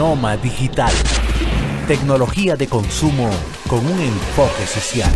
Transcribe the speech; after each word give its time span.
Genoma 0.00 0.34
Digital. 0.38 0.94
Tecnología 1.86 2.56
de 2.56 2.66
consumo 2.66 3.28
con 3.68 3.80
un 3.80 4.00
enfoque 4.00 4.66
social. 4.66 5.12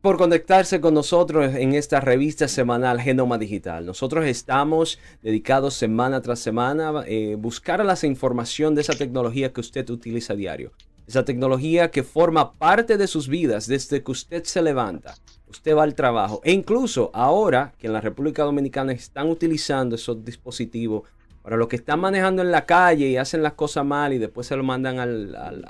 Por 0.00 0.16
conectarse 0.16 0.80
con 0.80 0.94
nosotros 0.94 1.54
en 1.54 1.74
esta 1.74 2.00
revista 2.00 2.48
semanal 2.48 2.98
Genoma 2.98 3.36
Digital. 3.36 3.84
Nosotros 3.84 4.24
estamos 4.24 4.98
dedicados 5.20 5.74
semana 5.74 6.22
tras 6.22 6.38
semana 6.38 7.00
a 7.00 7.04
eh, 7.06 7.34
buscar 7.38 7.84
la 7.84 7.94
información 8.04 8.74
de 8.74 8.80
esa 8.80 8.94
tecnología 8.94 9.52
que 9.52 9.60
usted 9.60 9.90
utiliza 9.90 10.32
a 10.32 10.36
diario. 10.36 10.72
Esa 11.06 11.26
tecnología 11.26 11.90
que 11.90 12.02
forma 12.02 12.54
parte 12.54 12.96
de 12.96 13.06
sus 13.06 13.28
vidas 13.28 13.66
desde 13.66 14.02
que 14.02 14.12
usted 14.12 14.44
se 14.44 14.62
levanta, 14.62 15.14
usted 15.46 15.76
va 15.76 15.82
al 15.82 15.94
trabajo 15.94 16.40
e 16.42 16.52
incluso 16.52 17.10
ahora 17.12 17.74
que 17.78 17.86
en 17.86 17.92
la 17.92 18.00
República 18.00 18.44
Dominicana 18.44 18.92
están 18.92 19.28
utilizando 19.28 19.96
esos 19.96 20.24
dispositivos 20.24 21.02
para 21.48 21.56
los 21.56 21.68
que 21.68 21.76
están 21.76 22.00
manejando 22.00 22.42
en 22.42 22.50
la 22.50 22.66
calle 22.66 23.08
y 23.08 23.16
hacen 23.16 23.42
las 23.42 23.54
cosas 23.54 23.82
mal 23.82 24.12
y 24.12 24.18
después 24.18 24.46
se 24.46 24.54
lo 24.54 24.62
mandan 24.62 24.98
a 24.98 25.06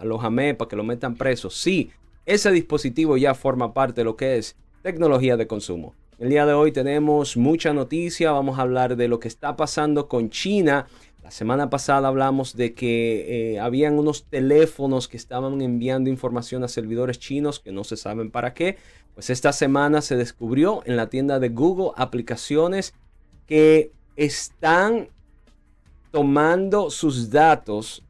los 0.03 0.25
AME 0.25 0.57
para 0.57 0.69
que 0.69 0.75
lo 0.75 0.83
metan 0.83 1.15
preso. 1.15 1.51
Sí, 1.51 1.93
ese 2.27 2.51
dispositivo 2.51 3.17
ya 3.17 3.33
forma 3.33 3.73
parte 3.73 4.01
de 4.01 4.05
lo 4.05 4.17
que 4.17 4.39
es 4.39 4.57
tecnología 4.83 5.37
de 5.37 5.47
consumo. 5.47 5.95
El 6.19 6.31
día 6.31 6.47
de 6.47 6.53
hoy 6.53 6.73
tenemos 6.73 7.37
mucha 7.37 7.73
noticia. 7.73 8.33
Vamos 8.33 8.59
a 8.59 8.63
hablar 8.63 8.97
de 8.97 9.07
lo 9.07 9.21
que 9.21 9.29
está 9.29 9.55
pasando 9.55 10.09
con 10.09 10.31
China. 10.31 10.89
La 11.23 11.31
semana 11.31 11.71
pasada 11.71 12.09
hablamos 12.09 12.57
de 12.57 12.75
que 12.75 13.53
eh, 13.53 13.61
habían 13.61 14.01
unos 14.01 14.25
teléfonos 14.25 15.07
que 15.07 15.17
estaban 15.17 15.63
enviando 15.63 16.11
información 16.11 16.65
a 16.65 16.69
servidores 16.69 17.21
chinos 17.21 17.61
que 17.61 17.71
no 17.71 17.85
se 17.85 17.97
saben 17.97 18.33
para 18.33 18.53
qué. 18.53 18.79
Pues 19.15 19.31
esta 19.31 19.53
semana 19.53 20.03
se 20.03 20.17
descubrió 20.17 20.83
en 20.87 20.97
la 20.97 21.09
tienda 21.09 21.39
de 21.39 21.51
Google 21.51 21.93
aplicaciones 21.95 22.95
que 23.47 23.93
están 24.17 25.11
tomando 26.11 26.91
sus 26.91 27.31
datos, 27.31 28.03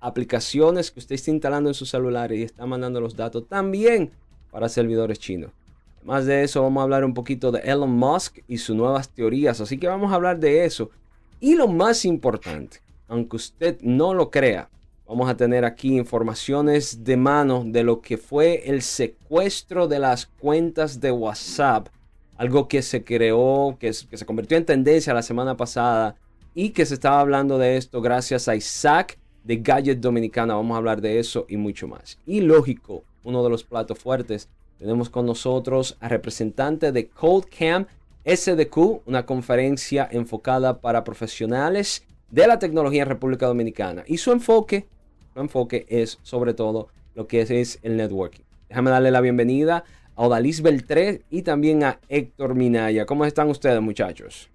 aplicaciones 0.00 0.90
que 0.90 1.00
usted 1.00 1.14
está 1.14 1.30
instalando 1.30 1.70
en 1.70 1.74
su 1.74 1.86
celular 1.86 2.32
y 2.32 2.42
está 2.42 2.66
mandando 2.66 3.00
los 3.00 3.14
datos 3.14 3.46
también 3.48 4.10
para 4.50 4.68
servidores 4.68 5.18
chinos. 5.18 5.50
Además 5.98 6.26
de 6.26 6.42
eso, 6.42 6.62
vamos 6.62 6.80
a 6.80 6.84
hablar 6.84 7.04
un 7.04 7.14
poquito 7.14 7.52
de 7.52 7.60
Elon 7.60 7.90
Musk 7.90 8.38
y 8.48 8.58
sus 8.58 8.74
nuevas 8.74 9.08
teorías. 9.08 9.60
Así 9.60 9.78
que 9.78 9.86
vamos 9.86 10.10
a 10.10 10.16
hablar 10.16 10.40
de 10.40 10.64
eso. 10.64 10.90
Y 11.38 11.54
lo 11.54 11.68
más 11.68 12.04
importante, 12.04 12.80
aunque 13.06 13.36
usted 13.36 13.80
no 13.82 14.12
lo 14.12 14.30
crea, 14.30 14.68
vamos 15.06 15.30
a 15.30 15.36
tener 15.36 15.64
aquí 15.64 15.96
informaciones 15.96 17.04
de 17.04 17.16
mano 17.16 17.62
de 17.64 17.84
lo 17.84 18.00
que 18.00 18.18
fue 18.18 18.68
el 18.68 18.82
secuestro 18.82 19.86
de 19.86 20.00
las 20.00 20.26
cuentas 20.26 21.00
de 21.00 21.12
WhatsApp. 21.12 21.88
Algo 22.36 22.66
que 22.66 22.82
se 22.82 23.04
creó, 23.04 23.76
que 23.78 23.92
se 23.92 24.26
convirtió 24.26 24.56
en 24.56 24.64
tendencia 24.64 25.14
la 25.14 25.22
semana 25.22 25.56
pasada 25.56 26.16
y 26.54 26.70
que 26.70 26.86
se 26.86 26.94
estaba 26.94 27.20
hablando 27.20 27.58
de 27.58 27.76
esto 27.76 28.00
gracias 28.00 28.48
a 28.48 28.56
Isaac 28.56 29.18
de 29.44 29.56
Gadget 29.56 30.00
Dominicana. 30.00 30.54
Vamos 30.54 30.74
a 30.74 30.78
hablar 30.78 31.00
de 31.00 31.18
eso 31.18 31.46
y 31.48 31.56
mucho 31.56 31.88
más. 31.88 32.18
Y 32.26 32.40
lógico, 32.40 33.04
uno 33.24 33.42
de 33.42 33.50
los 33.50 33.64
platos 33.64 33.98
fuertes, 33.98 34.48
tenemos 34.78 35.10
con 35.10 35.26
nosotros 35.26 35.96
a 36.00 36.08
representante 36.08 36.92
de 36.92 37.08
ColdCam 37.08 37.86
SDQ, 38.24 39.02
una 39.06 39.26
conferencia 39.26 40.08
enfocada 40.10 40.80
para 40.80 41.04
profesionales 41.04 42.04
de 42.30 42.46
la 42.46 42.58
tecnología 42.58 43.02
en 43.02 43.08
República 43.08 43.46
Dominicana. 43.46 44.04
Y 44.06 44.18
su 44.18 44.32
enfoque, 44.32 44.86
su 45.34 45.40
enfoque 45.40 45.86
es 45.88 46.18
sobre 46.22 46.54
todo 46.54 46.88
lo 47.14 47.26
que 47.26 47.42
es, 47.42 47.78
el 47.82 47.96
networking. 47.96 48.42
Déjame 48.68 48.90
darle 48.90 49.10
la 49.10 49.20
bienvenida 49.20 49.84
a 50.14 50.22
Odalis 50.22 50.62
Beltré 50.62 51.22
y 51.30 51.42
también 51.42 51.84
a 51.84 51.98
Héctor 52.08 52.54
Minaya. 52.54 53.06
¿Cómo 53.06 53.24
están 53.24 53.48
ustedes, 53.50 53.80
muchachos? 53.80 54.51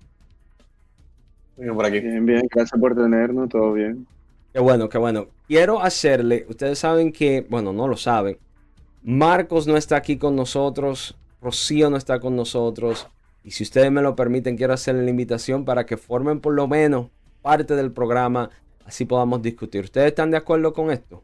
Por 1.73 1.85
aquí. 1.85 1.99
Bien, 1.99 2.25
bien, 2.25 2.47
gracias 2.53 2.79
por 2.79 2.95
tenernos, 2.95 3.49
todo 3.49 3.73
bien. 3.73 4.05
Qué 4.53 4.59
bueno, 4.59 4.89
qué 4.89 4.97
bueno. 4.97 5.27
Quiero 5.47 5.81
hacerle, 5.81 6.45
ustedes 6.49 6.79
saben 6.79 7.11
que, 7.11 7.45
bueno, 7.49 7.73
no 7.73 7.87
lo 7.87 7.97
saben, 7.97 8.37
Marcos 9.03 9.67
no 9.67 9.77
está 9.77 9.97
aquí 9.97 10.17
con 10.17 10.35
nosotros, 10.35 11.15
Rocío 11.41 11.89
no 11.89 11.97
está 11.97 12.19
con 12.19 12.35
nosotros, 12.35 13.07
y 13.43 13.51
si 13.51 13.63
ustedes 13.63 13.91
me 13.91 14.01
lo 14.01 14.15
permiten, 14.15 14.57
quiero 14.57 14.73
hacerle 14.73 15.03
la 15.03 15.09
invitación 15.09 15.63
para 15.63 15.85
que 15.85 15.95
formen 15.95 16.39
por 16.39 16.53
lo 16.53 16.67
menos 16.67 17.07
parte 17.41 17.75
del 17.75 17.91
programa, 17.91 18.49
así 18.85 19.05
podamos 19.05 19.41
discutir. 19.41 19.85
¿Ustedes 19.85 20.07
están 20.07 20.31
de 20.31 20.37
acuerdo 20.37 20.73
con 20.73 20.91
esto? 20.91 21.23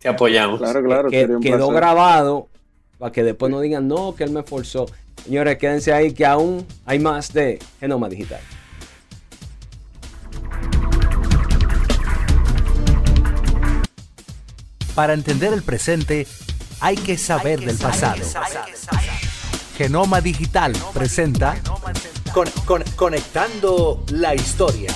Te 0.00 0.08
apoyamos. 0.08 0.58
Claro, 0.58 0.82
claro. 0.82 1.10
quedó 1.40 1.68
grabado 1.68 2.48
para 2.98 3.12
que 3.12 3.22
después 3.22 3.50
no 3.50 3.60
digan, 3.60 3.86
no, 3.86 4.14
que 4.14 4.24
él 4.24 4.30
me 4.32 4.42
forzó. 4.42 4.86
Señores, 5.24 5.58
quédense 5.58 5.92
ahí 5.92 6.12
que 6.12 6.26
aún 6.26 6.66
hay 6.84 6.98
más 6.98 7.32
de 7.32 7.58
Genoma 7.80 8.08
Digital. 8.08 8.40
Para 14.98 15.14
entender 15.14 15.52
el 15.52 15.62
presente 15.62 16.26
hay 16.80 16.96
que 16.96 17.16
saber 17.16 17.60
del 17.60 17.78
pasado. 17.78 18.20
Genoma 19.76 20.20
Digital 20.20 20.72
presenta 20.92 21.54
Conectando 22.96 24.02
la 24.10 24.34
Historia. 24.34 24.90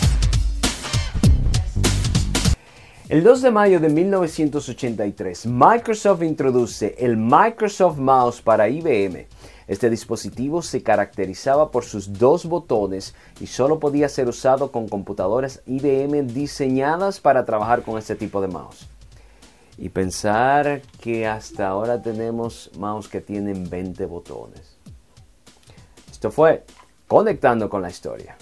El 3.09 3.23
2 3.23 3.43
de 3.43 3.51
mayo 3.53 3.79
de 3.79 3.91
1983, 3.91 5.47
Microsoft 5.47 6.23
introduce 6.25 6.97
el 6.99 7.17
Microsoft 7.17 7.99
Mouse 7.99 8.43
para 8.43 8.69
IBM. 8.69 9.29
Este 9.69 9.89
dispositivo 9.89 10.63
se 10.63 10.83
caracterizaba 10.83 11.71
por 11.71 11.85
sus 11.85 12.13
dos 12.13 12.47
botones 12.47 13.15
y 13.41 13.47
solo 13.47 13.79
podía 13.79 14.09
ser 14.09 14.27
usado 14.27 14.73
con 14.73 14.89
computadoras 14.89 15.63
IBM 15.65 16.27
diseñadas 16.27 17.21
para 17.21 17.45
trabajar 17.45 17.83
con 17.83 17.99
este 17.99 18.17
tipo 18.17 18.41
de 18.41 18.49
mouse. 18.49 18.89
Y 19.83 19.89
pensar 19.89 20.81
que 21.01 21.27
hasta 21.27 21.67
ahora 21.67 22.01
tenemos 22.01 22.71
mouse 22.79 23.09
que 23.09 23.21
tienen 23.21 23.69
20 23.69 24.07
botones. 24.07 24.79
Esto 26.09 26.31
fue 26.31 26.65
Conectando 27.09 27.69
con 27.69 27.83
la 27.83 27.91
Historia. 27.91 28.37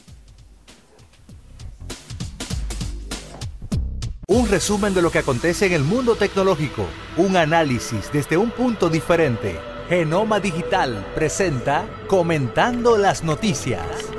Un 4.26 4.50
resumen 4.50 4.92
de 4.92 5.00
lo 5.00 5.10
que 5.10 5.20
acontece 5.20 5.64
en 5.64 5.72
el 5.72 5.82
mundo 5.82 6.14
tecnológico. 6.14 6.84
Un 7.16 7.38
análisis 7.38 8.12
desde 8.12 8.36
un 8.36 8.50
punto 8.50 8.90
diferente. 8.90 9.58
Genoma 9.88 10.40
Digital 10.40 11.06
presenta 11.14 11.86
Comentando 12.06 12.98
las 12.98 13.24
Noticias. 13.24 14.09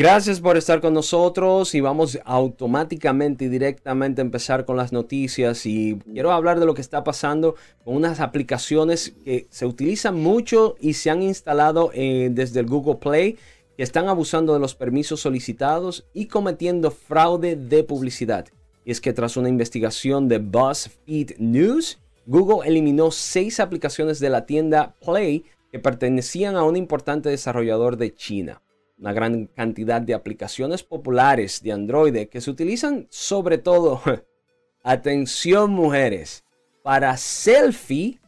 Gracias 0.00 0.40
por 0.40 0.56
estar 0.56 0.80
con 0.80 0.94
nosotros 0.94 1.74
y 1.74 1.80
vamos 1.80 2.20
automáticamente 2.24 3.46
y 3.46 3.48
directamente 3.48 4.20
a 4.20 4.24
empezar 4.24 4.64
con 4.64 4.76
las 4.76 4.92
noticias 4.92 5.66
y 5.66 5.98
quiero 6.12 6.30
hablar 6.30 6.60
de 6.60 6.66
lo 6.66 6.74
que 6.74 6.82
está 6.82 7.02
pasando 7.02 7.56
con 7.84 7.96
unas 7.96 8.20
aplicaciones 8.20 9.16
que 9.24 9.48
se 9.50 9.66
utilizan 9.66 10.14
mucho 10.14 10.76
y 10.80 10.92
se 10.92 11.10
han 11.10 11.20
instalado 11.20 11.90
eh, 11.94 12.28
desde 12.30 12.60
el 12.60 12.66
Google 12.66 13.00
Play 13.00 13.38
que 13.76 13.82
están 13.82 14.06
abusando 14.06 14.54
de 14.54 14.60
los 14.60 14.76
permisos 14.76 15.18
solicitados 15.18 16.06
y 16.14 16.26
cometiendo 16.26 16.92
fraude 16.92 17.56
de 17.56 17.82
publicidad. 17.82 18.46
Y 18.84 18.92
es 18.92 19.00
que 19.00 19.12
tras 19.12 19.36
una 19.36 19.48
investigación 19.48 20.28
de 20.28 20.38
BuzzFeed 20.38 21.38
News, 21.38 21.98
Google 22.24 22.68
eliminó 22.68 23.10
seis 23.10 23.58
aplicaciones 23.58 24.20
de 24.20 24.30
la 24.30 24.46
tienda 24.46 24.94
Play 25.04 25.44
que 25.72 25.80
pertenecían 25.80 26.54
a 26.54 26.62
un 26.62 26.76
importante 26.76 27.30
desarrollador 27.30 27.96
de 27.96 28.14
China 28.14 28.62
una 28.98 29.12
gran 29.12 29.46
cantidad 29.46 30.00
de 30.00 30.14
aplicaciones 30.14 30.82
populares 30.82 31.62
de 31.62 31.72
Android 31.72 32.28
que 32.28 32.40
se 32.40 32.50
utilizan 32.50 33.06
sobre 33.10 33.58
todo, 33.58 34.00
atención 34.82 35.70
mujeres, 35.70 36.44
para 36.82 37.16
selfie, 37.16 38.20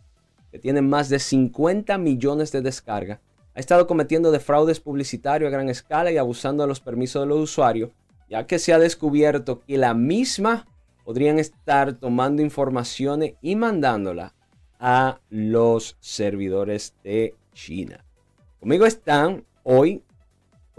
que 0.50 0.58
tienen 0.58 0.88
más 0.88 1.08
de 1.08 1.18
50 1.18 1.96
millones 1.98 2.52
de 2.52 2.62
descargas, 2.62 3.20
ha 3.54 3.60
estado 3.60 3.86
cometiendo 3.86 4.30
de 4.30 4.40
fraudes 4.40 4.80
publicitarios 4.80 5.48
a 5.48 5.50
gran 5.50 5.68
escala 5.68 6.10
y 6.10 6.18
abusando 6.18 6.62
de 6.62 6.68
los 6.68 6.80
permisos 6.80 7.22
de 7.22 7.26
los 7.26 7.40
usuarios, 7.40 7.90
ya 8.28 8.46
que 8.46 8.58
se 8.58 8.72
ha 8.72 8.78
descubierto 8.78 9.60
que 9.60 9.76
la 9.76 9.92
misma 9.94 10.66
podrían 11.04 11.38
estar 11.38 11.94
tomando 11.94 12.42
informaciones 12.42 13.34
y 13.42 13.56
mandándola 13.56 14.34
a 14.78 15.20
los 15.30 15.96
servidores 16.00 16.94
de 17.02 17.34
China. 17.52 18.04
Conmigo 18.60 18.86
están 18.86 19.44
hoy 19.64 20.02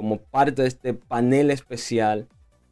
como 0.02 0.18
parte 0.18 0.64
de 0.64 0.68
este 0.68 0.96
panel 0.96 1.52
especial, 1.52 2.28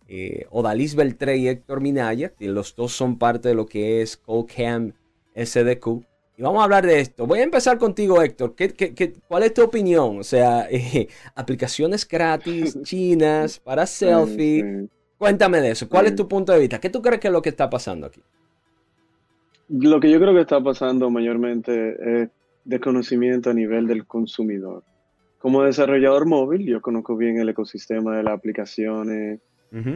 eh, 0.08 0.48
Odalis 0.50 0.96
Beltré 0.96 1.38
y 1.38 1.48
Héctor 1.48 1.80
Minaya, 1.80 2.30
que 2.30 2.48
los 2.48 2.76
dos 2.76 2.92
son 2.92 3.20
parte 3.20 3.50
de 3.50 3.54
lo 3.54 3.68
que 3.68 4.02
es 4.02 4.18
CodeCam 4.18 4.94
SDQ. 5.36 6.02
Y 6.38 6.42
vamos 6.42 6.62
a 6.62 6.64
hablar 6.64 6.88
de 6.88 7.00
esto. 7.00 7.28
Voy 7.28 7.38
a 7.38 7.44
empezar 7.44 7.78
contigo, 7.78 8.20
Héctor. 8.20 8.56
¿Qué, 8.56 9.14
cuál 9.28 9.44
es 9.44 9.54
tu 9.54 9.62
opinión? 9.62 10.18
O 10.18 10.24
sea, 10.24 10.68
eh, 10.72 11.08
aplicaciones 11.36 12.08
gratis, 12.08 12.82
chinas, 12.84 13.60
para 13.60 13.86
selfie. 13.86 14.90
Cuéntame 15.20 15.62
de 15.62 15.70
eso. 15.70 15.88
¿Cuál 15.88 16.08
es 16.08 16.16
tu 16.16 16.28
punto 16.28 16.52
de 16.52 16.62
vista? 16.62 16.80
¿Qué 16.80 16.90
tú 16.90 17.00
crees 17.00 17.20
que 17.20 17.28
es 17.28 17.34
lo 17.34 17.44
que 17.44 17.50
está 17.50 17.70
pasando 17.70 18.08
aquí? 18.08 18.24
Lo 19.68 20.00
que 20.00 20.10
yo 20.10 20.20
creo 20.20 20.34
que 20.34 20.42
está 20.42 20.64
pasando 20.64 21.12
mayormente 21.12 22.24
es 22.24 22.30
de 22.66 22.80
conocimiento 22.80 23.52
a 23.52 23.54
nivel 23.54 23.86
del 23.86 24.08
consumidor. 24.08 24.84
Como 25.40 25.64
desarrollador 25.64 26.26
móvil, 26.26 26.66
yo 26.66 26.82
conozco 26.82 27.16
bien 27.16 27.40
el 27.40 27.50
ecosistema 27.50 28.16
de 28.16 28.24
las 28.24 28.34
aplicaciones, 28.34 29.40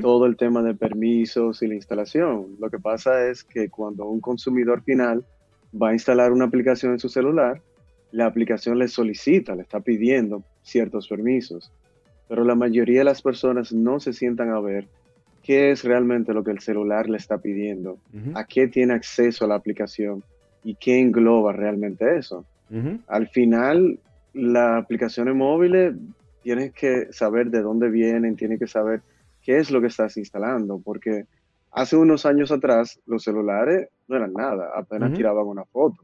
todo 0.01 0.25
el 0.25 0.37
tema 0.37 0.61
de 0.61 0.73
permisos 0.73 1.61
y 1.63 1.67
la 1.67 1.75
instalación. 1.75 2.55
Lo 2.59 2.69
que 2.69 2.79
pasa 2.79 3.27
es 3.27 3.43
que 3.43 3.69
cuando 3.69 4.05
un 4.05 4.21
consumidor 4.21 4.83
final 4.83 5.25
va 5.73 5.89
a 5.89 5.93
instalar 5.93 6.31
una 6.31 6.45
aplicación 6.45 6.93
en 6.93 6.99
su 6.99 7.09
celular, 7.09 7.61
la 8.11 8.27
aplicación 8.27 8.77
le 8.77 8.87
solicita, 8.87 9.55
le 9.55 9.63
está 9.63 9.79
pidiendo 9.79 10.43
ciertos 10.61 11.07
permisos, 11.07 11.71
pero 12.29 12.45
la 12.45 12.55
mayoría 12.55 12.99
de 12.99 13.05
las 13.05 13.21
personas 13.21 13.73
no 13.73 13.99
se 13.99 14.13
sientan 14.13 14.49
a 14.49 14.59
ver 14.59 14.87
qué 15.41 15.71
es 15.71 15.83
realmente 15.83 16.33
lo 16.33 16.43
que 16.43 16.51
el 16.51 16.59
celular 16.59 17.09
le 17.09 17.17
está 17.17 17.39
pidiendo, 17.39 17.97
a 18.35 18.45
qué 18.45 18.67
tiene 18.67 18.93
acceso 18.93 19.43
a 19.43 19.47
la 19.49 19.55
aplicación 19.55 20.23
y 20.63 20.75
qué 20.75 20.99
engloba 20.99 21.51
realmente 21.51 22.17
eso. 22.17 22.45
Al 23.07 23.27
final, 23.27 23.99
las 24.33 24.83
aplicaciones 24.83 25.35
móviles 25.35 25.95
tienes 26.41 26.73
que 26.73 27.11
saber 27.11 27.49
de 27.49 27.61
dónde 27.61 27.89
vienen, 27.89 28.35
tienes 28.35 28.59
que 28.59 28.67
saber 28.67 29.01
qué 29.41 29.57
es 29.57 29.71
lo 29.71 29.81
que 29.81 29.87
estás 29.87 30.17
instalando, 30.17 30.81
porque 30.83 31.25
hace 31.71 31.95
unos 31.95 32.25
años 32.25 32.51
atrás 32.51 32.99
los 33.05 33.23
celulares 33.23 33.89
no 34.07 34.15
eran 34.15 34.33
nada, 34.33 34.69
apenas 34.75 35.13
tiraban 35.13 35.45
una 35.45 35.65
foto. 35.65 36.03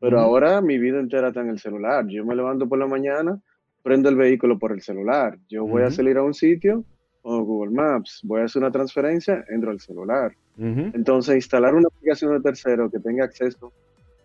Pero 0.00 0.20
ahora 0.20 0.60
mi 0.60 0.78
vida 0.78 1.00
entera 1.00 1.28
está 1.28 1.40
en 1.40 1.48
el 1.48 1.58
celular. 1.58 2.06
Yo 2.06 2.24
me 2.24 2.36
levanto 2.36 2.68
por 2.68 2.78
la 2.78 2.86
mañana, 2.86 3.40
prendo 3.82 4.08
el 4.08 4.16
vehículo 4.16 4.58
por 4.58 4.72
el 4.72 4.80
celular. 4.80 5.38
Yo 5.48 5.66
voy 5.66 5.82
a 5.82 5.90
salir 5.90 6.16
a 6.18 6.22
un 6.22 6.34
sitio 6.34 6.84
o 7.22 7.42
Google 7.42 7.72
Maps, 7.72 8.20
voy 8.22 8.42
a 8.42 8.44
hacer 8.44 8.62
una 8.62 8.70
transferencia, 8.70 9.44
entro 9.48 9.70
al 9.70 9.80
celular. 9.80 10.32
Entonces, 10.56 11.36
instalar 11.36 11.74
una 11.74 11.88
aplicación 11.88 12.32
de 12.32 12.40
tercero 12.40 12.90
que 12.90 12.98
tenga 13.00 13.24
acceso 13.24 13.72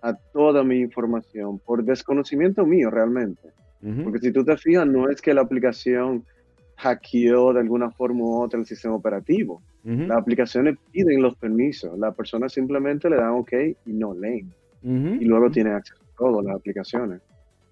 a 0.04 0.14
toda 0.14 0.64
mi 0.64 0.80
información 0.80 1.60
por 1.60 1.84
desconocimiento 1.84 2.66
mío 2.66 2.92
realmente. 2.92 3.50
Porque 4.04 4.20
si 4.20 4.32
tú 4.32 4.46
te 4.46 4.56
fijas, 4.56 4.88
no 4.88 5.10
es 5.10 5.22
que 5.22 5.34
la 5.34 5.42
aplicación 5.42 6.24
hackeó 6.78 7.54
de 7.54 7.60
alguna 7.62 7.92
forma 7.92 8.24
u 8.24 8.42
otra 8.42 8.60
el 8.60 8.66
sistema 8.66 8.96
operativo. 8.96 9.62
Las 9.84 10.18
aplicaciones 10.18 10.78
piden 10.92 11.22
los 11.22 11.36
permisos, 11.36 11.98
las 11.98 12.16
personas 12.16 12.54
simplemente 12.54 13.10
le 13.10 13.18
dan 13.18 13.32
OK 13.32 13.52
y 13.86 13.94
no 13.94 14.14
leen. 14.14 14.54
Y 14.82 15.26
luego 15.26 15.50
tienen 15.50 15.74
acceso 15.74 16.02
a 16.02 16.18
todas 16.18 16.46
las 16.46 16.56
aplicaciones. 16.56 17.22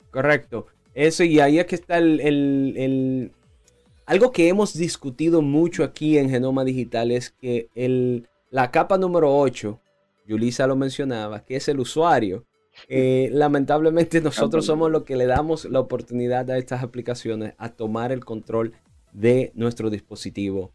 Correcto. 0.09 0.67
Eso, 0.93 1.23
y 1.23 1.39
ahí 1.39 1.59
es 1.59 1.65
que 1.65 1.75
está 1.75 1.97
el, 1.97 3.31
Algo 4.05 4.31
que 4.31 4.47
hemos 4.49 4.77
discutido 4.77 5.41
mucho 5.41 5.83
aquí 5.83 6.17
en 6.17 6.29
Genoma 6.29 6.63
Digital 6.63 7.11
es 7.11 7.31
que 7.31 7.67
el, 7.75 8.27
la 8.49 8.71
capa 8.71 8.97
número 8.97 9.33
8, 9.37 9.79
Yulisa 10.31 10.65
lo 10.65 10.77
mencionaba, 10.77 11.43
que 11.43 11.57
es 11.57 11.67
el 11.67 11.79
usuario. 11.79 12.45
Eh, 12.87 13.29
lamentablemente 13.33 14.21
nosotros 14.21 14.65
somos 14.65 14.89
los 14.89 15.03
que 15.03 15.17
le 15.17 15.25
damos 15.25 15.65
la 15.65 15.81
oportunidad 15.81 16.49
a 16.49 16.57
estas 16.57 16.83
aplicaciones 16.83 17.53
a 17.57 17.69
tomar 17.69 18.13
el 18.13 18.23
control 18.23 18.73
de 19.11 19.51
nuestro 19.55 19.89
dispositivo. 19.89 20.71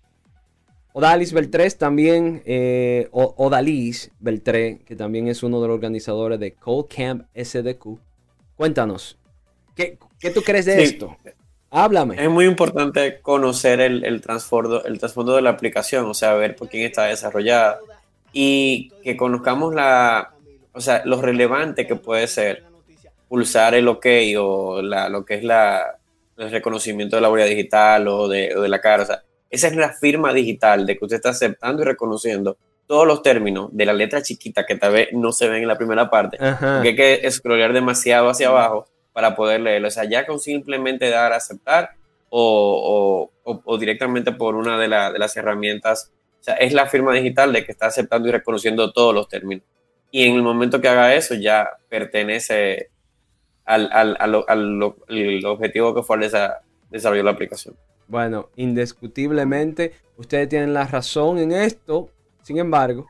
Odalis 0.92 1.32
Beltré 1.32 1.70
también, 1.70 2.42
eh, 2.46 3.08
Odalis 3.12 4.10
Beltré, 4.18 4.80
que 4.84 4.96
también 4.96 5.28
es 5.28 5.42
uno 5.42 5.60
de 5.60 5.68
los 5.68 5.74
organizadores 5.74 6.38
de 6.38 6.52
Cold 6.52 6.86
Camp 6.94 7.26
SDQ. 7.34 7.98
Cuéntanos, 8.56 9.18
¿qué, 9.74 9.98
tú 10.34 10.42
crees 10.42 10.64
de 10.66 10.82
esto? 10.82 11.16
Háblame. 11.70 12.22
Es 12.22 12.30
muy 12.30 12.46
importante 12.46 13.20
conocer 13.20 13.80
el, 13.80 14.04
el 14.04 14.20
trasfondo 14.22 15.36
de 15.36 15.42
la 15.42 15.50
aplicación, 15.50 16.06
o 16.06 16.14
sea, 16.14 16.32
ver 16.34 16.56
por 16.56 16.68
quién 16.70 16.84
está 16.84 17.04
desarrollada 17.04 17.78
y 18.38 18.90
que 19.02 19.16
conozcamos 19.16 19.74
la, 19.74 20.34
o 20.74 20.80
sea, 20.82 21.00
lo 21.06 21.22
relevante 21.22 21.86
que 21.86 21.96
puede 21.96 22.26
ser 22.26 22.64
pulsar 23.30 23.74
el 23.74 23.88
OK 23.88 24.06
o 24.38 24.82
la, 24.82 25.08
lo 25.08 25.24
que 25.24 25.36
es 25.36 25.42
la, 25.42 25.96
el 26.36 26.50
reconocimiento 26.50 27.16
de 27.16 27.22
la 27.22 27.30
huella 27.30 27.46
digital 27.46 28.06
o 28.08 28.28
de, 28.28 28.54
la 28.68 28.78
cara. 28.78 29.04
O 29.04 29.06
sea, 29.06 29.22
esa 29.48 29.68
es 29.68 29.76
la 29.76 29.90
firma 29.94 30.34
digital 30.34 30.84
de 30.84 30.98
que 30.98 31.04
usted 31.06 31.16
está 31.16 31.30
aceptando 31.30 31.80
y 31.80 31.86
reconociendo 31.86 32.58
todos 32.86 33.06
los 33.06 33.22
términos 33.22 33.70
de 33.72 33.86
la 33.86 33.94
letra 33.94 34.20
chiquita 34.20 34.66
que 34.66 34.76
tal 34.76 34.92
vez 34.92 35.08
no 35.14 35.32
se 35.32 35.48
ven 35.48 35.62
en 35.62 35.68
la 35.68 35.78
primera 35.78 36.10
parte, 36.10 36.36
que 36.36 36.88
hay 36.88 36.94
que 36.94 37.30
scrollear 37.30 37.72
demasiado 37.72 38.28
hacia 38.28 38.48
abajo 38.48 38.86
para 39.14 39.34
poder 39.34 39.62
leerlo. 39.62 39.88
O 39.88 39.90
sea, 39.90 40.04
ya 40.04 40.26
con 40.26 40.40
simplemente 40.40 41.08
dar 41.08 41.32
a 41.32 41.36
aceptar 41.36 41.92
o, 42.28 43.30
directamente 43.80 44.32
por 44.32 44.56
una 44.56 44.76
de, 44.76 44.88
de, 44.88 45.18
las 45.18 45.34
herramientas, 45.38 46.12
o 46.12 46.15
sea, 46.46 46.54
es 46.54 46.72
la 46.72 46.86
firma 46.86 47.12
digital 47.12 47.52
de 47.52 47.64
que 47.64 47.72
está 47.72 47.86
aceptando 47.86 48.28
y 48.28 48.32
reconociendo 48.32 48.92
todos 48.92 49.14
los 49.14 49.28
términos. 49.28 49.64
Y 50.10 50.24
en 50.24 50.36
el 50.36 50.42
momento 50.42 50.80
que 50.80 50.88
haga 50.88 51.14
eso, 51.14 51.34
ya 51.34 51.68
pertenece 51.88 52.90
al, 53.64 53.90
al, 53.92 54.16
al, 54.18 54.44
al 54.46 54.82
objetivo 55.44 55.94
que 55.94 56.02
fue 56.02 56.24
esa, 56.24 56.62
desarrollar 56.90 57.24
la 57.24 57.30
aplicación. 57.32 57.74
Bueno, 58.08 58.50
indiscutiblemente 58.56 59.92
ustedes 60.16 60.48
tienen 60.48 60.72
la 60.72 60.86
razón 60.86 61.38
en 61.38 61.52
esto. 61.52 62.08
Sin 62.42 62.58
embargo, 62.58 63.06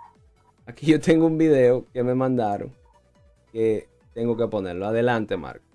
aquí 0.65 0.87
yo 0.87 1.01
tengo 1.01 1.27
un 1.27 1.37
video 1.37 1.85
que 1.93 2.03
me 2.03 2.15
mandaron 2.15 2.73
que 3.53 3.87
tengo 4.15 4.37
que 4.37 4.47
ponerlo. 4.49 4.87
Adelante, 4.87 5.37
Marco. 5.37 5.66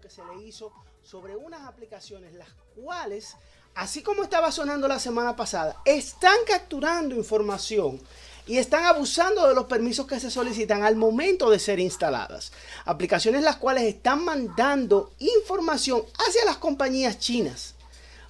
Que 0.00 0.10
se 0.10 0.22
le 0.24 0.44
hizo 0.44 0.72
sobre 1.02 1.34
unas 1.34 1.66
aplicaciones 1.66 2.34
las 2.34 2.48
cuales 2.76 3.34
así 3.74 4.02
como 4.02 4.22
estaba 4.22 4.52
sonando 4.52 4.86
la 4.86 5.00
semana 5.00 5.34
pasada, 5.34 5.80
están 5.84 6.36
capturando 6.46 7.16
información 7.16 8.00
y 8.46 8.58
están 8.58 8.84
abusando 8.84 9.48
de 9.48 9.54
los 9.54 9.66
permisos 9.66 10.06
que 10.06 10.20
se 10.20 10.30
solicitan 10.30 10.82
al 10.82 10.96
momento 10.96 11.50
de 11.50 11.58
ser 11.58 11.80
instaladas. 11.80 12.52
Aplicaciones 12.84 13.42
las 13.42 13.56
cuales 13.56 13.84
están 13.84 14.24
mandando 14.24 15.12
información 15.18 16.04
hacia 16.28 16.44
las 16.44 16.58
compañías 16.58 17.18
chinas. 17.18 17.74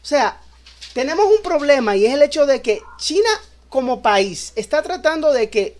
O 0.02 0.06
sea, 0.06 0.40
tenemos 0.94 1.26
un 1.26 1.42
problema 1.42 1.96
y 1.96 2.06
es 2.06 2.14
el 2.14 2.22
hecho 2.22 2.46
de 2.46 2.62
que 2.62 2.82
China 2.98 3.30
como 3.68 4.02
país 4.02 4.52
está 4.54 4.82
tratando 4.82 5.32
de 5.32 5.50
que 5.50 5.78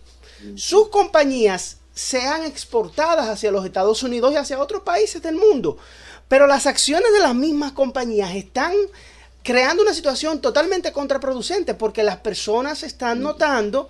sus 0.57 0.89
compañías 0.89 1.77
sean 1.95 2.45
exportadas 2.45 3.29
hacia 3.29 3.51
los 3.51 3.65
Estados 3.65 4.03
Unidos 4.03 4.33
y 4.33 4.37
hacia 4.37 4.61
otros 4.61 4.83
países 4.83 5.23
del 5.23 5.37
mundo. 5.37 5.77
Pero 6.29 6.47
las 6.47 6.67
acciones 6.67 7.13
de 7.13 7.21
las 7.21 7.35
mismas 7.35 7.73
compañías 7.73 8.35
están 8.35 8.73
creando 9.43 9.83
una 9.83 9.95
situación 9.95 10.41
totalmente 10.41 10.93
contraproducente 10.93 11.75
porque 11.75 12.03
las 12.03 12.19
personas 12.19 12.83
están 12.83 13.21
notando 13.21 13.89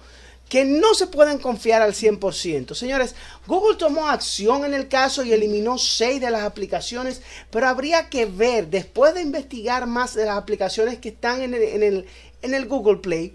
que 0.49 0.65
no 0.67 0.93
se 0.93 1.07
pueden 1.07 1.39
confiar 1.39 1.81
al 1.81 1.95
100%. 1.95 2.75
Señores, 2.75 3.15
Google 3.47 3.79
tomó 3.79 4.09
acción 4.09 4.67
en 4.67 4.75
el 4.75 4.87
caso 4.87 5.23
y 5.23 5.33
eliminó 5.33 5.79
seis 5.79 6.21
de 6.21 6.31
las 6.31 6.43
aplicaciones, 6.43 7.23
pero 7.51 7.69
habría 7.69 8.11
que 8.11 8.27
ver, 8.27 8.69
después 8.69 9.15
de 9.15 9.23
investigar 9.23 9.87
más 9.87 10.15
de 10.15 10.27
las 10.27 10.37
aplicaciones 10.37 10.99
que 10.99 11.09
están 11.09 11.41
en 11.41 11.55
el, 11.55 12.07
en 12.43 12.55
el, 12.55 12.67
Google 12.67 12.99
Play, 12.99 13.35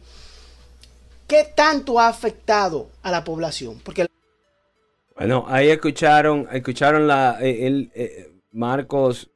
qué 1.26 1.52
tanto 1.56 2.00
ha 2.00 2.08
afectado 2.08 2.90
a 3.02 3.10
la 3.10 3.24
población. 3.24 3.82
Porque... 3.84 4.06
Bueno, 5.18 5.46
ahí 5.48 5.70
escucharon, 5.70 6.48
escucharon 6.52 7.08
la, 7.08 7.40
eh, 7.42 7.66
el, 7.66 7.92
eh, 7.96 8.32
Marcos, 8.52 9.32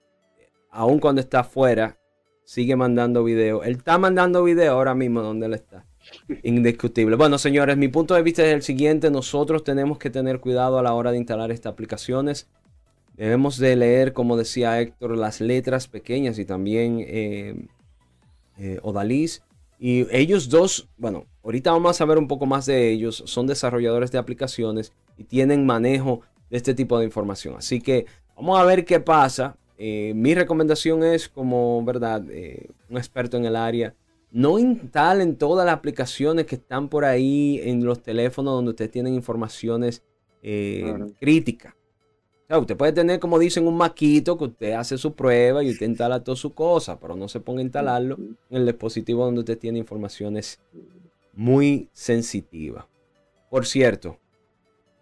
aun 0.69 0.99
cuando 0.99 1.21
está 1.21 1.39
afuera, 1.39 1.97
sigue 2.43 2.75
mandando 2.75 3.23
video. 3.23 3.63
Él 3.63 3.77
está 3.77 3.97
mandando 3.97 4.43
video 4.43 4.73
ahora 4.73 4.93
mismo 4.93 5.21
donde 5.21 5.47
él 5.47 5.55
está. 5.55 5.87
Indiscutible. 6.43 7.15
Bueno, 7.15 7.39
señores, 7.39 7.77
mi 7.77 7.87
punto 7.87 8.13
de 8.13 8.21
vista 8.21 8.43
es 8.45 8.53
el 8.53 8.61
siguiente. 8.61 9.09
Nosotros 9.09 9.63
tenemos 9.63 9.97
que 9.97 10.11
tener 10.11 10.39
cuidado 10.39 10.77
a 10.77 10.83
la 10.83 10.93
hora 10.93 11.11
de 11.11 11.17
instalar 11.17 11.51
estas 11.51 11.73
aplicaciones. 11.73 12.47
Debemos 13.15 13.57
de 13.57 13.75
leer, 13.75 14.13
como 14.13 14.37
decía 14.37 14.79
Héctor, 14.79 15.17
las 15.17 15.41
letras 15.41 15.87
pequeñas 15.87 16.37
y 16.37 16.45
también 16.45 17.03
eh, 17.07 17.55
eh. 18.57 18.79
Y 19.79 20.07
ellos 20.15 20.49
dos, 20.49 20.89
bueno, 20.97 21.25
ahorita 21.43 21.71
vamos 21.71 21.91
a 21.91 21.93
saber 21.95 22.19
un 22.19 22.27
poco 22.27 22.45
más 22.45 22.67
de 22.67 22.91
ellos. 22.91 23.23
Son 23.25 23.47
desarrolladores 23.47 24.11
de 24.11 24.19
aplicaciones 24.19 24.93
y 25.21 25.23
tienen 25.23 25.67
manejo 25.67 26.21
de 26.49 26.57
este 26.57 26.73
tipo 26.73 26.97
de 26.97 27.05
información. 27.05 27.55
Así 27.55 27.79
que 27.79 28.07
vamos 28.35 28.59
a 28.59 28.65
ver 28.65 28.85
qué 28.85 28.99
pasa. 28.99 29.55
Eh, 29.77 30.13
mi 30.15 30.33
recomendación 30.33 31.03
es, 31.03 31.29
como 31.29 31.83
verdad, 31.85 32.23
eh, 32.29 32.69
un 32.89 32.97
experto 32.97 33.37
en 33.37 33.45
el 33.45 33.55
área, 33.55 33.93
no 34.31 34.57
instalen 34.57 35.35
todas 35.35 35.65
las 35.65 35.75
aplicaciones 35.75 36.45
que 36.45 36.55
están 36.55 36.89
por 36.89 37.05
ahí 37.05 37.59
en 37.63 37.83
los 37.85 38.01
teléfonos 38.01 38.53
donde 38.53 38.71
ustedes 38.71 38.91
tienen 38.91 39.13
informaciones 39.13 40.03
eh, 40.41 40.93
críticas. 41.19 41.75
usted 42.49 42.77
puede 42.77 42.93
tener, 42.93 43.19
como 43.19 43.37
dicen, 43.37 43.67
un 43.67 43.77
maquito 43.77 44.37
que 44.37 44.45
usted 44.45 44.73
hace 44.73 44.97
su 44.97 45.13
prueba 45.13 45.63
y 45.63 45.69
usted 45.69 45.85
instala 45.85 46.23
todas 46.23 46.39
sus 46.39 46.53
cosas, 46.53 46.97
pero 46.99 47.15
no 47.15 47.27
se 47.27 47.39
ponga 47.39 47.59
a 47.59 47.63
instalarlo 47.63 48.17
en 48.49 48.57
el 48.57 48.65
dispositivo 48.65 49.25
donde 49.25 49.41
usted 49.41 49.59
tiene 49.59 49.77
informaciones 49.77 50.59
muy 51.33 51.89
sensitivas. 51.93 52.85
Por 53.49 53.65
cierto, 53.65 54.17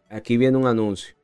aquí 0.09 0.37
viene 0.37 0.57
un 0.57 0.67
anuncio. 0.67 1.15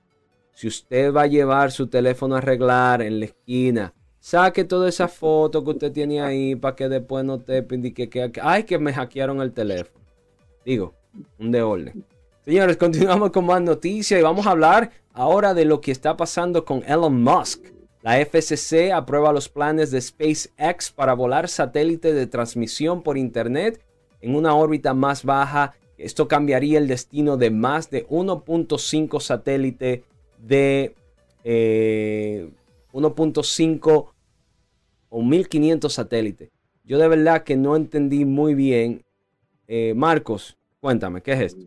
Si 0.53 0.67
usted 0.67 1.13
va 1.13 1.23
a 1.23 1.27
llevar 1.27 1.71
su 1.71 1.87
teléfono 1.87 2.35
a 2.35 2.37
arreglar 2.37 3.01
en 3.01 3.19
la 3.19 3.25
esquina, 3.25 3.93
saque 4.19 4.63
toda 4.63 4.87
esa 4.87 5.07
foto 5.07 5.63
que 5.63 5.71
usted 5.71 5.91
tiene 5.91 6.21
ahí 6.21 6.55
para 6.55 6.75
que 6.75 6.87
después 6.87 7.25
no 7.25 7.39
te 7.39 7.65
indique 7.71 8.09
que, 8.09 8.31
ay, 8.41 8.63
que 8.63 8.79
me 8.79 8.93
hackearon 8.93 9.41
el 9.41 9.51
teléfono. 9.51 10.05
Digo, 10.65 10.93
un 11.37 11.51
de 11.51 11.61
orden. 11.61 12.05
Señores, 12.45 12.77
continuamos 12.77 13.31
con 13.31 13.45
más 13.45 13.61
noticias 13.61 14.19
y 14.19 14.23
vamos 14.23 14.45
a 14.45 14.51
hablar 14.51 14.91
ahora 15.13 15.53
de 15.53 15.65
lo 15.65 15.81
que 15.81 15.91
está 15.91 16.15
pasando 16.15 16.63
con 16.63 16.83
Elon 16.83 17.21
Musk. 17.21 17.65
La 18.01 18.23
FCC 18.23 18.91
aprueba 18.93 19.33
los 19.33 19.49
planes 19.49 19.89
de 19.89 19.99
SpaceX 19.99 20.91
para 20.91 21.15
volar 21.15 21.49
satélites 21.49 22.13
de 22.13 22.27
transmisión 22.27 23.01
por 23.01 23.17
Internet 23.17 23.83
en 24.21 24.35
una 24.35 24.53
órbita 24.53 24.93
más 24.93 25.23
baja. 25.23 25.73
Esto 25.97 26.27
cambiaría 26.27 26.77
el 26.77 26.87
destino 26.87 27.37
de 27.37 27.51
más 27.51 27.89
de 27.89 28.07
1.5 28.07 29.21
satélites 29.21 30.01
de 30.37 30.95
1.5 31.43 31.43
eh, 31.43 32.51
o 35.09 35.21
1500 35.21 35.93
satélites. 35.93 36.49
Yo 36.83 36.99
de 36.99 37.07
verdad 37.07 37.43
que 37.43 37.55
no 37.55 37.75
entendí 37.75 38.25
muy 38.25 38.53
bien. 38.53 39.03
Eh, 39.67 39.93
Marcos, 39.95 40.57
cuéntame, 40.79 41.21
¿qué 41.21 41.33
es 41.33 41.41
esto? 41.41 41.65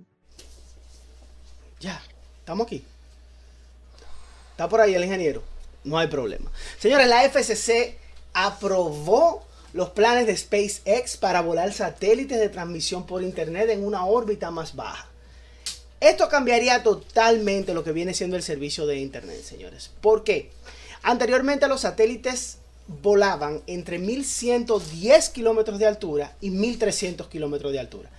Ya, 1.80 2.00
estamos 2.38 2.66
aquí. 2.66 2.84
Está 4.50 4.68
por 4.68 4.80
ahí 4.80 4.94
el 4.94 5.04
ingeniero. 5.04 5.42
No 5.84 5.98
hay 5.98 6.08
problema. 6.08 6.50
Señores, 6.78 7.08
la 7.08 7.24
FCC 7.24 7.96
aprobó 8.34 9.47
los 9.78 9.88
planes 9.90 10.26
de 10.26 10.36
SpaceX 10.36 11.16
para 11.16 11.40
volar 11.40 11.72
satélites 11.72 12.40
de 12.40 12.48
transmisión 12.48 13.06
por 13.06 13.22
Internet 13.22 13.70
en 13.70 13.86
una 13.86 14.06
órbita 14.06 14.50
más 14.50 14.74
baja. 14.74 15.06
Esto 16.00 16.28
cambiaría 16.28 16.82
totalmente 16.82 17.74
lo 17.74 17.84
que 17.84 17.92
viene 17.92 18.12
siendo 18.12 18.34
el 18.34 18.42
servicio 18.42 18.88
de 18.88 18.98
Internet, 18.98 19.40
señores. 19.44 19.92
¿Por 20.00 20.24
qué? 20.24 20.50
Anteriormente 21.04 21.68
los 21.68 21.82
satélites 21.82 22.58
volaban 22.88 23.62
entre 23.68 24.00
1110 24.00 25.28
kilómetros 25.28 25.78
de 25.78 25.86
altura 25.86 26.36
y 26.40 26.50
1300 26.50 27.28
kilómetros 27.28 27.70
de 27.70 27.78
altura. 27.78 28.10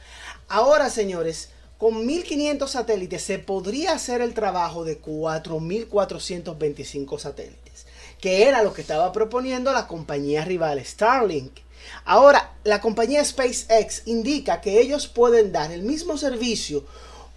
Ahora, 0.48 0.90
señores, 0.90 1.50
con 1.78 2.06
1500 2.06 2.72
satélites 2.72 3.22
se 3.22 3.38
podría 3.38 3.92
hacer 3.92 4.22
el 4.22 4.34
trabajo 4.34 4.86
de 4.86 5.00
4425 5.00 7.20
satélites, 7.20 7.86
que 8.20 8.48
era 8.48 8.64
lo 8.64 8.74
que 8.74 8.82
estaba 8.82 9.12
proponiendo 9.12 9.72
la 9.72 9.88
compañía 9.88 10.46
rival 10.46 10.84
Starlink. 10.84 11.60
Ahora, 12.06 12.54
la 12.64 12.82
compañía 12.82 13.24
SpaceX 13.24 14.04
indica 14.06 14.62
que 14.62 14.80
ellos 14.80 15.08
pueden 15.08 15.52
dar 15.52 15.72
el 15.72 15.84
mismo 15.84 16.18
servicio 16.18 16.84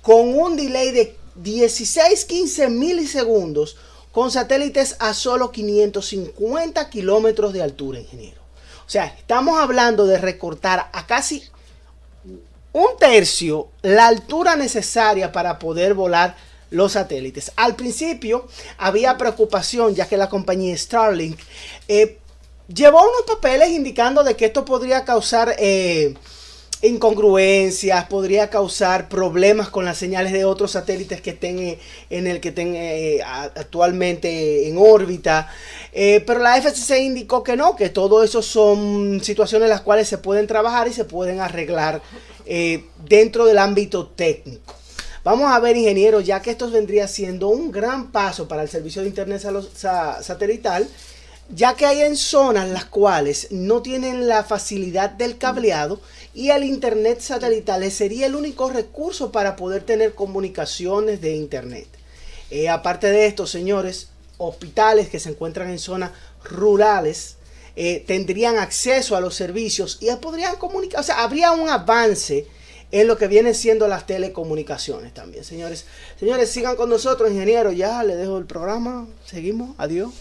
con 0.03 0.37
un 0.37 0.57
delay 0.57 0.91
de 0.91 1.17
16-15 1.41 2.69
milisegundos 2.71 3.77
con 4.11 4.31
satélites 4.31 4.97
a 4.99 5.15
solo 5.15 5.53
550 5.53 6.91
kilómetros 6.91 7.53
de 7.53 7.62
altura, 7.62 8.01
ingeniero. 8.01 8.43
O 8.87 8.91
sea, 8.91 9.07
estamos 9.07 9.59
hablando 9.59 10.07
de 10.07 10.19
recortar 10.19 10.91
a 10.93 11.07
casi 11.07 11.45
un 12.73 12.89
tercio 12.99 13.69
la 13.83 14.07
altura 14.07 14.57
necesaria 14.57 15.33
para 15.33 15.59
poder 15.59 15.95
volar 15.95 16.37
los 16.73 16.93
satélites. 16.93 17.52
Al 17.57 17.76
principio 17.76 18.47
había 18.79 19.17
preocupación 19.17 19.95
ya 19.95 20.09
que 20.09 20.17
la 20.17 20.29
compañía 20.29 20.76
Starlink 20.76 21.38
eh, 21.87 22.19
llevó 22.75 23.00
unos 23.02 23.23
papeles 23.26 23.71
indicando 23.71 24.25
de 24.25 24.35
que 24.35 24.47
esto 24.47 24.64
podría 24.64 25.05
causar 25.05 25.55
eh, 25.59 26.14
incongruencias, 26.81 28.07
podría 28.07 28.49
causar 28.49 29.09
problemas 29.09 29.69
con 29.69 29.85
las 29.85 29.99
señales 29.99 30.33
de 30.33 30.47
otros 30.47 30.73
satélites 30.73 31.21
que 31.21 31.31
estén 31.31 31.59
eh, 31.59 31.79
en 32.09 32.26
el 32.26 32.41
que 32.41 33.23
actualmente 33.55 34.69
en 34.69 34.76
órbita. 34.79 35.52
Pero 35.93 36.38
la 36.41 36.57
FCC 36.57 37.00
indicó 37.02 37.43
que 37.43 37.55
no, 37.55 37.76
que 37.76 37.91
todo 37.91 38.25
eso 38.25 38.41
son 38.41 39.21
situaciones 39.23 39.67
en 39.67 39.71
las 39.71 39.83
cuales 39.83 40.09
se 40.09 40.17
pueden 40.17 40.47
trabajar 40.47 40.88
y 40.88 40.93
se 40.95 41.05
pueden 41.05 41.41
arreglar 41.41 42.00
dentro 43.07 43.45
del 43.45 43.59
ámbito 43.59 44.07
técnico. 44.07 44.82
Vamos 45.25 45.52
a 45.52 45.61
ver, 45.61 45.76
ingeniero, 45.76 46.21
ya 46.21 46.43
que 46.43 46.50
esto 46.50 46.69
vendría 46.69 47.07
siendo 47.07 47.49
un 47.49 47.71
gran 47.71 48.11
paso 48.11 48.49
para 48.49 48.62
el 48.62 48.69
servicio 48.69 49.02
de 49.02 49.09
Internet 49.09 49.41
satelital, 50.21 50.88
ya 51.49 51.75
que 51.75 51.87
hay 51.87 52.00
en 52.00 52.17
zonas 52.17 52.69
las 52.69 52.87
cuales 52.87 53.47
no 53.52 53.83
tienen 53.83 54.26
la 54.26 54.43
facilidad 54.43 55.11
del 55.11 55.38
cableado 55.38 56.00
y 56.35 56.50
el 56.50 56.64
Internet 56.64 57.21
satelital 57.21 57.88
sería 57.93 58.26
el 58.26 58.35
único 58.35 58.69
recurso 58.69 59.31
para 59.31 59.55
poder 59.55 59.85
tener 59.85 60.14
comunicaciones 60.17 61.21
de 61.21 61.37
Internet. 61.37 61.87
Eh, 62.50 62.69
aparte 62.69 63.09
de 63.12 63.26
esto, 63.26 63.47
señores, 63.47 64.09
hospitales 64.38 65.09
que 65.09 65.21
se 65.21 65.31
encuentran 65.31 65.71
en 65.71 65.79
zonas 65.79 66.11
rurales 66.43 67.37
eh, 67.76 68.02
tendrían 68.09 68.59
acceso 68.59 69.14
a 69.14 69.21
los 69.21 69.37
servicios 69.37 69.99
y 70.00 70.11
podrían 70.17 70.57
comunicar, 70.57 70.99
o 70.99 71.05
sea, 71.05 71.23
habría 71.23 71.52
un 71.52 71.69
avance 71.69 72.47
en 72.93 73.09
lo 73.09 73.17
que 73.17 73.27
vienen 73.27 73.55
siendo 73.55 73.89
las 73.89 74.07
telecomunicaciones 74.07 75.13
también, 75.15 75.45
señores. 75.45 75.87
Señores, 76.21 76.51
sigan 76.51 76.77
con 76.77 76.91
nosotros, 76.91 77.31
ingeniero. 77.31 77.73
Ya 77.73 78.05
le 78.05 78.17
dejo 78.17 78.39
el 78.39 78.45
programa. 78.45 79.07
Seguimos. 79.25 79.75
Adiós. 79.79 80.13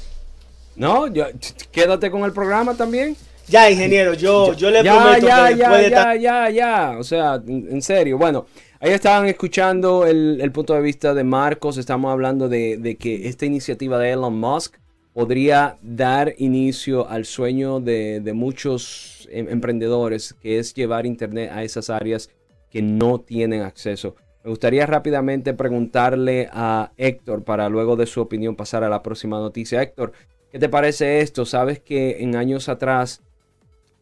No, 0.75 1.07
yo, 1.07 1.25
quédate 1.71 2.09
con 2.09 2.23
el 2.23 2.31
programa 2.31 2.75
también. 2.75 3.15
Ya, 3.47 3.69
ingeniero, 3.69 4.13
yo, 4.13 4.53
yo 4.53 4.71
le 4.71 4.81
ya, 4.81 4.95
prometo 4.95 5.27
ya, 5.27 5.47
que 5.49 5.57
ya, 5.57 5.89
ya, 5.89 6.15
ya, 6.15 6.49
ya, 6.49 6.95
o 6.97 7.03
sea, 7.03 7.41
en 7.45 7.81
serio. 7.81 8.17
Bueno, 8.17 8.45
ahí 8.79 8.91
estaban 8.91 9.27
escuchando 9.27 10.05
el, 10.05 10.51
punto 10.53 10.73
de 10.73 10.81
vista 10.81 11.13
de 11.13 11.25
Marcos. 11.25 11.77
Estamos 11.77 12.11
hablando 12.11 12.47
de, 12.47 12.97
que 12.97 13.27
esta 13.27 13.45
iniciativa 13.45 13.99
de 13.99 14.11
Elon 14.11 14.39
Musk 14.39 14.75
podría 15.13 15.75
dar 15.81 16.33
inicio 16.37 17.09
al 17.09 17.25
sueño 17.25 17.81
de, 17.81 18.31
muchos 18.33 19.27
em, 19.29 19.49
emprendedores, 19.49 20.33
que 20.41 20.57
es 20.57 20.73
llevar 20.73 21.05
Internet 21.05 21.51
a 21.53 21.63
esas 21.63 21.89
áreas 21.89 22.29
que 22.71 22.81
no 22.81 23.19
tienen 23.19 23.61
acceso. 23.61 24.15
Me 24.43 24.49
gustaría 24.49 24.87
rápidamente 24.87 25.53
preguntarle 25.53 26.49
a 26.51 26.91
Héctor 26.97 27.43
para 27.43 27.69
luego 27.69 27.95
de 27.95 28.07
su 28.07 28.21
opinión 28.21 28.55
pasar 28.55 28.83
a 28.83 28.89
la 28.89 29.03
próxima 29.03 29.39
noticia. 29.39 29.81
Héctor, 29.83 30.13
¿qué 30.51 30.57
te 30.57 30.69
parece 30.69 31.19
esto? 31.19 31.45
Sabes 31.45 31.79
que 31.79 32.23
en 32.23 32.35
años 32.35 32.67
atrás 32.67 33.21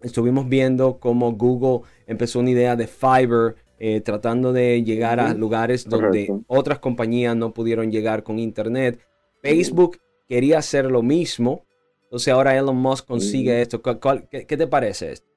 estuvimos 0.02 0.48
viendo 0.48 0.98
cómo 1.00 1.34
Google 1.34 1.88
empezó 2.08 2.40
una 2.40 2.52
idea 2.52 2.78
de 2.78 2.88
Fiber, 2.88 3.56
eh, 3.80 4.02
tratando 4.02 4.54
de 4.54 4.84
llegar 4.84 5.20
a 5.20 5.34
lugares 5.34 5.88
donde 5.88 6.34
otras 6.48 6.80
compañías 6.80 7.36
no 7.36 7.54
pudieron 7.54 7.92
llegar 7.92 8.24
con 8.24 8.40
Internet. 8.40 9.00
Facebook 9.42 10.00
quería 10.28 10.60
hacer 10.60 10.86
lo 10.86 11.02
mismo. 11.02 11.66
Entonces 12.04 12.34
ahora 12.34 12.58
Elon 12.58 12.78
Musk 12.78 13.06
consigue 13.06 13.62
esto. 13.62 13.82
qué, 13.82 14.46
te 14.46 14.68
parece 14.68 15.12
esto? 15.12 15.28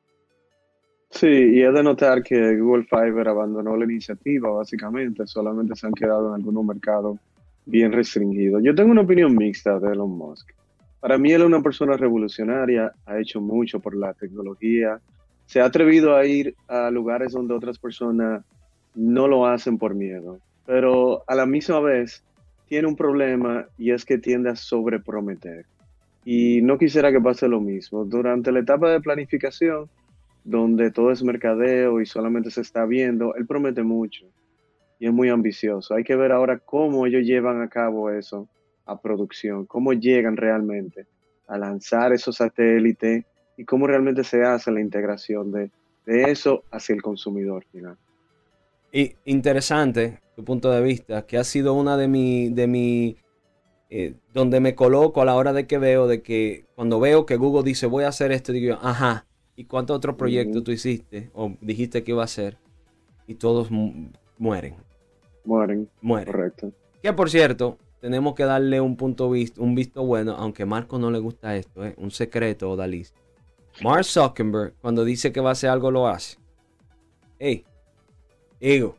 Sí, 1.12 1.26
y 1.26 1.62
es 1.62 1.75
de 1.75 1.83
notar 1.83 2.23
que 2.23 2.57
Google 2.59 2.85
Fiber 2.85 3.28
abandonó 3.28 3.76
la 3.76 3.85
iniciativa, 3.85 4.50
básicamente. 4.50 5.26
Solamente 5.26 5.76
se 5.76 5.87
han 5.87 5.92
quedado 5.92 6.28
en 6.28 6.35
algunos 6.37 6.64
mercados 6.64 7.19
bien 7.66 7.92
restringidos. 7.92 8.62
Yo 8.64 8.75
tengo 8.75 8.90
una 8.90 9.02
opinión 9.02 9.37
mixta 9.37 9.78
de 9.78 9.92
Elon 9.92 10.11
Musk. 10.11 10.50
Para 11.00 11.19
mí 11.19 11.33
él 11.33 11.42
es 11.42 11.47
una 11.47 11.62
persona 11.62 11.97
revolucionaria, 11.97 12.92
ha 13.07 13.19
hecho 13.19 13.40
mucho 13.40 13.78
por 13.78 13.95
la 13.95 14.14
tecnología, 14.14 15.00
se 15.47 15.61
ha 15.61 15.66
atrevido 15.66 16.16
a 16.16 16.25
ir 16.25 16.54
a 16.66 16.90
lugares 16.90 17.33
donde 17.33 17.54
otras 17.54 17.78
personas 17.78 18.42
no 18.95 19.28
lo 19.28 19.47
hacen 19.47 19.78
por 19.78 19.95
miedo, 19.95 20.38
pero 20.64 21.25
a 21.26 21.35
la 21.35 21.45
misma 21.45 21.81
vez 21.81 22.25
tiene 22.69 22.88
un 22.88 22.97
problema 22.97 23.66
y 23.76 23.90
es 23.90 24.04
que 24.04 24.16
tiende 24.16 24.50
a 24.50 24.57
sobreprometer. 24.57 25.66
Y 26.25 26.62
no 26.62 26.78
quisiera 26.78 27.11
que 27.11 27.21
pase 27.21 27.49
lo 27.49 27.61
mismo. 27.61 28.04
Durante 28.04 28.52
la 28.52 28.61
etapa 28.61 28.88
de 28.90 29.00
planificación, 29.00 29.90
donde 30.44 30.90
todo 30.90 31.12
es 31.12 31.22
mercadeo 31.22 32.00
y 32.00 32.06
solamente 32.06 32.50
se 32.50 32.61
está 32.61 32.84
viendo, 32.84 33.34
él 33.34 33.46
promete 33.46 33.82
mucho 33.82 34.26
y 34.99 35.06
es 35.06 35.12
muy 35.12 35.28
ambicioso. 35.28 35.94
Hay 35.94 36.04
que 36.04 36.16
ver 36.16 36.32
ahora 36.32 36.58
cómo 36.58 37.06
ellos 37.06 37.25
llevan 37.25 37.61
a 37.61 37.68
cabo 37.68 38.11
eso 38.11 38.49
a 38.87 39.00
producción, 39.00 39.66
cómo 39.66 39.92
llegan 39.92 40.37
realmente 40.37 41.06
a 41.49 41.58
lanzar 41.58 42.12
esos 42.12 42.37
satélites 42.37 43.25
y 43.56 43.64
cómo 43.64 43.87
realmente 43.87 44.25
se 44.25 44.44
hace 44.44 44.70
la 44.70 44.80
integración 44.80 45.52
de, 45.52 45.70
eso 46.06 46.64
hacia 46.70 46.94
el 46.94 47.02
consumidor 47.02 47.64
final. 47.70 47.96
Y 48.92 49.14
interesante 49.25 50.18
tu 50.34 50.44
punto 50.44 50.70
de 50.70 50.82
vista, 50.82 51.26
que 51.26 51.38
ha 51.38 51.44
sido 51.44 51.75
una 51.75 51.96
de 51.96 52.08
mi, 52.08 52.49
de 52.50 52.66
mi, 52.66 53.16
eh, 53.90 54.14
donde 54.32 54.61
me 54.61 54.75
coloco 54.75 55.22
a 55.22 55.25
la 55.25 55.34
hora 55.37 55.52
de 55.52 55.66
que 55.66 55.78
veo, 55.78 56.06
de 56.06 56.22
que 56.22 56.64
cuando 56.75 56.99
veo 56.99 57.26
que 57.26 57.37
Google 57.37 57.62
dice 57.62 57.87
voy 57.87 58.04
a 58.04 58.08
hacer 58.08 58.32
esto, 58.32 58.52
digo, 58.52 58.78
ajá, 58.80 59.26
¿y 59.56 59.64
cuántos 59.64 59.97
otros 59.97 60.16
proyectos 60.16 60.64
tú 60.64 60.71
hiciste 60.73 61.30
o 61.35 61.52
dijiste 61.61 62.02
que 62.02 62.12
iba 62.12 62.23
a 62.23 62.26
hacer? 62.26 62.59
Y 63.26 63.35
todos 63.35 63.68
mueren. 64.38 64.76
Mueren. 65.44 65.88
Mueren. 66.00 66.32
Correcto. 66.32 66.73
Que 67.02 67.12
por 67.12 67.30
cierto, 67.30 67.78
tenemos 68.00 68.35
que 68.35 68.44
darle 68.44 68.80
un 68.80 68.97
punto 68.97 69.30
visto, 69.30 69.62
un 69.62 69.75
visto 69.75 70.04
bueno, 70.04 70.32
aunque 70.32 70.64
a 70.64 70.66
Marco 70.66 70.99
no 70.99 71.11
le 71.11 71.18
gusta 71.18 71.56
esto, 71.56 71.85
¿eh? 71.85 71.94
un 71.97 72.11
secreto, 72.11 72.75
Dalis. 72.76 73.14
Mark 73.82 74.04
Zuckerberg, 74.04 74.75
cuando 74.80 75.04
dice 75.04 75.32
que 75.32 75.40
va 75.40 75.50
a 75.50 75.52
hacer 75.52 75.71
algo, 75.71 75.90
lo 75.90 76.06
hace. 76.06 76.37
Hey, 77.38 77.64
digo, 78.61 78.97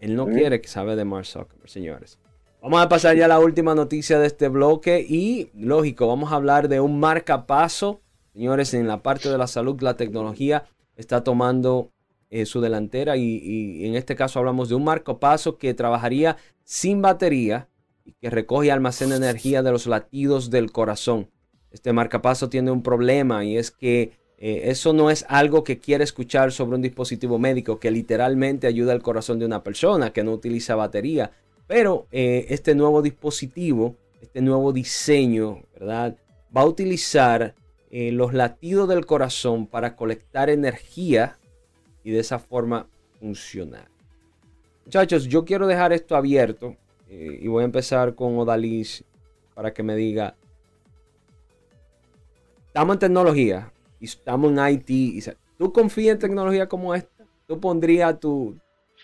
él 0.00 0.16
no 0.16 0.26
quiere 0.26 0.60
que 0.60 0.68
sabe 0.68 0.96
de 0.96 1.04
Mark 1.04 1.26
Zuckerberg, 1.26 1.68
señores. 1.68 2.18
Vamos 2.62 2.80
a 2.80 2.88
pasar 2.88 3.16
ya 3.16 3.24
a 3.24 3.28
la 3.28 3.40
última 3.40 3.74
noticia 3.74 4.18
de 4.18 4.26
este 4.26 4.48
bloque 4.48 5.04
y, 5.06 5.50
lógico, 5.54 6.06
vamos 6.06 6.30
a 6.30 6.36
hablar 6.36 6.68
de 6.68 6.80
un 6.80 7.00
marcapaso. 7.00 8.00
Señores, 8.32 8.74
en 8.74 8.86
la 8.86 9.02
parte 9.02 9.28
de 9.28 9.38
la 9.38 9.46
salud, 9.46 9.80
la 9.80 9.96
tecnología 9.96 10.64
está 10.96 11.24
tomando 11.24 11.90
eh, 12.30 12.46
su 12.46 12.60
delantera 12.60 13.16
y, 13.16 13.84
en 13.84 13.96
este 13.96 14.14
caso 14.14 14.38
hablamos 14.38 14.68
de 14.68 14.76
un 14.76 14.84
marcapaso 14.84 15.58
que 15.58 15.74
trabajaría 15.74 16.36
sin 16.62 17.02
batería 17.02 17.68
y 18.04 18.12
que 18.12 18.30
recoge 18.30 18.68
y 18.68 18.70
almacena 18.70 19.16
energía 19.16 19.64
de 19.64 19.72
los 19.72 19.86
latidos 19.86 20.50
del 20.50 20.70
corazón. 20.70 21.28
Este 21.72 21.92
marcapaso 21.92 22.48
tiene 22.48 22.70
un 22.70 22.82
problema 22.82 23.44
y 23.44 23.56
es 23.56 23.72
que 23.72 24.12
eh, 24.38 24.70
eso 24.70 24.92
no 24.92 25.10
es 25.10 25.26
algo 25.28 25.64
que 25.64 25.78
quiere 25.78 26.04
escuchar 26.04 26.52
sobre 26.52 26.76
un 26.76 26.82
dispositivo 26.82 27.38
médico 27.38 27.80
que 27.80 27.90
literalmente 27.90 28.68
ayuda 28.68 28.92
al 28.92 29.02
corazón 29.02 29.40
de 29.40 29.46
una 29.46 29.64
persona 29.64 30.12
que 30.12 30.22
no 30.22 30.32
utiliza 30.32 30.76
batería. 30.76 31.32
Pero 31.66 32.06
eh, 32.12 32.46
este 32.48 32.76
nuevo 32.76 33.02
dispositivo, 33.02 33.96
este 34.20 34.40
nuevo 34.40 34.72
diseño, 34.72 35.64
¿verdad? 35.74 36.16
Va 36.56 36.62
a 36.62 36.66
utilizar 36.66 37.54
eh, 37.90 38.12
los 38.12 38.32
latidos 38.32 38.88
del 38.88 39.06
corazón 39.06 39.66
para 39.66 39.96
colectar 39.96 40.50
energía 40.50 41.38
y 42.04 42.10
de 42.10 42.20
esa 42.20 42.38
forma 42.38 42.88
funcionar. 43.18 43.88
Muchachos, 44.84 45.26
yo 45.26 45.44
quiero 45.44 45.66
dejar 45.66 45.92
esto 45.92 46.16
abierto 46.16 46.76
y 47.08 47.48
voy 47.48 47.62
a 47.62 47.64
empezar 47.64 48.14
con 48.14 48.38
Odalis 48.38 49.04
para 49.54 49.72
que 49.74 49.82
me 49.82 49.96
diga, 49.96 50.36
estamos 52.66 52.94
en 52.94 53.00
tecnología, 53.00 53.72
y 54.00 54.06
estamos 54.06 54.50
en 54.50 54.74
IT. 54.74 54.90
Y, 54.90 55.22
¿Tú 55.58 55.72
confías 55.72 56.14
en 56.14 56.18
tecnología 56.18 56.68
como 56.68 56.94
esta? 56.94 57.26
¿Tú 57.46 57.60
pondrías 57.60 58.18
tu, 58.18 58.58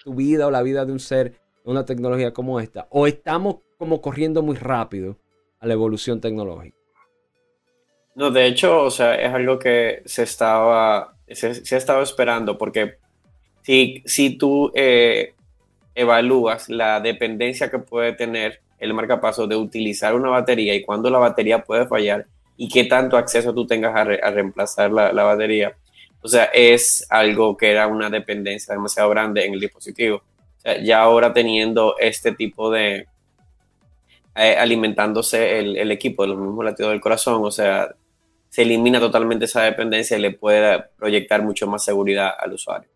vida 0.07 0.47
o 0.47 0.50
la 0.50 0.62
vida 0.62 0.85
de 0.85 0.93
un 0.93 1.00
ser 1.00 1.38
en 1.64 1.73
una 1.73 1.85
tecnología 1.85 2.33
como 2.33 2.59
esta? 2.59 2.88
¿O 2.90 3.07
estamos 3.07 3.57
como 3.76 4.00
corriendo 4.00 4.43
muy 4.43 4.57
rápido 4.57 5.19
a 5.61 5.66
la 5.66 5.75
evolución 5.75 6.21
tecnológica? 6.21 6.75
No, 8.17 8.31
de 8.31 8.47
hecho, 8.47 8.83
o 8.83 8.91
sea, 8.91 9.15
es 9.15 9.33
algo 9.33 9.59
que 9.59 10.03
se 10.07 10.23
estaba, 10.23 11.15
se, 11.29 11.49
ha 11.49 11.79
estado 11.79 12.03
esperando 12.03 12.57
porque 12.57 12.97
si, 13.63 14.03
si 14.07 14.39
tú 14.39 14.73
eh, 14.75 15.35
evalúas 15.95 16.71
la 16.71 17.01
dependencia 17.01 17.71
que 17.71 17.79
puede 17.79 18.15
tener 18.15 18.61
el 18.79 18.95
marcapaso 18.95 19.47
de 19.47 19.57
utilizar 19.57 20.15
una 20.15 20.31
batería 20.31 20.75
y 20.75 20.83
cuando 20.83 21.11
la 21.11 21.19
batería 21.19 21.63
puede 21.63 21.87
fallar, 21.87 22.27
y 22.57 22.69
qué 22.69 22.85
tanto 22.85 23.19
acceso 23.19 23.53
tú 23.53 23.67
tengas 23.67 23.95
a, 23.95 24.05
reemplazar 24.05 24.91
la, 24.91 25.23
batería. 25.23 25.77
O 26.23 26.29
sea, 26.29 26.45
es 26.45 27.07
algo 27.11 27.55
que 27.55 27.71
era 27.71 27.87
una 27.87 28.09
dependencia 28.09 28.75
demasiado 28.75 29.11
grande 29.11 29.45
en 29.45 29.55
el 29.55 29.61
dispositivo. 29.61 30.17
O 30.17 30.61
sea, 30.61 30.83
ya 30.83 31.03
ahora 31.03 31.33
teniendo 31.33 31.97
este 31.99 32.33
tipo 32.33 32.71
de... 32.71 33.07
Eh, 34.35 34.57
alimentándose 34.57 35.59
el, 35.59 35.91
equipo 35.91 36.23
de 36.23 36.29
los 36.29 36.39
mismos 36.39 36.65
latidos 36.65 36.93
del 36.93 37.01
corazón, 37.01 37.43
o 37.45 37.51
sea, 37.51 37.95
se 38.57 38.63
elimina 38.63 38.99
totalmente 38.99 39.45
esa 39.45 39.65
dependencia 39.65 40.17
y 40.17 40.23
le 40.23 40.31
puede 40.31 40.83
proyectar 40.97 41.43
mucho 41.43 41.67
más 41.67 41.85
seguridad 41.85 42.31
al 42.39 42.55
usuario. 42.55 42.89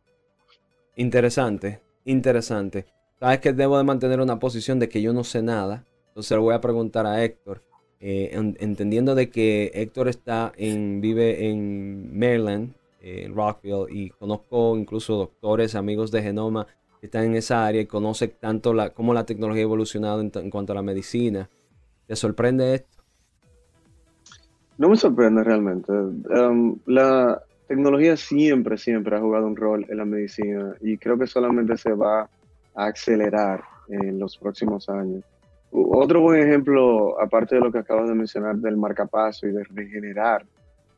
Interesante, 0.97 1.81
interesante. 2.07 2.87
Sabes 3.19 3.41
que 3.41 3.53
debo 3.53 3.77
de 3.77 3.85
mantener 3.85 4.23
una 4.23 4.39
posición 4.39 4.79
de 4.79 4.89
que 4.89 5.03
yo 5.03 5.13
no 5.13 5.23
sé 5.23 5.43
nada. 5.43 5.85
Entonces 6.09 6.31
le 6.31 6.39
voy 6.39 6.55
a 6.55 6.63
preguntar 6.63 7.05
a 7.05 7.23
Héctor. 7.23 7.63
Eh, 8.01 8.31
entendiendo 8.33 9.15
de 9.15 9.29
que 9.29 9.71
Héctor 9.75 10.09
está 10.09 10.51
en, 10.57 11.03
vive 11.03 11.51
en 11.51 12.19
Maryland, 12.19 12.73
eh, 13.03 13.25
en 13.27 13.35
Rockville, 13.35 13.85
y 13.91 14.09
conozco 14.09 14.79
incluso 14.79 15.15
doctores, 15.17 15.75
amigos 15.75 16.11
de 16.11 16.23
Genoma 16.23 16.67
que 17.01 17.07
están 17.07 17.25
en 17.25 17.35
esa 17.35 17.67
área 17.67 17.83
y 17.83 17.87
conoce 17.87 18.29
tanto 18.29 18.73
la, 18.73 18.95
cómo 18.95 19.13
la 19.13 19.27
tecnología 19.27 19.61
ha 19.61 19.65
evolucionado 19.65 20.23
en, 20.23 20.51
cuanto 20.51 20.73
a 20.73 20.77
la 20.77 20.83
medicina. 20.83 21.51
¿Te 22.07 22.17
sorprende 22.17 22.77
esto? 22.77 23.00
No 24.81 24.89
me 24.89 24.97
sorprende 24.97 25.45
realmente. 25.45 25.93
Um, 25.93 26.79
la 26.87 27.39
tecnología 27.69 28.17
siempre, 28.17 28.79
siempre 28.79 29.15
ha 29.15 29.21
jugado 29.21 29.47
un 29.47 29.55
rol 29.55 29.85
en 29.91 29.99
la 29.99 30.07
medicina 30.07 30.75
y 30.81 30.97
creo 30.97 31.19
que 31.19 31.27
solamente 31.27 31.77
se 31.77 31.93
va 31.93 32.23
a 32.75 32.87
acelerar 32.87 33.63
en 33.91 34.19
los 34.19 34.39
próximos 34.39 34.89
años. 34.89 35.23
Otro 35.71 36.23
buen 36.23 36.41
ejemplo, 36.41 37.21
aparte 37.21 37.57
de 37.57 37.61
lo 37.61 37.71
que 37.71 37.81
acabas 37.81 38.09
de 38.09 38.15
mencionar 38.15 38.57
del 38.57 38.79
marcapaso 38.79 39.47
y 39.47 39.53
de 39.53 39.65
regenerar 39.65 40.47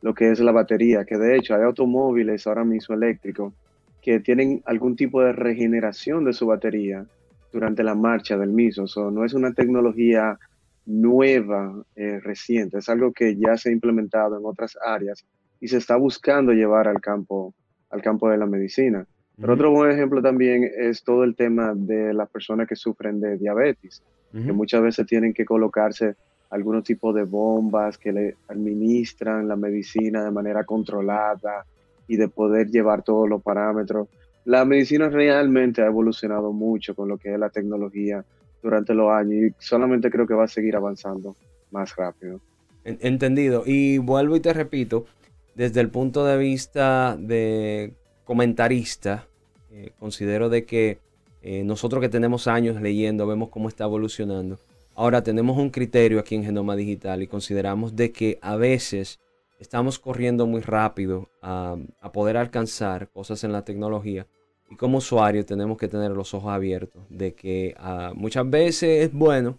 lo 0.00 0.14
que 0.14 0.30
es 0.30 0.38
la 0.38 0.52
batería, 0.52 1.04
que 1.04 1.18
de 1.18 1.36
hecho 1.36 1.56
hay 1.56 1.62
automóviles 1.62 2.46
ahora 2.46 2.62
mismo 2.62 2.94
eléctricos 2.94 3.52
que 4.00 4.20
tienen 4.20 4.62
algún 4.64 4.94
tipo 4.94 5.20
de 5.22 5.32
regeneración 5.32 6.24
de 6.24 6.34
su 6.34 6.46
batería 6.46 7.04
durante 7.52 7.82
la 7.82 7.96
marcha 7.96 8.36
del 8.36 8.50
mismo. 8.50 8.86
So, 8.86 9.10
no 9.10 9.24
es 9.24 9.34
una 9.34 9.52
tecnología 9.52 10.38
nueva, 10.86 11.84
eh, 11.94 12.20
reciente, 12.20 12.78
es 12.78 12.88
algo 12.88 13.12
que 13.12 13.36
ya 13.36 13.56
se 13.56 13.68
ha 13.68 13.72
implementado 13.72 14.38
en 14.38 14.44
otras 14.44 14.76
áreas 14.84 15.24
y 15.60 15.68
se 15.68 15.76
está 15.76 15.96
buscando 15.96 16.52
llevar 16.52 16.88
al 16.88 17.00
campo, 17.00 17.54
al 17.90 18.02
campo 18.02 18.28
de 18.28 18.38
la 18.38 18.46
medicina. 18.46 19.06
Pero 19.40 19.54
otro 19.54 19.70
buen 19.70 19.90
ejemplo 19.90 20.20
también 20.20 20.68
es 20.76 21.02
todo 21.02 21.24
el 21.24 21.34
tema 21.34 21.72
de 21.74 22.12
las 22.12 22.28
personas 22.28 22.68
que 22.68 22.76
sufren 22.76 23.20
de 23.20 23.38
diabetes 23.38 24.02
que 24.32 24.52
muchas 24.52 24.80
veces 24.80 25.06
tienen 25.06 25.34
que 25.34 25.44
colocarse 25.44 26.14
algún 26.48 26.82
tipo 26.82 27.12
de 27.12 27.24
bombas 27.24 27.98
que 27.98 28.12
le 28.12 28.36
administran 28.48 29.46
la 29.46 29.56
medicina 29.56 30.24
de 30.24 30.30
manera 30.30 30.64
controlada 30.64 31.66
y 32.08 32.16
de 32.16 32.28
poder 32.28 32.70
llevar 32.70 33.02
todos 33.02 33.28
los 33.28 33.42
parámetros. 33.42 34.08
La 34.44 34.64
medicina 34.64 35.08
realmente 35.08 35.82
ha 35.82 35.86
evolucionado 35.86 36.52
mucho 36.52 36.94
con 36.94 37.08
lo 37.08 37.18
que 37.18 37.32
es 37.34 37.38
la 37.38 37.50
tecnología 37.50 38.24
durante 38.62 38.94
los 38.94 39.10
años 39.10 39.34
y 39.34 39.54
solamente 39.58 40.10
creo 40.10 40.26
que 40.26 40.34
va 40.34 40.44
a 40.44 40.48
seguir 40.48 40.76
avanzando 40.76 41.36
más 41.70 41.94
rápido. 41.96 42.40
Entendido. 42.84 43.62
Y 43.66 43.98
vuelvo 43.98 44.36
y 44.36 44.40
te 44.40 44.52
repito, 44.52 45.06
desde 45.54 45.80
el 45.80 45.90
punto 45.90 46.24
de 46.24 46.36
vista 46.36 47.16
de 47.18 47.94
comentarista, 48.24 49.26
eh, 49.70 49.92
considero 49.98 50.48
de 50.48 50.64
que 50.64 50.98
eh, 51.42 51.64
nosotros 51.64 52.00
que 52.00 52.08
tenemos 52.08 52.46
años 52.46 52.80
leyendo, 52.80 53.26
vemos 53.26 53.48
cómo 53.48 53.68
está 53.68 53.84
evolucionando. 53.84 54.58
Ahora 54.94 55.22
tenemos 55.22 55.56
un 55.58 55.70
criterio 55.70 56.20
aquí 56.20 56.34
en 56.34 56.44
Genoma 56.44 56.76
Digital 56.76 57.22
y 57.22 57.26
consideramos 57.26 57.96
de 57.96 58.12
que 58.12 58.38
a 58.42 58.56
veces 58.56 59.18
estamos 59.58 59.98
corriendo 59.98 60.46
muy 60.46 60.60
rápido 60.60 61.30
a, 61.40 61.76
poder 62.12 62.36
alcanzar 62.36 63.08
cosas 63.08 63.42
en 63.44 63.52
la 63.52 63.64
tecnología 63.64 64.26
y 64.72 64.76
como 64.76 64.98
usuario 64.98 65.44
tenemos 65.44 65.76
que 65.76 65.86
tener 65.86 66.12
los 66.12 66.32
ojos 66.32 66.50
abiertos 66.50 67.02
de 67.10 67.34
que 67.34 67.74
ah, 67.78 68.12
muchas 68.14 68.48
veces 68.48 69.04
es 69.04 69.12
bueno, 69.12 69.58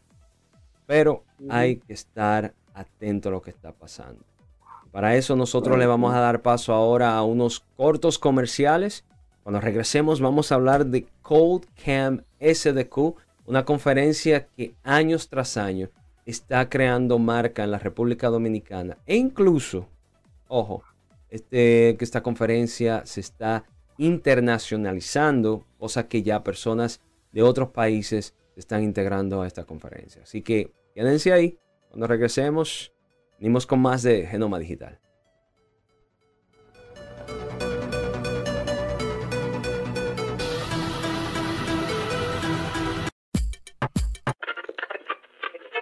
pero 0.87 1.23
hay 1.49 1.75
que 1.75 1.93
estar 1.93 2.55
atento 2.73 3.29
a 3.29 3.33
lo 3.33 3.41
que 3.43 3.51
está 3.51 3.71
pasando. 3.71 4.25
Para 4.91 5.15
eso 5.15 5.35
nosotros 5.35 5.77
le 5.77 5.85
vamos 5.85 6.15
a 6.15 6.19
dar 6.19 6.41
paso 6.41 6.73
ahora 6.73 7.15
a 7.15 7.23
unos 7.23 7.63
cortos 7.77 8.17
comerciales 8.17 9.05
cuando 9.43 9.61
regresemos 9.61 10.19
vamos 10.19 10.51
a 10.51 10.55
hablar 10.55 10.87
de 10.87 11.05
Cold 11.21 11.65
Camp 11.85 12.23
SDQ, 12.39 13.15
una 13.45 13.65
conferencia 13.65 14.47
que 14.47 14.73
años 14.83 15.29
tras 15.29 15.57
año 15.57 15.89
está 16.25 16.69
creando 16.69 17.19
marca 17.19 17.63
en 17.63 17.69
la 17.69 17.77
República 17.77 18.29
Dominicana. 18.29 18.97
E 19.05 19.15
incluso, 19.15 19.85
ojo, 20.47 20.81
este, 21.29 21.97
que 21.99 22.03
esta 22.03 22.23
conferencia 22.23 23.05
se 23.05 23.19
está 23.19 23.65
internacionalizando, 23.97 25.65
cosa 25.77 26.07
que 26.07 26.23
ya 26.23 26.43
personas 26.43 27.01
de 27.31 27.41
otros 27.43 27.69
países 27.69 28.35
se 28.53 28.59
están 28.59 28.83
integrando 28.83 29.41
a 29.41 29.47
esta 29.47 29.65
conferencia. 29.65 30.23
Así 30.23 30.41
que 30.41 30.71
quédense 30.93 31.33
ahí. 31.33 31.57
Cuando 31.89 32.07
regresemos, 32.07 32.93
venimos 33.39 33.65
con 33.65 33.79
más 33.79 34.03
de 34.03 34.25
Genoma 34.25 34.59
Digital. 34.59 34.99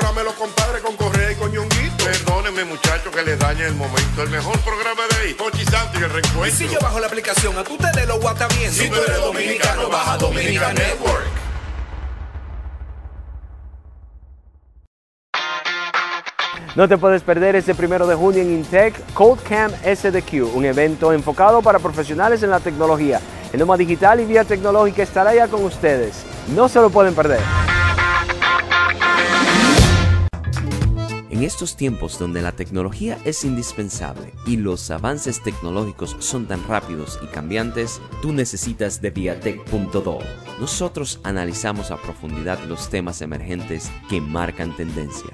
programa 0.00 0.20
me 0.20 0.24
lo 0.24 0.34
compadre 0.34 0.80
con 0.80 0.96
Correa 0.96 1.32
y 1.32 1.34
Coñonguito. 1.34 2.04
Perdónenme, 2.04 2.64
muchachos, 2.64 3.14
que 3.14 3.22
les 3.22 3.38
dañe 3.38 3.66
el 3.66 3.74
momento. 3.74 4.22
El 4.22 4.30
mejor 4.30 4.58
programa 4.60 5.02
de 5.10 5.16
ahí, 5.22 5.34
Pochi 5.34 5.64
Santo 5.64 5.98
y 6.00 6.04
el 6.04 6.10
reencuentro. 6.10 6.46
Y 6.46 6.50
si 6.50 6.68
yo 6.68 6.78
bajo 6.80 6.98
la 7.00 7.06
aplicación, 7.06 7.56
a 7.58 7.64
tú 7.64 7.76
te 7.76 8.00
de 8.00 8.06
lo 8.06 8.18
guata 8.18 8.48
bien. 8.48 8.72
Si 8.72 8.88
tú 8.88 8.96
eres 8.96 9.20
dominicano, 9.20 9.88
baja 9.88 10.16
Dominica 10.16 10.72
Network. 10.72 11.26
No 16.76 16.88
te 16.88 16.96
puedes 16.96 17.22
perder 17.22 17.56
este 17.56 17.74
primero 17.74 18.06
de 18.06 18.14
junio 18.14 18.40
en 18.40 18.52
Intec 18.52 19.12
Code 19.12 19.42
Camp 19.42 19.74
SDQ, 19.84 20.54
un 20.54 20.64
evento 20.64 21.12
enfocado 21.12 21.60
para 21.62 21.78
profesionales 21.78 22.42
en 22.42 22.50
la 22.50 22.60
tecnología. 22.60 23.20
El 23.52 23.58
Noma 23.58 23.76
Digital 23.76 24.20
y 24.20 24.24
Vía 24.24 24.44
Tecnológica 24.44 25.02
estará 25.02 25.34
ya 25.34 25.48
con 25.48 25.64
ustedes. 25.64 26.24
No 26.54 26.68
se 26.68 26.80
lo 26.80 26.88
pueden 26.88 27.14
perder. 27.14 27.40
En 31.40 31.46
estos 31.46 31.74
tiempos 31.74 32.18
donde 32.18 32.42
la 32.42 32.52
tecnología 32.52 33.16
es 33.24 33.46
indispensable 33.46 34.34
y 34.44 34.58
los 34.58 34.90
avances 34.90 35.42
tecnológicos 35.42 36.14
son 36.18 36.44
tan 36.44 36.62
rápidos 36.68 37.18
y 37.24 37.28
cambiantes, 37.28 38.02
tú 38.20 38.34
necesitas 38.34 39.00
de 39.00 39.08
Viatech.do. 39.08 40.18
Nosotros 40.60 41.18
analizamos 41.24 41.90
a 41.90 41.96
profundidad 41.96 42.62
los 42.64 42.90
temas 42.90 43.22
emergentes 43.22 43.90
que 44.10 44.20
marcan 44.20 44.76
tendencia. 44.76 45.30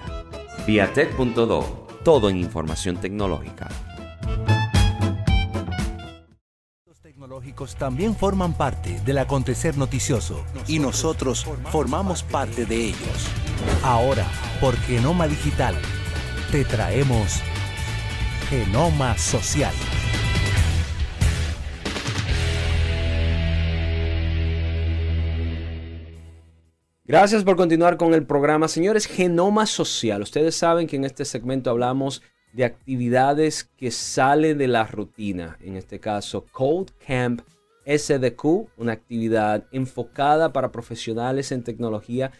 Viatech.do, 0.65 1.89
todo 2.05 2.31
en 2.31 2.37
información 2.37 2.99
tecnológica. 2.99 3.96
Tecnológicos 7.27 7.75
también 7.75 8.15
forman 8.15 8.57
parte 8.57 9.01
del 9.05 9.19
acontecer 9.19 9.77
noticioso 9.77 10.45
y 10.69 10.79
nosotros 10.79 11.45
formamos 11.73 12.23
parte 12.23 12.67
de 12.67 12.77
ellos. 12.77 13.27
Ahora, 13.83 14.25
por 14.61 14.77
Genoma 14.77 15.27
Digital, 15.27 15.75
te 16.53 16.65
traemos 16.65 17.41
Genoma 18.49 19.19
Social. 19.19 19.75
Gracias 27.05 27.43
por 27.43 27.57
continuar 27.57 27.97
con 27.97 28.15
el 28.15 28.25
programa. 28.25 28.69
Señores, 28.69 29.07
Genoma 29.07 29.67
Social. 29.67 30.23
Ustedes 30.23 30.55
saben 30.55 30.87
que 30.87 30.95
en 30.95 31.05
este 31.05 31.25
segmento 31.25 31.71
hablamos 31.71 32.23
de 32.57 32.65
actividades 32.65 33.65
que 33.77 33.91
salen 33.91 34.57
de 34.57 34.67
la 34.67 34.85
rutina. 34.85 35.59
En 35.61 35.77
este 35.77 36.01
caso, 36.01 36.47
Code 36.51 36.91
Camp 37.07 37.43
SDQ, 37.85 38.69
una 38.79 38.93
actividad 38.93 39.67
enfocada 39.73 40.55
para 40.55 40.73
profesionales 40.73 41.53
en 41.53 41.63
tecnología 41.63 42.33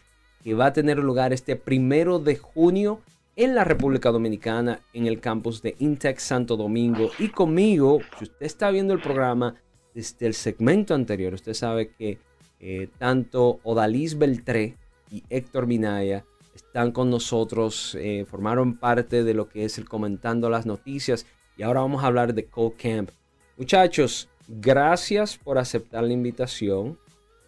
que 0.43 0.55
va 0.55 0.67
a 0.67 0.73
tener 0.73 0.99
lugar 0.99 1.35
este 1.35 1.55
primero 1.55 2.19
de 2.19 2.37
junio 2.37 3.03
en 3.37 3.55
la 3.55 3.65
República 3.65 4.11
Dominicana, 4.11 4.81
en 4.95 5.07
el 5.07 5.21
campus 5.21 5.61
de 5.61 5.77
Intec 5.81 6.19
Santo 6.19 6.57
Domingo. 6.57 7.11
Y 7.19 7.29
conmigo, 7.29 7.99
si 8.19 8.25
usted 8.25 8.47
está 8.47 8.71
viendo 8.71 8.95
el 8.95 9.03
programa 9.03 9.57
desde 9.95 10.27
el 10.27 10.33
segmento 10.33 10.95
anterior, 10.95 11.35
usted 11.35 11.53
sabe 11.53 11.91
que 11.91 12.19
eh, 12.59 12.89
tanto 12.99 13.61
Odalis 13.65 14.17
Beltré 14.17 14.77
y 15.11 15.23
Héctor 15.29 15.67
Minaya 15.67 16.25
están 16.77 16.93
con 16.93 17.09
nosotros, 17.09 17.97
eh, 17.99 18.27
formaron 18.29 18.77
parte 18.77 19.25
de 19.25 19.33
lo 19.33 19.49
que 19.49 19.65
es 19.65 19.79
el 19.79 19.89
comentando 19.89 20.51
las 20.51 20.67
noticias 20.67 21.25
y 21.57 21.63
ahora 21.63 21.81
vamos 21.81 22.05
a 22.05 22.07
hablar 22.07 22.35
de 22.35 22.45
Code 22.45 22.77
Camp. 22.77 23.11
Muchachos, 23.57 24.29
gracias 24.47 25.39
por 25.39 25.57
aceptar 25.57 26.05
la 26.05 26.13
invitación 26.13 26.99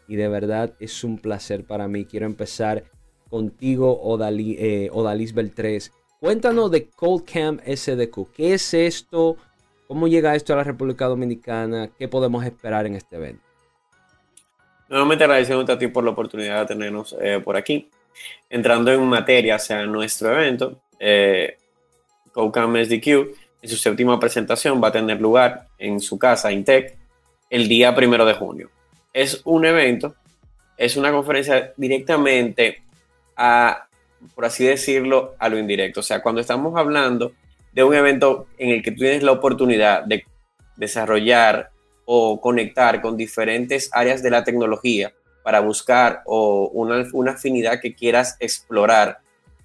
y 0.09 0.17
de 0.17 0.29
verdad 0.29 0.73
es 0.81 1.05
un 1.05 1.19
placer 1.19 1.67
para 1.67 1.89
mí. 1.89 2.07
Quiero 2.07 2.25
empezar 2.25 2.85
contigo, 3.29 4.01
Odali, 4.01 4.57
eh, 4.59 4.89
Odalis 4.95 5.35
Beltrés. 5.35 5.93
Cuéntanos 6.21 6.71
de 6.71 6.89
Cold 6.89 7.27
Camp 7.31 7.61
SDQ. 7.67 8.33
¿Qué 8.33 8.55
es 8.55 8.73
esto? 8.73 9.37
¿Cómo 9.89 10.09
llega 10.09 10.37
esto 10.37 10.55
a 10.55 10.57
la 10.57 10.65
República 10.65 11.05
Dominicana? 11.05 11.91
¿Qué 11.99 12.09
podemos 12.09 12.47
esperar 12.47 12.87
en 12.87 12.95
este 12.95 13.17
evento? 13.17 13.43
Nuevamente 14.89 15.25
agradeciendo 15.25 15.71
a 15.71 15.79
ti 15.79 15.89
por 15.89 16.03
la 16.03 16.13
oportunidad 16.13 16.61
de 16.61 16.67
tenernos 16.75 17.15
eh, 17.21 17.43
por 17.45 17.59
aquí. 17.59 17.91
Entrando 18.51 18.93
en 18.93 19.05
materia 19.05 19.57
hacia 19.57 19.85
nuestro 19.87 20.33
evento, 20.33 20.81
eh, 20.99 21.59
SDQ 22.35 23.07
en 23.61 23.69
su 23.69 23.77
séptima 23.77 24.19
presentación 24.19 24.83
va 24.83 24.89
a 24.89 24.93
tener 24.93 25.21
lugar 25.21 25.67
en 25.79 26.01
su 26.01 26.19
casa 26.19 26.53
Intec 26.53 26.97
el 27.51 27.69
día 27.69 27.95
primero 27.95 28.25
de 28.25 28.35
junio. 28.35 28.71
Es 29.13 29.43
un 29.45 29.65
evento, 29.65 30.15
es 30.77 30.97
una 30.97 31.11
conferencia 31.11 31.73
directamente 31.77 32.83
a, 33.37 33.89
por 34.35 34.45
así 34.45 34.65
decirlo, 34.65 35.35
a 35.39 35.49
lo 35.49 35.59
indirecto. 35.59 36.01
O 36.01 36.03
sea, 36.03 36.23
cuando 36.23 36.41
estamos 36.41 36.77
hablando 36.77 37.33
de 37.73 37.83
un 37.85 37.95
evento 37.95 38.47
en 38.59 38.71
el 38.71 38.83
que 38.83 38.93
tú 38.93 38.99
tienes 38.99 39.23
la 39.23 39.33
oportunidad 39.33 40.05
de 40.05 40.25
desarrollar 40.77 41.71
o 42.05 42.41
conectar 42.41 43.01
con 43.01 43.17
diferentes 43.17 43.91
áreas 43.93 44.23
de 44.23 44.31
la 44.31 44.45
tecnología 44.45 45.13
para 45.43 45.61
buscar 45.61 46.23
o 46.27 46.69
una, 46.73 47.07
una 47.13 47.33
afinidad 47.33 47.81
que 47.81 47.95
quieras 47.95 48.37
explorar, 48.41 49.19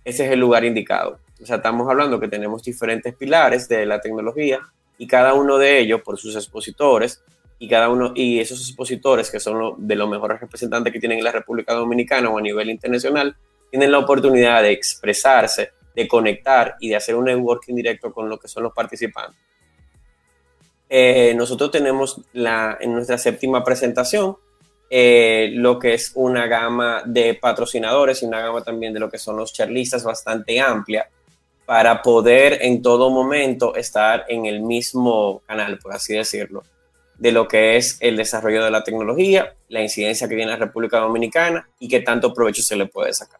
ese 0.06 0.26
es 0.26 0.32
el 0.32 0.40
lugar 0.40 0.64
indicado. 0.64 1.20
O 1.42 1.46
sea, 1.46 1.58
estamos 1.58 1.90
hablando 1.90 2.20
que 2.20 2.28
tenemos 2.28 2.64
diferentes 2.64 3.14
pilares 3.16 3.68
de 3.68 3.86
la 3.86 4.00
tecnología 4.00 4.62
y 4.98 5.08
cada 5.08 5.34
uno 5.34 5.58
de 5.58 5.80
ellos 5.80 6.02
por 6.02 6.18
sus 6.18 6.36
expositores 6.36 7.24
y 7.60 7.68
cada 7.68 7.90
uno 7.90 8.14
y 8.16 8.40
esos 8.40 8.60
expositores 8.60 9.30
que 9.30 9.40
son 9.40 9.76
de 9.78 9.96
los 9.96 10.10
mejores 10.10 10.40
representantes 10.40 10.92
que 10.92 11.00
tienen 11.00 11.20
en 11.20 11.24
la 11.24 11.32
República 11.32 11.74
Dominicana 11.74 12.30
o 12.30 12.38
a 12.38 12.42
nivel 12.42 12.70
internacional 12.70 13.36
tienen 13.70 13.92
la 13.92 14.00
oportunidad 14.00 14.62
de 14.62 14.72
expresarse, 14.72 15.72
de 15.96 16.08
conectar 16.08 16.76
y 16.80 16.90
de 16.90 16.96
hacer 16.96 17.16
un 17.16 17.26
networking 17.26 17.76
directo 17.76 18.14
con 18.14 18.30
lo 18.30 18.38
que 18.38 18.48
son 18.48 18.64
los 18.64 18.74
participantes. 18.74 19.40
Eh, 20.90 21.34
nosotros 21.36 21.72
tenemos 21.72 22.22
la, 22.34 22.78
en 22.80 22.94
nuestra 22.94 23.18
séptima 23.18 23.64
presentación 23.64 24.38
eh, 24.96 25.50
lo 25.56 25.80
que 25.80 25.96
es 25.96 26.12
una 26.14 26.46
gama 26.46 27.02
de 27.04 27.34
patrocinadores 27.34 28.22
y 28.22 28.28
una 28.28 28.42
gama 28.42 28.62
también 28.62 28.94
de 28.94 29.00
lo 29.00 29.10
que 29.10 29.18
son 29.18 29.36
los 29.36 29.52
charlistas 29.52 30.04
bastante 30.04 30.62
amplia 30.62 31.10
para 31.66 32.04
poder 32.04 32.60
en 32.62 32.84
todo 32.84 33.10
momento 33.10 33.74
estar 33.74 34.26
en 34.28 34.46
el 34.46 34.62
mismo 34.62 35.42
canal, 35.48 35.80
por 35.80 35.94
así 35.94 36.14
decirlo, 36.14 36.62
de 37.18 37.32
lo 37.32 37.48
que 37.48 37.76
es 37.76 37.98
el 38.02 38.18
desarrollo 38.18 38.64
de 38.64 38.70
la 38.70 38.84
tecnología, 38.84 39.56
la 39.68 39.82
incidencia 39.82 40.28
que 40.28 40.36
tiene 40.36 40.52
la 40.52 40.58
República 40.58 41.00
Dominicana 41.00 41.68
y 41.80 41.88
qué 41.88 42.02
tanto 42.02 42.32
provecho 42.32 42.62
se 42.62 42.76
le 42.76 42.86
puede 42.86 43.14
sacar. 43.14 43.40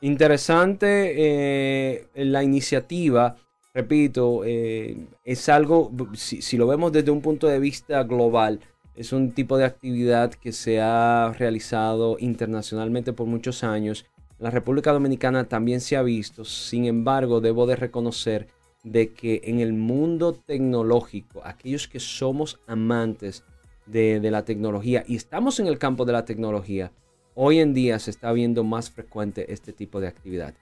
Interesante 0.00 1.14
eh, 1.16 2.06
la 2.14 2.44
iniciativa 2.44 3.34
repito, 3.74 4.42
eh, 4.44 4.96
es 5.24 5.48
algo, 5.48 5.90
si, 6.14 6.56
lo 6.56 6.66
vemos 6.66 6.92
desde 6.92 7.10
un 7.10 7.22
punto 7.22 7.46
de 7.46 7.58
vista 7.58 8.02
global, 8.02 8.60
es 8.94 9.12
un 9.12 9.32
tipo 9.32 9.56
de 9.56 9.64
actividad 9.64 10.32
que 10.34 10.52
se 10.52 10.80
ha 10.80 11.32
realizado 11.38 12.16
internacionalmente 12.18 13.12
por 13.12 13.26
muchos 13.26 13.64
años. 13.64 14.06
la 14.38 14.50
República 14.50 14.92
Dominicana 14.92 15.44
también 15.44 15.80
se 15.80 15.96
ha 15.96 16.02
visto, 16.02 16.44
sin 16.44 16.84
embargo, 16.86 17.40
debo 17.40 17.66
de 17.66 17.76
reconocer 17.76 18.48
de 18.82 19.12
que 19.12 19.40
en 19.44 19.60
el 19.60 19.72
mundo 19.72 20.32
tecnológico, 20.34 21.42
aquellos 21.44 21.86
que 21.86 22.00
somos 22.00 22.58
amantes 22.66 23.44
de, 23.86 24.20
la 24.30 24.44
tecnología 24.44 25.04
y 25.06 25.16
estamos 25.16 25.60
en 25.60 25.66
el 25.66 25.78
campo 25.78 26.04
de 26.04 26.12
la 26.12 26.24
tecnología, 26.24 26.90
hoy 27.34 27.60
en 27.60 27.74
día 27.74 27.98
se 27.98 28.10
está 28.10 28.32
viendo 28.32 28.64
más 28.64 28.90
frecuente 28.90 29.52
este 29.52 29.72
tipo 29.72 30.00
de 30.00 30.08
actividad. 30.08 30.54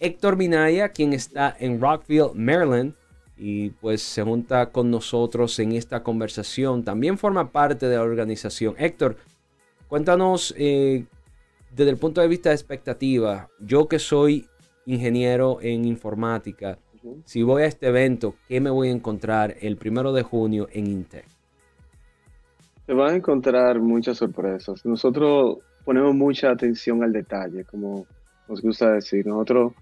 Héctor 0.00 0.36
Minaya, 0.36 0.90
quien 0.90 1.12
está 1.12 1.56
en 1.58 1.80
Rockville, 1.80 2.30
Maryland, 2.34 2.94
y 3.38 3.70
pues 3.70 4.02
se 4.02 4.22
junta 4.22 4.70
con 4.70 4.90
nosotros 4.90 5.58
en 5.58 5.72
esta 5.72 6.02
conversación. 6.02 6.84
También 6.84 7.18
forma 7.18 7.50
parte 7.50 7.88
de 7.88 7.96
la 7.96 8.02
organización. 8.02 8.74
Héctor, 8.78 9.16
cuéntanos 9.88 10.54
eh, 10.58 11.04
desde 11.74 11.90
el 11.90 11.96
punto 11.96 12.20
de 12.20 12.28
vista 12.28 12.48
de 12.48 12.56
expectativa, 12.56 13.48
yo 13.60 13.88
que 13.88 13.98
soy 13.98 14.46
ingeniero 14.86 15.58
en 15.60 15.84
informática, 15.84 16.78
si 17.24 17.42
voy 17.42 17.62
a 17.62 17.66
este 17.66 17.88
evento, 17.88 18.34
¿qué 18.48 18.60
me 18.60 18.70
voy 18.70 18.88
a 18.88 18.92
encontrar 18.92 19.54
el 19.60 19.76
primero 19.76 20.12
de 20.12 20.22
junio 20.22 20.68
en 20.72 20.86
Intel? 20.86 21.24
Te 22.86 22.92
van 22.92 23.12
a 23.12 23.16
encontrar 23.16 23.80
muchas 23.80 24.18
sorpresas. 24.18 24.84
Nosotros 24.84 25.58
ponemos 25.84 26.14
mucha 26.14 26.50
atención 26.50 27.02
al 27.02 27.12
detalle, 27.12 27.64
como 27.64 28.06
nos 28.48 28.62
gusta 28.62 28.92
decir. 28.92 29.26
Nosotros 29.26 29.72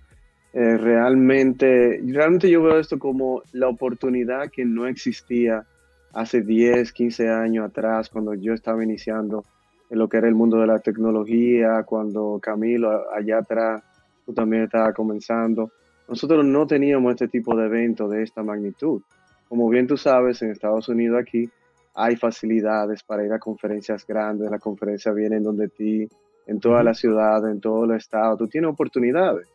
eh, 0.59 0.79
realmente, 0.79 2.01
realmente 2.03 2.49
yo 2.49 2.63
veo 2.63 2.79
esto 2.79 2.99
como 2.99 3.43
la 3.53 3.69
oportunidad 3.69 4.51
que 4.51 4.65
no 4.65 4.87
existía 4.87 5.67
hace 6.15 6.41
10, 6.41 6.93
15 6.93 7.29
años 7.29 7.67
atrás, 7.67 8.09
cuando 8.09 8.33
yo 8.33 8.55
estaba 8.55 8.83
iniciando 8.83 9.45
en 9.91 9.99
lo 9.99 10.09
que 10.09 10.17
era 10.17 10.29
el 10.29 10.35
mundo 10.35 10.59
de 10.59 10.67
la 10.67 10.79
tecnología, 10.79 11.83
cuando 11.83 12.41
Camilo 12.43 13.05
allá 13.13 13.41
atrás, 13.41 13.83
tú 14.25 14.33
también 14.33 14.63
estabas 14.63 14.95
comenzando. 14.95 15.73
Nosotros 16.09 16.43
no 16.43 16.67
teníamos 16.67 17.13
este 17.13 17.29
tipo 17.29 17.55
de 17.55 17.67
evento 17.67 18.09
de 18.09 18.23
esta 18.23 18.43
magnitud. 18.43 19.03
Como 19.51 19.69
bien 19.69 19.87
tú 19.87 19.99
sabes, 19.99 20.41
en 20.41 20.53
Estados 20.53 20.89
Unidos 20.89 21.21
aquí 21.21 21.51
hay 21.95 22.17
facilidades 22.17 23.03
para 23.03 23.27
ir 23.27 23.33
a 23.35 23.39
conferencias 23.39 24.07
grandes, 24.07 24.51
la 24.51 24.59
conferencia 24.59 25.13
viene 25.13 25.37
en 25.37 25.43
donde 25.43 25.69
ti, 25.69 26.09
en 26.47 26.61
toda 26.61 26.83
la 26.83 26.95
ciudad, 26.95 27.47
en 27.47 27.61
todo 27.61 27.85
el 27.85 27.91
estado, 27.91 28.39
tú 28.39 28.49
tienes 28.49 28.71
oportunidades. 28.71 29.47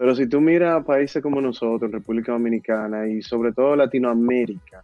Pero 0.00 0.14
si 0.14 0.26
tú 0.26 0.40
miras 0.40 0.82
países 0.82 1.22
como 1.22 1.42
nosotros, 1.42 1.92
República 1.92 2.32
Dominicana 2.32 3.06
y 3.06 3.20
sobre 3.20 3.52
todo 3.52 3.76
Latinoamérica, 3.76 4.82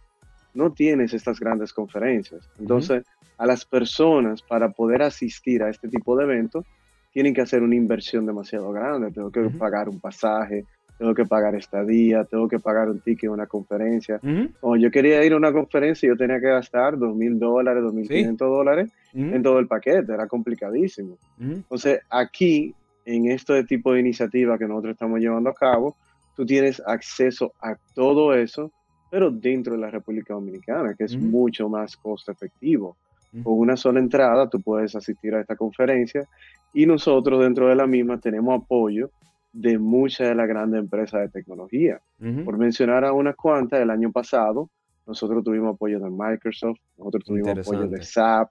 no 0.53 0.71
tienes 0.71 1.11
estas 1.11 1.39
grandes 1.39 1.73
conferencias. 1.73 2.47
Entonces, 2.59 3.03
a 3.39 3.47
las 3.47 3.65
personas 3.65 4.43
para 4.43 4.69
poder 4.69 5.01
asistir 5.01 5.63
a 5.63 5.71
este 5.71 5.87
tipo 5.87 6.15
de 6.15 6.25
eventos, 6.25 6.65
tienen 7.11 7.33
que 7.33 7.41
hacer 7.41 7.63
una 7.63 7.73
inversión 7.73 8.27
demasiado 8.27 8.71
grande. 8.71 9.09
Tengo 9.09 9.31
que 9.31 9.41
pagar 9.49 9.89
un 9.89 9.99
pasaje, 9.99 10.65
tengo 10.99 11.15
que 11.15 11.25
pagar 11.25 11.55
estadía, 11.55 12.23
tengo 12.23 12.47
que 12.47 12.59
pagar 12.59 12.87
un 12.87 12.99
ticket 12.99 13.31
a 13.31 13.33
una 13.33 13.47
conferencia. 13.47 14.19
O 14.61 14.75
yo 14.75 14.91
quería 14.91 15.25
ir 15.25 15.33
a 15.33 15.37
una 15.37 15.51
conferencia 15.51 16.05
y 16.05 16.09
yo 16.09 16.15
tenía 16.15 16.39
que 16.39 16.49
gastar 16.49 16.95
dos 16.95 17.15
mil 17.15 17.39
dólares, 17.39 17.81
dos 17.81 17.93
mil 17.95 18.07
quinientos 18.07 18.47
dólares 18.47 18.91
en 19.15 19.41
todo 19.41 19.57
el 19.57 19.65
paquete, 19.65 20.13
era 20.13 20.27
complicadísimo. 20.27 21.17
Entonces, 21.39 22.01
aquí, 22.07 22.75
en 23.07 23.31
este 23.31 23.63
tipo 23.63 23.93
de 23.93 24.01
iniciativa 24.01 24.57
que 24.57 24.67
nosotros 24.67 24.91
estamos 24.91 25.19
llevando 25.21 25.49
a 25.49 25.53
cabo, 25.53 25.95
tú 26.35 26.45
tienes 26.45 26.81
acceso 26.85 27.53
a 27.61 27.75
todo 27.95 28.33
eso, 28.33 28.69
pero 29.09 29.31
dentro 29.31 29.73
de 29.73 29.79
la 29.79 29.89
República 29.89 30.33
Dominicana, 30.33 30.93
que 30.93 31.05
es 31.05 31.17
mucho 31.17 31.69
más 31.69 31.95
costo 31.95 32.33
efectivo. 32.33 32.97
Con 33.43 33.59
una 33.59 33.77
sola 33.77 33.99
entrada 33.99 34.49
tú 34.49 34.59
puedes 34.61 34.95
asistir 34.95 35.35
a 35.35 35.41
esta 35.41 35.55
conferencia 35.55 36.27
y 36.73 36.85
nosotros 36.85 37.39
dentro 37.41 37.67
de 37.67 37.75
la 37.75 37.87
misma 37.87 38.19
tenemos 38.19 38.61
apoyo 38.61 39.09
de 39.53 39.77
muchas 39.77 40.27
de 40.27 40.35
las 40.35 40.47
grandes 40.47 40.79
empresas 40.79 41.21
de 41.21 41.29
tecnología. 41.29 42.01
Por 42.43 42.57
mencionar 42.57 43.05
a 43.05 43.13
unas 43.13 43.35
cuantas, 43.35 43.79
el 43.79 43.89
año 43.89 44.11
pasado 44.11 44.69
nosotros 45.05 45.45
tuvimos 45.45 45.75
apoyo 45.75 45.99
de 45.99 46.09
Microsoft, 46.09 46.79
nosotros 46.97 47.23
tuvimos 47.23 47.57
apoyo 47.57 47.87
de 47.87 48.03
SAP, 48.03 48.49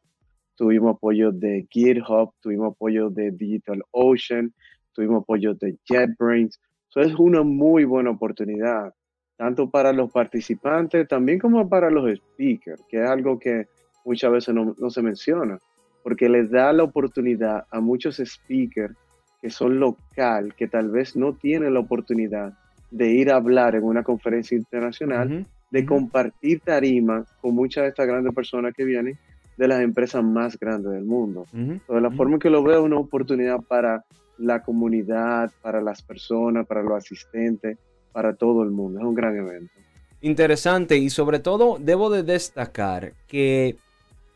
tuvimos 0.56 0.96
apoyo 0.96 1.30
de 1.32 1.66
GitHub, 1.70 2.32
tuvimos 2.40 2.72
apoyo 2.72 3.10
de 3.10 3.30
DigitalOcean, 3.30 4.52
tuvimos 4.92 5.22
apoyo 5.22 5.54
de 5.54 5.76
JetBrains. 5.88 6.58
Eso 6.90 7.00
es 7.00 7.14
una 7.14 7.42
muy 7.42 7.84
buena 7.84 8.10
oportunidad, 8.10 8.92
tanto 9.36 9.70
para 9.70 9.92
los 9.92 10.10
participantes, 10.10 11.06
también 11.06 11.38
como 11.38 11.68
para 11.68 11.90
los 11.90 12.10
speakers, 12.18 12.82
que 12.88 13.02
es 13.02 13.08
algo 13.08 13.38
que 13.38 13.66
muchas 14.04 14.32
veces 14.32 14.54
no, 14.54 14.74
no 14.78 14.90
se 14.90 15.02
menciona, 15.02 15.58
porque 16.02 16.28
les 16.28 16.50
da 16.50 16.72
la 16.72 16.84
oportunidad 16.84 17.66
a 17.70 17.80
muchos 17.80 18.16
speakers 18.24 18.96
que 19.40 19.50
son 19.50 19.78
local, 19.78 20.54
que 20.54 20.68
tal 20.68 20.90
vez 20.90 21.16
no 21.16 21.34
tienen 21.34 21.74
la 21.74 21.80
oportunidad 21.80 22.54
de 22.90 23.10
ir 23.10 23.30
a 23.30 23.36
hablar 23.36 23.74
en 23.74 23.84
una 23.84 24.02
conferencia 24.02 24.56
internacional, 24.56 25.46
de 25.70 25.84
compartir 25.84 26.60
tarima 26.60 27.24
con 27.40 27.54
muchas 27.54 27.82
de 27.82 27.88
estas 27.90 28.06
grandes 28.06 28.32
personas 28.34 28.72
que 28.72 28.84
vienen 28.84 29.18
de 29.56 29.68
las 29.68 29.80
empresas 29.80 30.22
más 30.22 30.58
grandes 30.58 30.92
del 30.92 31.04
mundo. 31.04 31.46
de 31.52 32.00
la 32.00 32.10
forma 32.10 32.38
que 32.38 32.50
lo 32.50 32.62
veo, 32.62 32.82
una 32.82 32.98
oportunidad 32.98 33.60
para 33.60 34.04
la 34.38 34.62
comunidad, 34.62 35.50
para 35.62 35.80
las 35.80 36.02
personas, 36.02 36.66
para 36.66 36.82
los 36.82 36.92
asistentes, 36.92 37.78
para 38.12 38.34
todo 38.34 38.62
el 38.62 38.70
mundo. 38.70 39.00
Es 39.00 39.04
un 39.04 39.14
gran 39.14 39.36
evento. 39.36 39.72
Interesante 40.20 40.96
y 40.96 41.10
sobre 41.10 41.38
todo 41.38 41.78
debo 41.80 42.10
de 42.10 42.22
destacar 42.22 43.12
que 43.26 43.76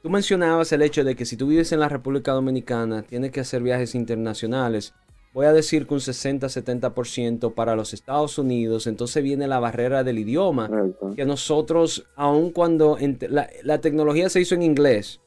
Tú 0.03 0.09
mencionabas 0.09 0.73
el 0.73 0.81
hecho 0.81 1.05
de 1.05 1.15
que 1.15 1.27
si 1.27 1.37
tú 1.37 1.47
vives 1.47 1.73
en 1.73 1.81
la 1.81 1.89
República 1.89 2.33
Dominicana, 2.33 3.03
tienes 3.03 3.33
que 3.33 3.41
hacer 3.41 3.63
viajes 3.63 3.95
internacionales. 3.95 4.95
Voy 5.33 5.47
a 5.47 5.53
decir 5.53 5.87
que 5.87 5.95
un 5.95 6.01
60-70% 6.01 7.55
para 7.55 7.77
los 7.77 7.95
Estados 7.95 8.39
Unidos. 8.39 8.87
Entonces 8.87 9.23
viene 9.23 9.47
la 9.47 9.61
barrera 9.61 10.03
del 10.03 10.19
idioma. 10.19 10.69
Que 11.15 11.25
nosotros, 11.25 12.07
aun 12.17 12.51
cuando 12.51 12.99
la, 13.29 13.81
tecnología 13.81 14.29
se 14.29 14.41
hizo 14.41 14.55
en 14.57 14.63
inglés, 14.63 15.21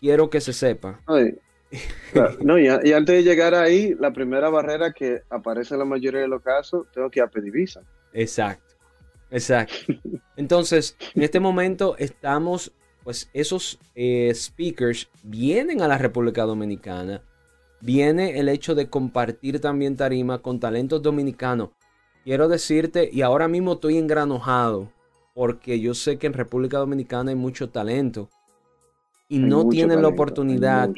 quiero 0.00 0.30
que 0.30 0.40
se 0.40 0.52
sepa. 0.52 1.00
no, 2.40 2.58
y, 2.58 2.68
antes 2.68 3.16
de 3.16 3.22
llegar 3.22 3.54
ahí, 3.54 3.94
la 4.00 4.12
primera 4.12 4.48
barrera 4.48 4.92
que 4.92 5.22
aparece 5.28 5.74
en 5.74 5.80
la 5.80 5.84
mayoría 5.84 6.20
de 6.20 6.28
los 6.28 6.42
casos, 6.42 6.86
tengo 6.94 7.10
que 7.10 7.20
ir 7.20 7.24
a 7.24 7.28
pedir 7.28 7.52
visa. 7.52 7.82
Exacto, 8.14 8.74
exacto. 9.30 9.74
Entonces, 10.36 10.96
en 11.14 11.22
este 11.22 11.40
momento 11.40 11.94
estamos 11.98 12.72
pues 13.06 13.30
esos 13.32 13.78
eh, 13.94 14.32
speakers 14.34 15.08
vienen 15.22 15.80
a 15.80 15.86
la 15.86 15.96
República 15.96 16.42
Dominicana. 16.42 17.22
Viene 17.86 18.40
el 18.40 18.48
hecho 18.48 18.74
de 18.74 18.90
compartir 18.90 19.60
también 19.60 19.94
tarima 19.94 20.42
con 20.42 20.58
talentos 20.58 21.00
dominicanos. 21.00 21.70
Quiero 22.24 22.48
decirte, 22.48 23.08
y 23.12 23.22
ahora 23.22 23.46
mismo 23.46 23.74
estoy 23.74 23.96
engranojado, 23.96 24.90
porque 25.34 25.78
yo 25.78 25.94
sé 25.94 26.18
que 26.18 26.26
en 26.26 26.32
República 26.32 26.78
Dominicana 26.78 27.30
hay 27.30 27.36
mucho 27.36 27.68
talento. 27.68 28.28
Y 29.28 29.38
no 29.38 29.68
tienen 29.68 30.02
la 30.02 30.08
oportunidad, 30.08 30.90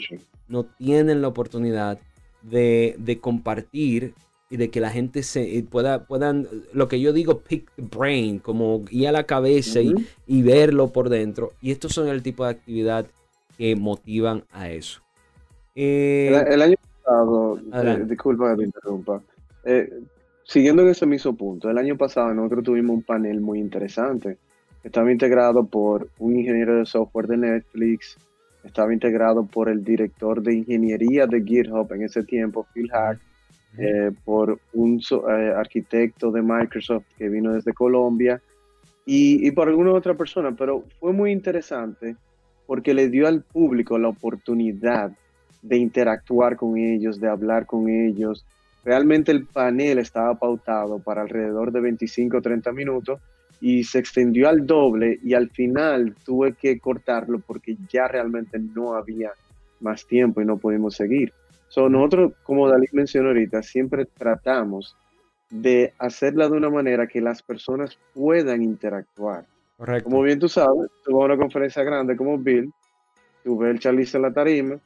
no 0.49 0.65
tienen 0.65 1.21
la 1.21 1.29
oportunidad 1.29 1.99
de, 2.41 2.97
de 2.99 3.21
compartir 3.21 4.15
y 4.49 4.57
de 4.57 4.71
que 4.71 4.81
la 4.81 4.89
gente 4.89 5.23
se 5.23 5.59
eh, 5.59 5.63
pueda, 5.63 6.07
puedan, 6.07 6.49
lo 6.73 6.89
que 6.89 7.01
yo 7.01 7.13
digo, 7.13 7.41
pick 7.41 7.71
the 7.77 7.83
brain, 7.83 8.39
como 8.39 8.87
ir 8.91 9.09
a 9.09 9.13
la 9.13 9.25
cabeza 9.25 9.81
y, 9.83 10.43
verlo 10.43 10.91
por 10.91 11.11
dentro. 11.11 11.53
Y 11.61 11.71
estos 11.71 11.93
son 11.93 12.09
el 12.09 12.23
tipo 12.23 12.45
de 12.45 12.51
actividad 12.53 13.07
que 13.59 13.77
motivan 13.77 14.45
a 14.53 14.71
eso. 14.71 15.03
Eh, 15.81 16.45
el, 16.49 16.63
año 16.63 16.75
pasado, 17.05 17.61
eh, 17.73 18.05
disculpa 18.05 18.51
que 18.51 18.57
te 18.57 18.65
interrumpa, 18.65 19.23
siguiendo 20.43 20.83
en 20.83 20.89
ese 20.89 21.07
mismo 21.07 21.37
punto, 21.37 21.71
el 21.71 21.79
año 21.79 21.97
pasado 21.97 22.35
nosotros 22.35 22.65
tuvimos 22.65 22.97
un 22.97 23.03
panel 23.03 23.41
muy 23.41 23.61
interesante. 23.61 24.39
Estaba 24.83 25.13
integrado 25.13 25.65
por 25.65 26.09
un 26.19 26.37
ingeniero 26.37 26.79
de 26.79 26.87
software 26.87 27.29
de 27.29 27.37
Netflix, 27.37 28.17
estaba 28.65 28.93
integrado 28.93 29.45
por 29.47 29.69
el 29.69 29.85
director 29.85 30.43
de 30.43 30.55
ingeniería 30.55 31.27
de 31.27 31.43
GitHub 31.43 31.93
en 31.93 32.03
ese 32.03 32.25
tiempo, 32.25 32.67
Phil 32.75 32.91
Hack, 32.91 33.21
eh, 33.77 34.11
por 34.25 34.59
un 34.73 35.01
eh, 35.01 35.53
arquitecto 35.57 36.33
de 36.33 36.43
Microsoft 36.43 37.05
que 37.17 37.29
vino 37.29 37.53
desde 37.53 37.73
Colombia 37.73 38.41
y, 39.07 39.51
por 39.53 39.69
alguna 39.69 39.93
otra 39.93 40.15
persona, 40.15 40.55
pero 40.57 40.85
fue 40.99 41.13
muy 41.13 41.31
interesante 41.31 42.17
porque 42.67 42.93
le 42.93 43.09
dio 43.09 43.29
al 43.29 43.43
público 43.43 43.99
la 43.99 44.09
oportunidad 44.09 45.13
de 45.63 45.77
interactuar 45.77 46.57
con 46.57 46.77
ellos, 46.77 47.21
de 47.21 47.29
hablar 47.29 47.67
con 47.67 47.89
ellos. 47.89 48.45
Realmente 48.85 49.33
el 49.33 49.45
panel 49.45 49.99
estaba 49.99 50.39
pautado 50.39 50.99
para 50.99 51.23
alrededor 51.23 51.73
de 51.73 51.81
25 51.81 52.39
o 52.39 52.43
30 52.43 52.73
minutos 52.73 53.21
y 53.61 53.85
se 53.85 53.99
extendió 53.99 54.49
al 54.49 54.67
doble 54.67 55.19
y 55.23 55.35
al 55.35 55.51
final 55.51 56.15
tuve 56.25 56.55
que 56.55 56.79
cortarlo 56.79 57.41
porque 57.41 57.77
ya 57.89 58.07
realmente 58.07 58.59
no 58.59 58.95
había 58.95 59.33
más 59.81 60.07
tiempo 60.07 60.41
y 60.41 60.45
no 60.45 60.59
pudimos 60.59 60.95
seguir. 60.95 61.33
So, 61.69 61.89
nosotros, 61.89 62.33
como 62.43 62.69
Dalí 62.69 62.87
mencionó 62.93 63.29
ahorita, 63.29 63.63
siempre 63.63 64.07
tratamos 64.07 64.97
de 65.51 65.93
hacerla 65.99 66.49
de 66.49 66.57
una 66.57 66.71
manera 66.71 67.07
que 67.07 67.21
las 67.21 67.43
personas 67.43 67.99
puedan 68.15 68.63
interactuar. 68.63 69.45
Correcto. 69.77 70.09
Como 70.09 70.23
bien 70.23 70.39
tú 70.39 70.49
sabes, 70.49 70.91
a 71.07 71.15
una 71.15 71.37
conferencia 71.37 71.83
grande 71.85 72.17
como 72.17 72.39
Bill, 72.39 72.73
tú 73.45 73.59
ves 73.59 73.71
el 73.71 73.81
charlista 73.81 74.19
en 74.19 74.23
la 74.23 74.33
tarima, 74.33 74.79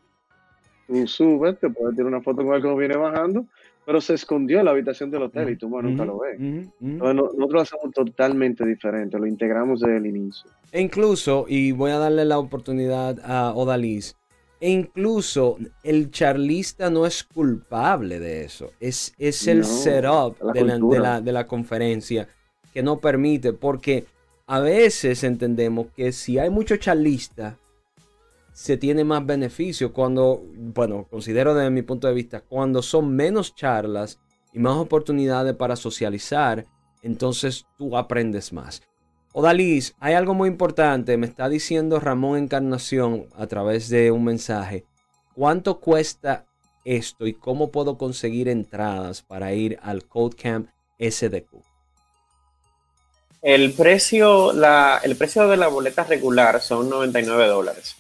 tú 0.92 1.06
subes, 1.06 1.58
te 1.58 1.70
puedes 1.70 1.96
tirar 1.96 2.08
una 2.08 2.20
foto 2.20 2.44
con 2.44 2.54
él 2.54 2.62
como 2.62 2.76
viene 2.76 2.96
bajando, 2.96 3.46
pero 3.84 4.00
se 4.00 4.14
escondió 4.14 4.58
en 4.60 4.66
la 4.66 4.70
habitación 4.70 5.10
del 5.10 5.22
hotel 5.22 5.50
y 5.50 5.56
tú 5.56 5.68
nunca 5.68 6.04
lo 6.04 6.20
ves. 6.20 6.38
Entonces, 6.38 7.16
nosotros 7.16 7.52
lo 7.52 7.60
hacemos 7.60 7.94
totalmente 7.94 8.64
diferente, 8.64 9.18
lo 9.18 9.26
integramos 9.26 9.80
desde 9.80 9.96
el 9.96 10.06
inicio. 10.06 10.50
E 10.70 10.80
incluso, 10.80 11.46
y 11.48 11.72
voy 11.72 11.90
a 11.90 11.98
darle 11.98 12.24
la 12.24 12.38
oportunidad 12.38 13.18
a 13.24 13.52
Odalis, 13.54 14.16
e 14.60 14.70
incluso 14.70 15.58
el 15.82 16.12
charlista 16.12 16.88
no 16.88 17.04
es 17.04 17.24
culpable 17.24 18.20
de 18.20 18.44
eso. 18.44 18.70
Es, 18.78 19.12
es 19.18 19.48
el 19.48 19.64
setup 19.64 20.38
de 20.52 20.64
la, 20.64 21.20
de, 21.20 21.32
la, 21.32 21.48
conferencia 21.48 22.28
que 22.72 22.80
no 22.80 23.00
permite. 23.00 23.52
Porque 23.52 24.04
a 24.46 24.60
veces 24.60 25.24
entendemos 25.24 25.88
que 25.96 26.12
si 26.12 26.38
hay 26.38 26.48
mucho 26.48 26.76
charlista, 26.76 27.58
se 28.52 28.76
tiene 28.76 29.04
más 29.04 29.24
beneficio. 29.24 29.92
Cuando, 29.92 30.42
bueno, 30.54 31.06
considero 31.10 31.54
desde 31.54 31.70
mi 31.70 31.82
punto 31.82 32.06
de 32.08 32.14
vista, 32.14 32.40
cuando 32.40 32.82
son 32.82 33.14
menos 33.14 33.54
charlas 33.54 34.20
y 34.52 34.58
más 34.58 34.76
oportunidades 34.76 35.54
para 35.54 35.76
socializar, 35.76 36.66
entonces 37.02 37.66
tú 37.76 37.96
aprendes 37.96 38.52
más. 38.52 38.82
Odalis, 39.32 39.94
hay 39.98 40.14
algo 40.14 40.34
muy 40.34 40.48
importante. 40.48 41.16
Me 41.16 41.26
está 41.26 41.48
diciendo 41.48 41.98
Ramón 41.98 42.38
Encarnación 42.38 43.26
a 43.34 43.46
través 43.46 43.88
de 43.88 44.10
un 44.10 44.24
mensaje. 44.24 44.84
¿Cuánto 45.34 45.80
cuesta 45.80 46.46
esto 46.84 47.26
y 47.26 47.32
cómo 47.32 47.70
puedo 47.70 47.96
conseguir 47.96 48.48
entradas 48.48 49.22
para 49.22 49.54
ir 49.54 49.78
al 49.82 50.04
Code 50.04 50.36
Camp 50.36 50.68
SDQ? 50.98 51.62
El 53.40 53.72
precio, 53.72 54.52
la, 54.52 55.00
el 55.02 55.16
precio 55.16 55.48
de 55.48 55.56
la 55.56 55.68
boleta 55.68 56.04
regular 56.04 56.60
son 56.60 56.90
99 56.90 57.46
dólares. 57.46 57.96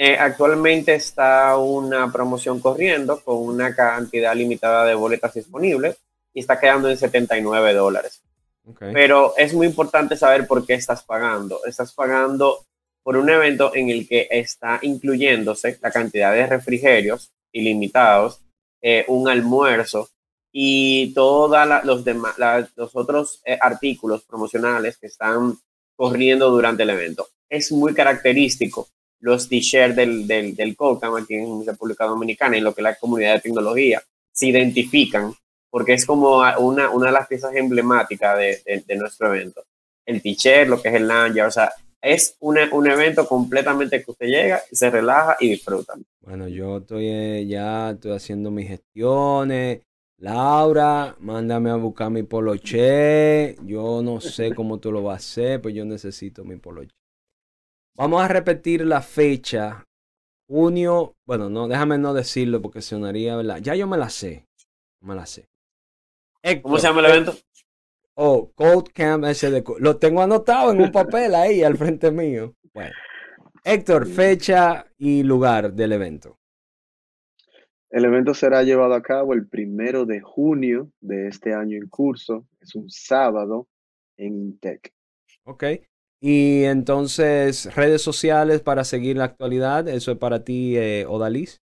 Eh, 0.00 0.16
actualmente 0.16 0.94
está 0.94 1.56
una 1.56 2.12
promoción 2.12 2.60
corriendo 2.60 3.20
con 3.20 3.38
una 3.38 3.74
cantidad 3.74 4.32
limitada 4.32 4.84
de 4.84 4.94
boletas 4.94 5.34
disponibles 5.34 5.96
y 6.32 6.38
está 6.38 6.60
quedando 6.60 6.88
en 6.88 6.96
79 6.96 7.74
dólares. 7.74 8.22
Pero 8.78 9.36
es 9.36 9.52
muy 9.54 9.66
importante 9.66 10.16
saber 10.16 10.46
por 10.46 10.64
qué 10.64 10.74
estás 10.74 11.02
pagando. 11.02 11.64
Estás 11.64 11.92
pagando 11.94 12.64
por 13.02 13.16
un 13.16 13.28
evento 13.28 13.74
en 13.74 13.90
el 13.90 14.06
que 14.06 14.28
está 14.30 14.78
incluyéndose 14.82 15.80
la 15.82 15.90
cantidad 15.90 16.32
de 16.32 16.46
refrigerios 16.46 17.32
ilimitados, 17.50 18.40
eh, 18.80 19.04
un 19.08 19.28
almuerzo 19.28 20.10
y 20.52 21.12
todos 21.12 21.58
los, 21.82 22.04
demás, 22.04 22.36
los 22.76 22.94
otros 22.94 23.42
eh, 23.44 23.58
artículos 23.60 24.22
promocionales 24.22 24.96
que 24.96 25.08
están 25.08 25.58
corriendo 25.96 26.50
durante 26.50 26.84
el 26.84 26.90
evento. 26.90 27.26
Es 27.48 27.72
muy 27.72 27.94
característico 27.94 28.86
los 29.20 29.48
t-shirts 29.48 29.96
del, 29.96 30.26
del, 30.26 30.54
del 30.54 30.76
COCAM 30.76 31.16
aquí 31.16 31.34
en 31.34 31.66
República 31.66 32.04
Dominicana 32.04 32.56
y 32.56 32.60
lo 32.60 32.74
que 32.74 32.82
la 32.82 32.94
comunidad 32.94 33.34
de 33.34 33.40
tecnología 33.40 34.02
se 34.32 34.46
identifican 34.46 35.34
porque 35.70 35.94
es 35.94 36.06
como 36.06 36.38
una, 36.58 36.90
una 36.90 37.06
de 37.06 37.12
las 37.12 37.26
piezas 37.26 37.54
emblemáticas 37.54 38.38
de, 38.38 38.82
de, 38.86 38.96
nuestro 38.96 39.34
evento. 39.34 39.64
El 40.06 40.22
t-shirt, 40.22 40.68
lo 40.68 40.80
que 40.80 40.88
es 40.88 40.94
el 40.94 41.06
lanyard, 41.06 41.48
o 41.48 41.50
sea, 41.50 41.70
es 42.00 42.36
un 42.40 42.86
evento 42.86 43.26
completamente 43.26 44.02
que 44.02 44.10
usted 44.10 44.26
llega, 44.26 44.62
se 44.70 44.88
relaja 44.88 45.36
y 45.40 45.50
disfruta. 45.50 45.94
Bueno, 46.20 46.48
yo 46.48 46.78
estoy 46.78 47.08
eh, 47.08 47.46
ya 47.46 47.90
estoy 47.90 48.12
haciendo 48.12 48.50
mis 48.50 48.68
gestiones. 48.68 49.80
Laura, 50.20 51.16
mándame 51.20 51.70
a 51.70 51.76
buscar 51.76 52.10
mi 52.10 52.22
poloche. 52.22 53.56
Yo 53.64 54.02
no 54.02 54.20
sé 54.20 54.54
cómo 54.54 54.78
tú 54.78 54.90
lo 54.90 55.02
vas 55.02 55.14
a 55.14 55.16
hacer, 55.16 55.60
pero 55.60 55.74
yo 55.74 55.84
necesito 55.84 56.44
mi 56.44 56.56
poloche. 56.56 56.94
Vamos 57.98 58.22
a 58.22 58.28
repetir 58.28 58.86
la 58.86 59.02
fecha. 59.02 59.84
Junio, 60.48 61.16
bueno, 61.26 61.50
no, 61.50 61.66
déjame 61.66 61.98
no 61.98 62.14
decirlo 62.14 62.62
porque 62.62 62.80
sonaría, 62.80 63.34
¿verdad? 63.34 63.58
Ya 63.60 63.74
yo 63.74 63.88
me 63.88 63.98
la 63.98 64.08
sé. 64.08 64.46
Me 65.00 65.16
la 65.16 65.26
sé. 65.26 65.48
¿Cómo 66.62 66.78
se 66.78 66.86
llama 66.86 67.00
el 67.00 67.06
evento? 67.06 67.34
Oh, 68.14 68.52
Code 68.54 68.92
Camp 68.94 69.24
SDQ. 69.24 69.80
Lo 69.80 69.96
tengo 69.96 70.22
anotado 70.22 70.70
en 70.70 70.80
un 70.80 70.92
papel 70.92 71.34
ahí 71.34 71.64
al 71.64 71.76
frente 71.76 72.12
mío. 72.12 72.54
Bueno. 72.72 72.94
Héctor, 73.64 74.06
fecha 74.06 74.86
y 74.96 75.24
lugar 75.24 75.72
del 75.72 75.92
evento. 75.92 76.38
El 77.90 78.04
evento 78.04 78.32
será 78.32 78.62
llevado 78.62 78.94
a 78.94 79.02
cabo 79.02 79.34
el 79.34 79.48
primero 79.48 80.04
de 80.04 80.20
junio 80.20 80.92
de 81.00 81.26
este 81.26 81.52
año 81.52 81.76
en 81.76 81.88
curso. 81.88 82.46
Es 82.60 82.76
un 82.76 82.88
sábado 82.88 83.66
en 84.16 84.34
Intec. 84.34 84.92
Ok. 85.44 85.64
Y 86.20 86.64
entonces, 86.64 87.74
redes 87.74 88.02
sociales 88.02 88.60
para 88.60 88.84
seguir 88.84 89.16
la 89.16 89.24
actualidad. 89.24 89.86
¿Eso 89.88 90.12
es 90.12 90.18
para 90.18 90.44
ti, 90.44 90.76
eh, 90.76 91.06
Odalis? 91.08 91.60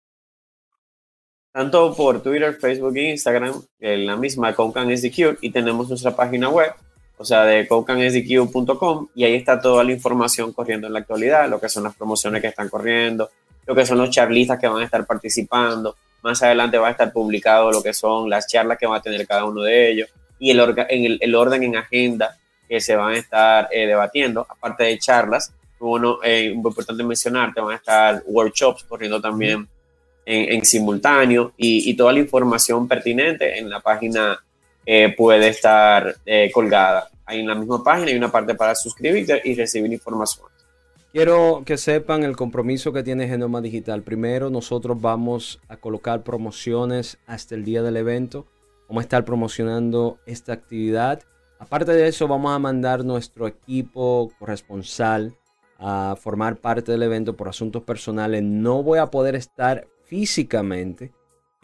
tanto 1.58 1.92
por 1.92 2.22
Twitter, 2.22 2.54
Facebook 2.54 2.96
e 2.96 3.10
Instagram, 3.10 3.60
en 3.80 4.06
la 4.06 4.16
misma 4.16 4.54
Concan 4.54 4.96
SDQ, 4.96 5.38
y 5.40 5.50
tenemos 5.50 5.88
nuestra 5.88 6.14
página 6.14 6.48
web, 6.48 6.72
o 7.16 7.24
sea, 7.24 7.44
de 7.44 7.66
concansdq.com, 7.66 9.08
y 9.16 9.24
ahí 9.24 9.34
está 9.34 9.60
toda 9.60 9.82
la 9.82 9.90
información 9.90 10.52
corriendo 10.52 10.86
en 10.86 10.92
la 10.92 11.00
actualidad, 11.00 11.48
lo 11.48 11.60
que 11.60 11.68
son 11.68 11.82
las 11.82 11.96
promociones 11.96 12.42
que 12.42 12.46
están 12.46 12.68
corriendo, 12.68 13.30
lo 13.66 13.74
que 13.74 13.84
son 13.84 13.98
los 13.98 14.08
charlistas 14.10 14.60
que 14.60 14.68
van 14.68 14.82
a 14.82 14.84
estar 14.84 15.04
participando. 15.04 15.96
Más 16.22 16.40
adelante 16.44 16.78
va 16.78 16.86
a 16.86 16.90
estar 16.92 17.12
publicado 17.12 17.72
lo 17.72 17.82
que 17.82 17.92
son 17.92 18.30
las 18.30 18.46
charlas 18.46 18.78
que 18.78 18.86
va 18.86 18.98
a 18.98 19.02
tener 19.02 19.26
cada 19.26 19.44
uno 19.44 19.62
de 19.62 19.90
ellos 19.90 20.08
y 20.38 20.52
el, 20.52 20.60
orden 21.34 21.62
en 21.64 21.76
agenda 21.76 22.36
que 22.68 22.80
se 22.80 22.96
van 22.96 23.14
a 23.14 23.18
estar 23.18 23.68
eh, 23.72 23.86
debatiendo, 23.86 24.46
aparte 24.48 24.84
de 24.84 24.98
charlas, 24.98 25.52
uno, 25.80 26.18
eh, 26.22 26.44
importante 26.44 27.02
mencionar, 27.02 27.54
que 27.54 27.60
van 27.60 27.72
a 27.72 27.76
estar 27.76 28.22
workshops 28.26 28.84
corriendo 28.84 29.20
también 29.20 29.68
en, 30.28 30.64
simultáneo 30.64 31.52
y, 31.56 31.94
toda 31.96 32.12
la 32.12 32.18
información 32.18 32.86
pertinente 32.86 33.58
en 33.58 33.70
la 33.70 33.80
página 33.80 34.38
eh, 34.84 35.14
puede 35.16 35.48
estar 35.48 36.16
eh, 36.26 36.50
colgada. 36.52 37.08
Ahí 37.24 37.40
en 37.40 37.46
la 37.46 37.54
misma 37.54 37.82
página 37.82 38.10
hay 38.10 38.16
una 38.16 38.30
parte 38.30 38.54
para 38.54 38.74
suscribirte 38.74 39.40
y 39.44 39.54
recibir 39.54 39.90
información. 39.92 40.46
Quiero 41.12 41.62
que 41.64 41.78
sepan 41.78 42.22
el 42.24 42.36
compromiso 42.36 42.92
que 42.92 43.02
tiene 43.02 43.26
Genoma 43.26 43.62
Digital. 43.62 44.02
Primero, 44.02 44.50
nosotros 44.50 45.00
vamos 45.00 45.60
a 45.68 45.78
colocar 45.78 46.22
promociones 46.22 47.18
hasta 47.26 47.54
el 47.54 47.64
día 47.64 47.82
del 47.82 47.96
evento. 47.96 48.46
Vamos 48.88 49.02
a 49.02 49.04
estar 49.04 49.24
promocionando 49.24 50.18
esta 50.26 50.52
actividad. 50.52 51.22
Aparte 51.58 51.92
de 51.92 52.06
eso, 52.06 52.28
vamos 52.28 52.52
a 52.52 52.58
mandar 52.58 53.04
nuestro 53.04 53.46
equipo 53.46 54.30
corresponsal 54.38 55.34
a 55.78 56.16
formar 56.18 56.56
parte 56.56 56.92
del 56.92 57.02
evento 57.02 57.36
por 57.36 57.48
asuntos 57.48 57.82
personales. 57.82 58.42
No 58.42 58.82
voy 58.82 58.98
a 58.98 59.06
poder 59.06 59.34
estar 59.34 59.86
físicamente, 60.04 61.12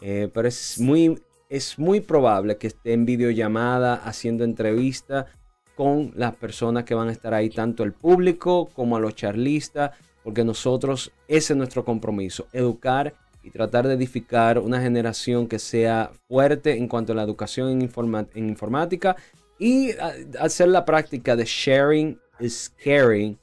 eh, 0.01 0.29
pero 0.33 0.47
es 0.47 0.79
muy, 0.79 1.21
es 1.49 1.79
muy 1.79 2.01
probable 2.01 2.57
que 2.57 2.67
esté 2.67 2.93
en 2.93 3.05
videollamada 3.05 3.95
haciendo 3.95 4.43
entrevista 4.43 5.27
con 5.75 6.11
las 6.15 6.35
personas 6.35 6.83
que 6.83 6.95
van 6.95 7.07
a 7.07 7.11
estar 7.13 7.33
ahí, 7.33 7.49
tanto 7.49 7.83
el 7.83 7.93
público 7.93 8.69
como 8.73 8.97
a 8.97 8.99
los 8.99 9.15
charlistas, 9.15 9.91
porque 10.23 10.43
nosotros, 10.43 11.11
ese 11.27 11.53
es 11.53 11.57
nuestro 11.57 11.85
compromiso, 11.85 12.47
educar 12.51 13.13
y 13.43 13.51
tratar 13.51 13.87
de 13.87 13.93
edificar 13.93 14.59
una 14.59 14.81
generación 14.81 15.47
que 15.47 15.59
sea 15.59 16.11
fuerte 16.27 16.77
en 16.77 16.87
cuanto 16.87 17.13
a 17.13 17.15
la 17.15 17.23
educación 17.23 17.69
en, 17.69 17.89
en 18.33 18.49
informática 18.49 19.15
y 19.57 19.91
hacer 20.39 20.67
la 20.69 20.85
práctica 20.85 21.35
de 21.35 21.45
sharing 21.45 22.19
is 22.39 22.73
caring, 22.83 23.37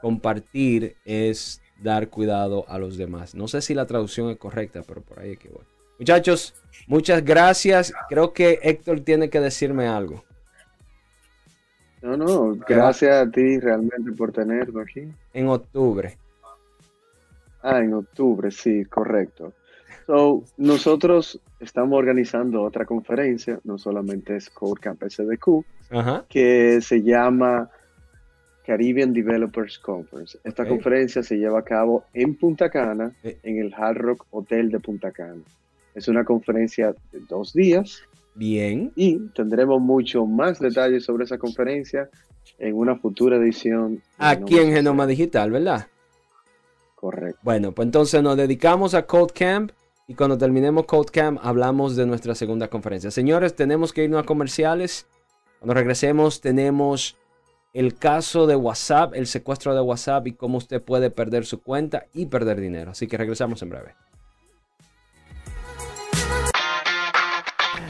compartir 0.00 0.96
es 1.04 1.60
dar 1.82 2.08
cuidado 2.08 2.64
a 2.68 2.78
los 2.78 2.96
demás. 2.96 3.34
No 3.34 3.48
sé 3.48 3.60
si 3.62 3.74
la 3.74 3.86
traducción 3.86 4.30
es 4.30 4.36
correcta, 4.36 4.82
pero 4.86 5.02
por 5.02 5.20
ahí 5.20 5.32
es 5.32 5.38
que 5.38 5.48
voy. 5.48 5.64
Muchachos, 5.98 6.54
muchas 6.86 7.24
gracias. 7.24 7.92
Creo 8.08 8.32
que 8.32 8.60
Héctor 8.62 9.00
tiene 9.00 9.30
que 9.30 9.40
decirme 9.40 9.88
algo. 9.88 10.24
No, 12.00 12.16
no, 12.16 12.56
gracias 12.68 13.26
a 13.26 13.30
ti 13.30 13.58
realmente 13.58 14.12
por 14.12 14.30
tenerlo 14.32 14.80
aquí. 14.80 15.12
En 15.32 15.48
octubre. 15.48 16.16
Ah, 17.60 17.80
en 17.80 17.92
octubre, 17.92 18.52
sí, 18.52 18.84
correcto. 18.84 19.52
So, 20.06 20.44
nosotros 20.56 21.40
estamos 21.60 21.98
organizando 21.98 22.62
otra 22.62 22.84
conferencia, 22.84 23.60
no 23.64 23.78
solamente 23.78 24.36
es 24.36 24.50
Camp 24.80 25.02
SDQ, 25.02 25.64
que 26.28 26.80
se 26.80 27.02
llama 27.02 27.70
Caribbean 28.66 29.12
Developers 29.12 29.78
Conference. 29.78 30.38
Esta 30.44 30.68
conferencia 30.68 31.22
se 31.22 31.36
lleva 31.36 31.60
a 31.60 31.64
cabo 31.64 32.04
en 32.12 32.34
Punta 32.34 32.70
Cana, 32.70 33.12
eh. 33.22 33.38
en 33.42 33.58
el 33.58 33.72
Hard 33.74 33.96
Rock 33.96 34.26
Hotel 34.30 34.70
de 34.70 34.78
Punta 34.78 35.10
Cana. 35.10 35.42
Es 35.94 36.06
una 36.06 36.24
conferencia 36.24 36.94
de 37.10 37.20
dos 37.28 37.52
días. 37.54 38.02
Bien. 38.34 38.92
Y 38.94 39.18
tendremos 39.30 39.80
mucho 39.80 40.26
más 40.26 40.60
detalles 40.60 41.04
sobre 41.04 41.24
esa 41.24 41.38
conferencia 41.38 42.08
en 42.58 42.76
una 42.76 42.96
futura 42.96 43.36
edición. 43.36 44.02
Aquí 44.18 44.58
en 44.58 44.72
Genoma 44.72 45.06
Digital, 45.06 45.50
¿verdad? 45.50 45.86
Correcto. 46.94 47.40
Bueno, 47.42 47.72
pues 47.72 47.86
entonces 47.86 48.22
nos 48.22 48.36
dedicamos 48.36 48.94
a 48.94 49.06
Code 49.06 49.32
Camp 49.32 49.72
y 50.08 50.14
cuando 50.14 50.38
terminemos 50.38 50.86
Code 50.86 51.12
Camp 51.12 51.38
hablamos 51.42 51.94
de 51.94 52.06
nuestra 52.06 52.34
segunda 52.34 52.68
conferencia. 52.68 53.10
Señores, 53.10 53.54
tenemos 53.54 53.92
que 53.92 54.04
irnos 54.04 54.22
a 54.22 54.26
comerciales. 54.26 55.06
Cuando 55.60 55.74
regresemos 55.74 56.40
tenemos 56.40 57.16
el 57.74 57.94
caso 57.94 58.46
de 58.46 58.56
WhatsApp, 58.56 59.12
el 59.14 59.26
secuestro 59.26 59.74
de 59.74 59.82
WhatsApp 59.82 60.26
y 60.26 60.32
cómo 60.32 60.56
usted 60.56 60.82
puede 60.82 61.10
perder 61.10 61.44
su 61.44 61.62
cuenta 61.62 62.06
y 62.14 62.24
perder 62.24 62.58
dinero. 62.58 62.92
Así 62.92 63.06
que 63.06 63.18
regresamos 63.18 63.60
en 63.60 63.68
breve. 63.68 63.94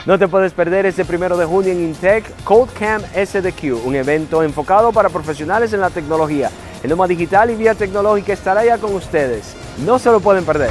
No 0.05 0.19
te 0.19 0.27
puedes 0.27 0.53
perder 0.53 0.87
este 0.87 1.05
primero 1.05 1.37
de 1.37 1.45
junio 1.45 1.71
en 1.71 1.85
Intec 1.85 2.25
Camp 2.79 3.05
SDQ, 3.15 3.87
un 3.87 3.95
evento 3.95 4.43
enfocado 4.43 4.91
para 4.91 5.09
profesionales 5.09 5.73
en 5.73 5.81
la 5.81 5.91
tecnología. 5.91 6.51
El 6.83 6.91
Noma 6.91 7.07
Digital 7.07 7.51
y 7.51 7.55
Vía 7.55 7.75
Tecnológica 7.75 8.33
estará 8.33 8.65
ya 8.65 8.79
con 8.79 8.95
ustedes. 8.95 9.55
No 9.85 10.01
se 10.01 10.11
lo 10.11 10.19
pueden 10.19 10.45
perder. 10.45 10.71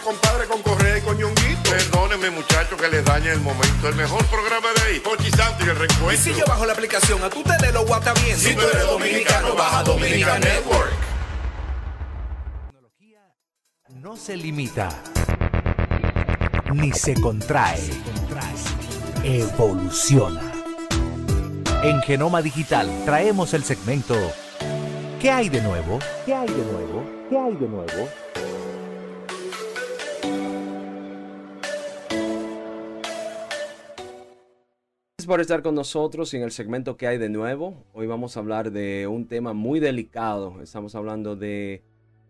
compadre, 0.00 0.46
con 0.46 0.62
Correa 0.62 0.98
y 0.98 1.00
con 1.02 1.16
Ñonguito. 1.16 1.70
Perdónenme, 1.70 2.30
muchachos, 2.30 2.80
que 2.80 2.88
les 2.88 3.04
dañe 3.04 3.30
el 3.30 3.40
momento. 3.40 3.88
El 3.88 3.94
mejor 3.94 4.24
programa 4.26 4.68
de 4.76 4.82
ahí, 4.82 5.00
Pochi 5.00 5.30
Santo 5.30 5.64
y 5.64 5.68
el 5.68 5.76
reencuentro. 5.76 6.12
Y 6.12 6.16
si 6.16 6.34
yo 6.34 6.44
bajo 6.46 6.66
la 6.66 6.72
aplicación, 6.72 7.22
a 7.22 7.30
tu 7.30 7.42
tele 7.42 7.72
lo 7.72 7.84
guata 7.86 8.12
bien. 8.14 8.36
Si 8.36 8.54
tú 8.54 8.62
eres 8.62 8.86
dominicano, 8.86 9.54
baja 9.54 9.82
Dominica 9.82 10.38
Network. 10.38 10.92
No 13.88 14.16
se 14.16 14.36
limita, 14.36 14.88
ni 16.72 16.92
se 16.92 17.14
contrae, 17.14 17.90
evoluciona. 19.22 20.40
En 21.82 22.00
Genoma 22.02 22.42
Digital 22.42 22.90
traemos 23.04 23.54
el 23.54 23.64
segmento 23.64 24.16
¿Qué 25.20 25.30
hay 25.30 25.50
de 25.50 25.60
nuevo? 25.60 25.98
¿Qué 26.24 26.34
hay 26.34 26.48
de 26.48 26.64
nuevo? 26.64 27.04
¿Qué 27.28 27.36
hay 27.36 27.54
de 27.54 27.68
nuevo? 27.68 28.08
Por 35.30 35.40
estar 35.40 35.62
con 35.62 35.76
nosotros 35.76 36.34
en 36.34 36.42
el 36.42 36.50
segmento 36.50 36.96
que 36.96 37.06
hay 37.06 37.16
de 37.16 37.28
nuevo. 37.28 37.84
Hoy 37.92 38.08
vamos 38.08 38.36
a 38.36 38.40
hablar 38.40 38.72
de 38.72 39.06
un 39.06 39.28
tema 39.28 39.52
muy 39.52 39.78
delicado. 39.78 40.60
Estamos 40.60 40.96
hablando 40.96 41.36
de 41.36 41.84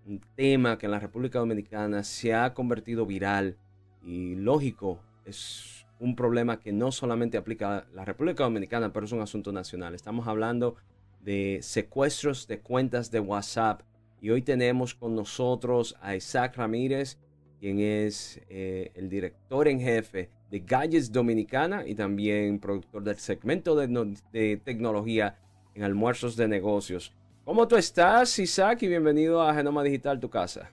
un 0.07 0.20
tema 0.36 0.76
que 0.76 0.84
en 0.84 0.92
la 0.92 1.01
República 1.01 1.38
Dominicana 1.38 2.05
se 2.05 2.34
ha 2.34 2.53
convertido 2.53 3.07
viral 3.07 3.57
y 4.05 4.34
lógico, 4.34 5.01
es 5.24 5.86
un 5.98 6.14
problema 6.14 6.61
que 6.61 6.72
no 6.72 6.92
solamente 6.92 7.38
aplica 7.38 7.78
a 7.78 7.86
la 7.94 8.05
República 8.05 8.44
Dominicana, 8.44 8.92
pero 8.92 9.07
es 9.07 9.12
un 9.12 9.22
asunto 9.22 9.51
nacional. 9.51 9.94
Estamos 9.94 10.28
hablando 10.28 10.76
de 11.24 11.61
secuestros 11.62 12.46
de 12.48 12.61
cuentas 12.61 13.11
de 13.11 13.20
WhatsApp 13.20 13.80
y 14.20 14.28
hoy 14.28 14.42
tenemos 14.42 14.94
con 14.94 15.14
nosotros 15.14 15.96
a 16.03 16.16
Isaac 16.16 16.55
Ramírez, 16.59 17.16
quien 17.61 17.80
es 17.80 18.42
eh, 18.51 18.92
el 18.94 19.09
director 19.09 19.68
en 19.68 19.80
jefe 19.80 20.28
de 20.51 20.61
Gadgets 20.61 21.12
Dominicana 21.12 21.86
y 21.86 21.94
también 21.94 22.59
productor 22.59 23.05
del 23.05 23.16
segmento 23.16 23.76
de, 23.76 24.16
de 24.32 24.61
tecnología 24.64 25.38
en 25.74 25.84
almuerzos 25.84 26.36
de 26.36 26.48
negocios. 26.48 27.14
¿Cómo 27.44 27.66
tú 27.66 27.76
estás, 27.76 28.38
Isaac? 28.38 28.82
Y 28.82 28.88
bienvenido 28.88 29.40
a 29.40 29.55
Genoma 29.55 29.82
Digital, 29.82 30.18
tu 30.18 30.28
casa. 30.28 30.70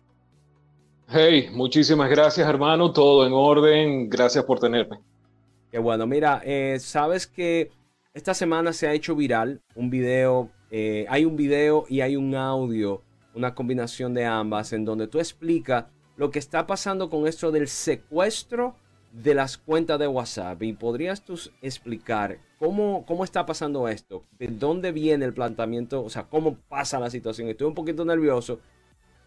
Hey, 1.08 1.48
muchísimas 1.54 2.10
gracias, 2.10 2.48
hermano. 2.48 2.92
Todo 2.92 3.26
en 3.26 3.34
orden. 3.34 4.10
Gracias 4.10 4.44
por 4.44 4.60
tenerme. 4.60 5.00
Qué 5.72 5.80
bueno. 5.80 6.06
Mira, 6.06 6.42
eh, 6.44 6.78
sabes 6.80 7.28
que 7.28 7.72
esta 8.14 8.34
semana 8.34 8.74
se 8.74 8.88
ha 8.88 8.94
hecho 8.94 9.16
viral 9.16 9.62
un 9.76 9.90
video. 9.90 10.50
Eh, 10.70 11.06
hay 11.08 11.24
un 11.24 11.36
video 11.38 11.86
y 11.88 12.02
hay 12.02 12.16
un 12.16 12.36
audio, 12.36 13.04
una 13.34 13.56
combinación 13.56 14.14
de 14.14 14.26
ambas, 14.26 14.74
en 14.74 14.84
donde 14.84 15.08
tú 15.08 15.20
explicas 15.20 15.86
lo 16.18 16.32
que 16.32 16.40
está 16.40 16.68
pasando 16.68 17.10
con 17.10 17.28
esto 17.28 17.52
del 17.52 17.68
secuestro 17.68 18.76
de 19.12 19.34
las 19.34 19.58
cuentas 19.58 20.00
de 20.00 20.08
WhatsApp. 20.08 20.62
Y 20.64 20.74
podrías 20.74 21.24
tú 21.24 21.40
explicar 21.62 22.38
cómo, 22.60 23.06
cómo 23.06 23.24
está 23.24 23.46
pasando 23.46 23.88
esto, 23.88 24.24
de 24.40 24.48
dónde 24.48 24.92
viene 24.92 25.26
el 25.26 25.34
planteamiento, 25.34 26.04
o 26.04 26.10
sea, 26.10 26.24
cómo 26.24 26.56
pasa 26.68 27.00
la 27.00 27.10
situación. 27.10 27.50
Estoy 27.50 27.68
un 27.68 27.76
poquito 27.76 28.06
nervioso 28.06 28.60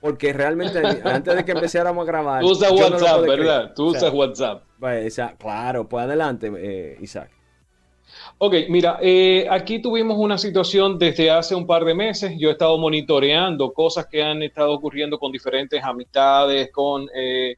porque 0.00 0.32
realmente 0.32 0.80
antes 1.04 1.36
de 1.36 1.44
que 1.44 1.52
empezáramos 1.52 2.02
a 2.02 2.06
grabar. 2.06 2.42
Tú 2.42 2.50
usas 2.50 2.72
WhatsApp, 2.72 3.20
¿verdad? 3.22 3.72
Tú 3.74 3.88
usas 3.88 4.12
WhatsApp. 4.12 4.62
Pues, 4.78 5.20
claro, 5.38 5.88
pues 5.88 6.04
adelante, 6.04 6.50
eh, 6.56 6.98
Isaac. 7.00 7.30
Ok, 8.38 8.54
mira, 8.68 8.98
eh, 9.00 9.46
aquí 9.50 9.80
tuvimos 9.80 10.16
una 10.18 10.38
situación 10.38 10.98
desde 10.98 11.30
hace 11.30 11.54
un 11.54 11.66
par 11.66 11.84
de 11.84 11.94
meses. 11.94 12.32
Yo 12.38 12.48
he 12.48 12.52
estado 12.52 12.76
monitoreando 12.78 13.72
cosas 13.72 14.06
que 14.06 14.22
han 14.22 14.42
estado 14.42 14.72
ocurriendo 14.72 15.18
con 15.18 15.30
diferentes 15.30 15.82
amistades, 15.82 16.70
con 16.72 17.06
eh, 17.14 17.56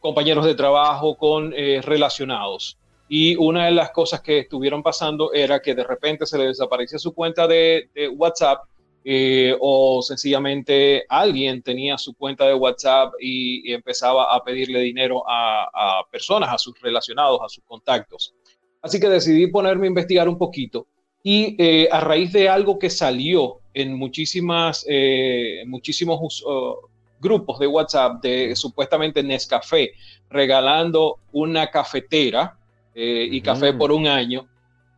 compañeros 0.00 0.44
de 0.44 0.54
trabajo, 0.54 1.16
con 1.16 1.52
relacionados. 1.52 2.78
Y 3.08 3.36
una 3.36 3.66
de 3.66 3.72
las 3.72 3.90
cosas 3.90 4.20
que 4.20 4.40
estuvieron 4.40 4.82
pasando 4.82 5.32
era 5.32 5.60
que 5.60 5.74
de 5.74 5.84
repente 5.84 6.26
se 6.26 6.38
le 6.38 6.46
desaparecía 6.46 6.98
su 6.98 7.14
cuenta 7.14 7.46
de 7.46 7.88
WhatsApp 8.16 8.64
eh, 9.04 9.56
o 9.58 10.02
sencillamente 10.02 11.04
alguien 11.08 11.62
tenía 11.62 11.96
su 11.96 12.14
cuenta 12.14 12.46
de 12.46 12.52
WhatsApp 12.52 13.14
y, 13.18 13.72
empezaba 13.72 14.34
a 14.34 14.44
pedirle 14.44 14.80
dinero 14.80 15.22
a, 15.26 16.02
personas, 16.10 16.52
a 16.52 16.58
sus 16.58 16.78
relacionados, 16.80 17.40
a 17.42 17.48
sus 17.48 17.64
contactos. 17.64 18.34
Así 18.82 19.00
que 19.00 19.08
decidí 19.08 19.46
ponerme 19.46 19.86
a 19.86 19.88
investigar 19.88 20.28
un 20.28 20.36
poquito 20.36 20.86
y 21.22 21.56
eh, 21.58 21.88
a 21.90 22.00
raíz 22.00 22.32
de 22.32 22.50
algo 22.50 22.78
que 22.78 22.90
salió 22.90 23.60
en 23.72 23.94
muchísimas, 23.94 24.84
eh, 24.88 25.62
muchísimos 25.66 26.42
uh, 26.42 26.74
grupos 27.20 27.58
de 27.58 27.66
WhatsApp 27.66 28.22
de 28.22 28.54
supuestamente 28.56 29.22
Nescafé 29.22 29.92
regalando 30.30 31.18
una 31.32 31.70
cafetera 31.70 32.56
y 32.94 33.40
café 33.42 33.72
por 33.72 33.92
un 33.92 34.08
año 34.08 34.48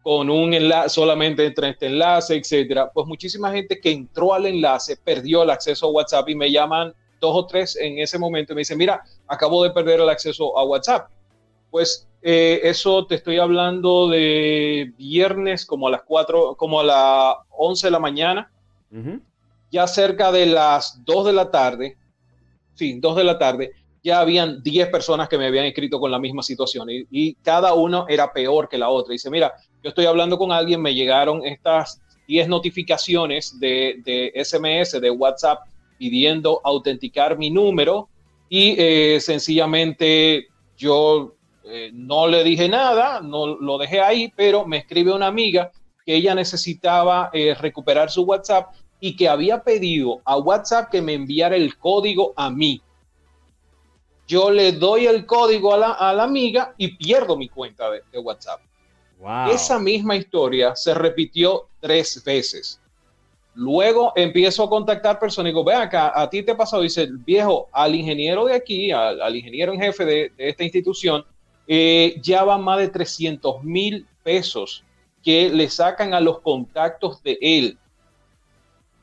con 0.02 0.30
un 0.30 0.54
enlace, 0.54 0.88
solamente 0.88 1.44
entre 1.44 1.70
este 1.70 1.86
enlace, 1.86 2.36
etcétera, 2.36 2.90
pues 2.92 3.06
muchísima 3.06 3.52
gente 3.52 3.78
que 3.80 3.90
entró 3.90 4.32
al 4.32 4.46
enlace 4.46 4.96
perdió 4.96 5.42
el 5.42 5.50
acceso 5.50 5.86
a 5.86 5.90
WhatsApp 5.90 6.28
y 6.28 6.34
me 6.34 6.50
llaman 6.50 6.94
dos 7.20 7.36
o 7.36 7.46
tres 7.46 7.76
en 7.76 7.98
ese 7.98 8.18
momento 8.18 8.52
y 8.52 8.56
me 8.56 8.60
dicen, 8.60 8.78
mira, 8.78 9.04
acabo 9.28 9.62
de 9.62 9.70
perder 9.70 10.00
el 10.00 10.08
acceso 10.08 10.56
a 10.58 10.64
WhatsApp. 10.64 11.10
Pues 11.70 12.08
eh, 12.22 12.60
eso 12.64 13.06
te 13.06 13.16
estoy 13.16 13.38
hablando 13.38 14.08
de 14.08 14.92
viernes 14.96 15.66
como 15.66 15.88
a 15.88 15.90
las 15.90 16.02
4, 16.02 16.54
como 16.56 16.80
a 16.80 16.84
las 16.84 17.34
11 17.50 17.86
de 17.86 17.90
la 17.90 17.98
mañana, 17.98 18.50
ya 19.70 19.86
cerca 19.86 20.32
de 20.32 20.46
las 20.46 21.04
2 21.04 21.26
de 21.26 21.32
la 21.32 21.50
tarde, 21.50 21.96
sí, 22.80 22.98
2 22.98 23.16
de 23.16 23.24
la 23.24 23.38
tarde, 23.38 23.72
ya 24.02 24.20
habían 24.20 24.62
10 24.62 24.88
personas 24.88 25.28
que 25.28 25.36
me 25.36 25.46
habían 25.46 25.66
escrito 25.66 26.00
con 26.00 26.10
la 26.10 26.18
misma 26.18 26.42
situación 26.42 26.88
y, 26.88 27.04
y, 27.10 27.34
cada 27.34 27.74
uno 27.74 28.06
era 28.08 28.32
peor 28.32 28.68
que 28.68 28.78
la 28.78 28.88
otra. 28.88 29.12
Dice, 29.12 29.28
mira, 29.28 29.52
yo 29.82 29.90
estoy 29.90 30.06
hablando 30.06 30.38
con 30.38 30.50
alguien, 30.50 30.80
me 30.80 30.94
llegaron 30.94 31.44
estas 31.44 32.00
10 32.26 32.48
notificaciones 32.48 33.58
de, 33.58 34.32
SMS, 34.36 35.00
de 35.00 35.10
WhatsApp, 35.10 35.66
pidiendo 35.98 36.60
autenticar 36.64 37.36
mi 37.36 37.50
número 37.50 38.08
y 38.48 38.74
eh, 38.78 39.20
sencillamente 39.20 40.46
yo 40.78 41.34
eh, 41.64 41.90
no 41.92 42.26
le 42.26 42.42
dije 42.42 42.68
nada, 42.68 43.20
no 43.20 43.46
lo 43.46 43.76
dejé 43.78 44.00
ahí, 44.00 44.32
pero 44.34 44.66
me 44.66 44.78
escribe 44.78 45.12
una 45.12 45.26
amiga 45.26 45.72
que 46.06 46.14
ella 46.14 46.34
necesitaba 46.34 47.30
eh, 47.32 47.54
recuperar 47.54 48.10
su 48.10 48.22
WhatsApp 48.22 48.72
y 49.00 49.16
que 49.16 49.28
había 49.28 49.62
pedido 49.62 50.20
a 50.24 50.36
WhatsApp 50.36 50.90
que 50.90 51.02
me 51.02 51.14
enviara 51.14 51.56
el 51.56 51.76
código 51.78 52.32
a 52.36 52.50
mí. 52.50 52.80
Yo 54.28 54.50
le 54.50 54.72
doy 54.72 55.06
el 55.06 55.26
código 55.26 55.74
a 55.74 56.12
la, 56.12 56.22
amiga 56.22 56.74
y 56.76 56.96
pierdo 56.96 57.36
mi 57.36 57.48
cuenta 57.48 57.90
de 57.90 58.18
WhatsApp. 58.18 58.60
Esa 59.50 59.78
misma 59.78 60.16
historia 60.16 60.74
se 60.74 60.94
repitió 60.94 61.68
tres 61.80 62.22
veces. 62.24 62.80
Luego 63.54 64.12
empiezo 64.16 64.64
a 64.64 64.70
contactar 64.70 65.18
personas 65.18 65.50
y 65.50 65.52
digo, 65.52 65.64
ve 65.64 65.74
acá, 65.74 66.12
a 66.14 66.30
ti 66.30 66.42
te 66.42 66.54
pasó, 66.54 66.80
dice, 66.80 67.08
viejo, 67.10 67.68
al 67.72 67.94
ingeniero 67.94 68.46
de 68.46 68.54
aquí, 68.54 68.90
al, 68.92 69.36
ingeniero 69.36 69.72
en 69.72 69.80
jefe 69.80 70.04
de, 70.04 70.32
esta 70.38 70.64
institución, 70.64 71.24
eh, 71.66 72.18
ya 72.22 72.44
van 72.44 72.62
más 72.62 72.78
de 72.78 72.88
300 72.88 73.62
mil 73.62 74.06
pesos 74.22 74.84
que 75.22 75.50
le 75.50 75.68
sacan 75.68 76.14
a 76.14 76.20
los 76.20 76.40
contactos 76.40 77.22
de 77.22 77.36
él. 77.42 77.78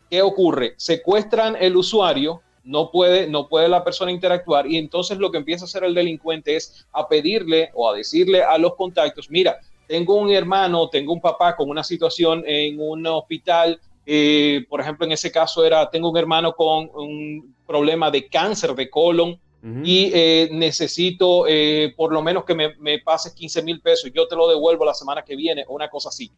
¿Qué 0.10 0.22
ocurre? 0.22 0.74
Secuestran 0.78 1.58
el 1.60 1.76
usuario, 1.76 2.42
no 2.64 2.92
puede, 2.92 3.28
no 3.28 3.48
puede 3.48 3.68
la 3.68 3.84
persona 3.84 4.12
interactuar 4.12 4.68
y 4.68 4.78
entonces 4.78 5.18
lo 5.18 5.32
que 5.32 5.38
empieza 5.38 5.66
a 5.66 5.68
hacer 5.68 5.84
el 5.84 5.94
delincuente 5.94 6.56
es 6.56 6.86
a 6.92 7.08
pedirle 7.08 7.72
o 7.74 7.90
a 7.90 7.96
decirle 7.96 8.44
a 8.44 8.58
los 8.58 8.76
contactos, 8.76 9.30
mira, 9.30 9.60
tengo 9.88 10.16
un 10.16 10.30
hermano, 10.30 10.90
tengo 10.90 11.14
un 11.14 11.22
papá 11.22 11.56
con 11.56 11.70
una 11.70 11.84
situación 11.84 12.44
en 12.46 12.80
un 12.80 13.08
hospital, 13.08 13.80
eh, 14.06 14.66
por 14.70 14.82
ejemplo, 14.82 15.06
en 15.06 15.14
ese 15.14 15.32
caso 15.32 15.66
era, 15.66 15.90
tengo 15.90 16.10
un 16.10 16.18
hermano 16.18 16.54
con 16.54 16.90
un 16.94 17.56
problema 17.66 18.12
de 18.12 18.28
cáncer 18.28 18.74
de 18.76 18.90
colon 18.90 19.40
y 19.84 20.12
eh, 20.14 20.48
necesito 20.52 21.46
eh, 21.46 21.94
por 21.98 22.14
lo 22.14 22.22
menos 22.22 22.46
que 22.46 22.56
me, 22.56 22.76
me 22.78 23.00
pases 23.00 23.34
15 23.34 23.64
mil 23.64 23.82
pesos 23.82 24.10
yo 24.14 24.26
te 24.26 24.36
lo 24.36 24.48
devuelvo 24.48 24.86
la 24.86 24.94
semana 24.94 25.24
que 25.24 25.36
viene, 25.36 25.66
una 25.68 25.90
cosa 25.90 26.08
así. 26.08 26.32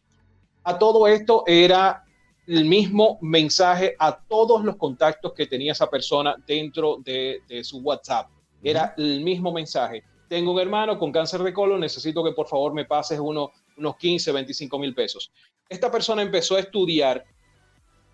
A 0.64 0.76
todo 0.78 1.06
esto 1.06 1.44
era 1.46 2.02
el 2.50 2.64
mismo 2.64 3.18
mensaje 3.20 3.94
a 3.98 4.18
todos 4.18 4.64
los 4.64 4.76
contactos 4.76 5.32
que 5.34 5.46
tenía 5.46 5.70
esa 5.70 5.88
persona 5.88 6.34
dentro 6.46 6.98
de, 7.04 7.40
su 7.62 7.78
WhatsApp. 7.78 8.28
Era 8.62 8.94
el 8.98 9.20
mismo 9.22 9.52
mensaje 9.52 10.02
tengo 10.30 10.52
un 10.52 10.60
hermano 10.60 10.96
con 10.96 11.10
cáncer 11.10 11.42
de 11.42 11.52
colon, 11.52 11.80
necesito 11.80 12.22
que 12.22 12.30
por 12.30 12.46
favor 12.46 12.72
me 12.72 12.84
pases 12.84 13.18
uno, 13.18 13.50
unos 13.76 13.96
15, 13.96 14.30
25 14.30 14.78
mil 14.78 14.94
pesos. 14.94 15.32
Esta 15.68 15.90
persona 15.90 16.22
empezó 16.22 16.54
a 16.54 16.60
estudiar 16.60 17.24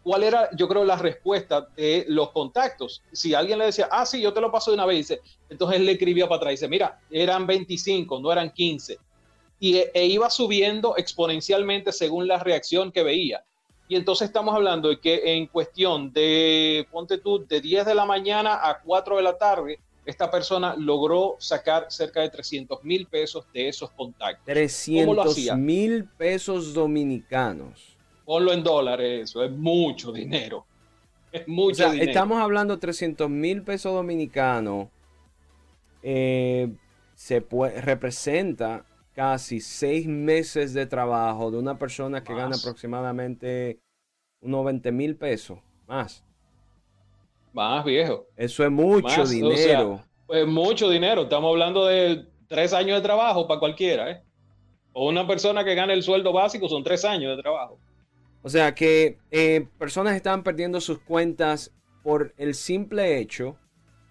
cuál 0.02 0.22
era, 0.22 0.48
yo 0.56 0.66
creo, 0.66 0.82
la 0.82 0.96
respuesta 0.96 1.68
de 1.76 2.06
los 2.08 2.30
contactos. 2.30 3.02
Si 3.12 3.34
alguien 3.34 3.58
le 3.58 3.66
decía, 3.66 3.90
ah, 3.90 4.06
sí, 4.06 4.22
yo 4.22 4.32
te 4.32 4.40
lo 4.40 4.50
paso 4.50 4.70
de 4.70 4.76
una 4.76 4.86
vez, 4.86 5.14
entonces 5.50 5.78
él 5.78 5.84
le 5.84 5.92
escribía 5.92 6.26
para 6.26 6.36
atrás, 6.36 6.52
dice, 6.52 6.68
mira, 6.68 6.98
eran 7.10 7.46
25, 7.46 8.18
no 8.18 8.32
eran 8.32 8.50
15. 8.50 8.98
Y 9.60 9.76
e, 9.76 9.90
e 9.92 10.06
iba 10.06 10.30
subiendo 10.30 10.96
exponencialmente 10.96 11.92
según 11.92 12.26
la 12.26 12.38
reacción 12.38 12.92
que 12.92 13.02
veía. 13.02 13.44
Y 13.88 13.94
entonces 13.94 14.26
estamos 14.26 14.54
hablando 14.54 14.88
de 14.88 14.98
que 14.98 15.36
en 15.36 15.46
cuestión 15.46 16.12
de, 16.12 16.86
ponte 16.90 17.18
tú, 17.18 17.44
de 17.46 17.60
10 17.60 17.86
de 17.86 17.94
la 17.94 18.04
mañana 18.04 18.68
a 18.68 18.80
4 18.80 19.16
de 19.16 19.22
la 19.22 19.38
tarde, 19.38 19.78
esta 20.04 20.30
persona 20.30 20.74
logró 20.76 21.36
sacar 21.38 21.86
cerca 21.88 22.20
de 22.20 22.30
300 22.30 22.82
mil 22.84 23.06
pesos 23.06 23.44
de 23.52 23.68
esos 23.68 23.90
contactos. 23.90 24.44
300 24.44 25.56
mil 25.56 26.04
pesos 26.04 26.74
dominicanos. 26.74 27.96
Ponlo 28.24 28.52
en 28.52 28.62
dólares, 28.62 29.30
eso 29.30 29.44
es 29.44 29.50
mucho 29.50 30.12
dinero. 30.12 30.64
Es 31.30 31.46
mucho 31.46 31.90
dinero. 31.90 32.08
Estamos 32.08 32.40
hablando 32.40 32.74
de 32.74 32.80
300 32.80 33.28
mil 33.28 33.62
pesos 33.62 33.92
dominicanos. 33.92 34.88
Eh, 36.02 36.68
se 37.14 37.40
puede, 37.40 37.80
representa 37.80 38.84
casi 39.16 39.60
seis 39.60 40.06
meses 40.06 40.74
de 40.74 40.84
trabajo 40.84 41.50
de 41.50 41.56
una 41.56 41.78
persona 41.78 42.22
que 42.22 42.34
gana 42.34 42.54
aproximadamente 42.54 43.80
unos 44.42 44.66
20 44.66 44.92
mil 44.92 45.16
pesos 45.16 45.58
más. 45.86 46.22
Más 47.54 47.82
viejo. 47.82 48.26
Eso 48.36 48.62
es 48.62 48.70
mucho 48.70 49.24
dinero. 49.24 50.02
pues 50.26 50.46
mucho 50.46 50.90
dinero. 50.90 51.22
Estamos 51.22 51.48
hablando 51.48 51.86
de 51.86 52.26
tres 52.46 52.74
años 52.74 52.98
de 52.98 53.02
trabajo 53.02 53.48
para 53.48 53.58
cualquiera, 53.58 54.10
¿eh? 54.10 54.22
O 54.92 55.08
una 55.08 55.26
persona 55.26 55.64
que 55.64 55.74
gane 55.74 55.94
el 55.94 56.02
sueldo 56.02 56.34
básico 56.34 56.68
son 56.68 56.84
tres 56.84 57.02
años 57.06 57.34
de 57.34 57.42
trabajo. 57.42 57.78
O 58.42 58.50
sea 58.50 58.74
que 58.74 59.16
eh, 59.30 59.66
personas 59.78 60.14
están 60.14 60.42
perdiendo 60.42 60.78
sus 60.82 60.98
cuentas 60.98 61.72
por 62.02 62.34
el 62.36 62.54
simple 62.54 63.18
hecho 63.18 63.56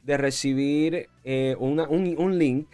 de 0.01 0.17
recibir 0.17 1.09
eh, 1.23 1.55
un, 1.59 2.39
link. 2.39 2.67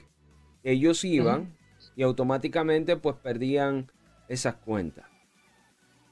Ellos 0.64 1.04
iban 1.04 1.58
y 1.96 2.04
automáticamente 2.04 2.98
pues 2.98 3.16
perdían 3.18 3.92
esas 4.28 4.56
cuentas. 4.56 5.06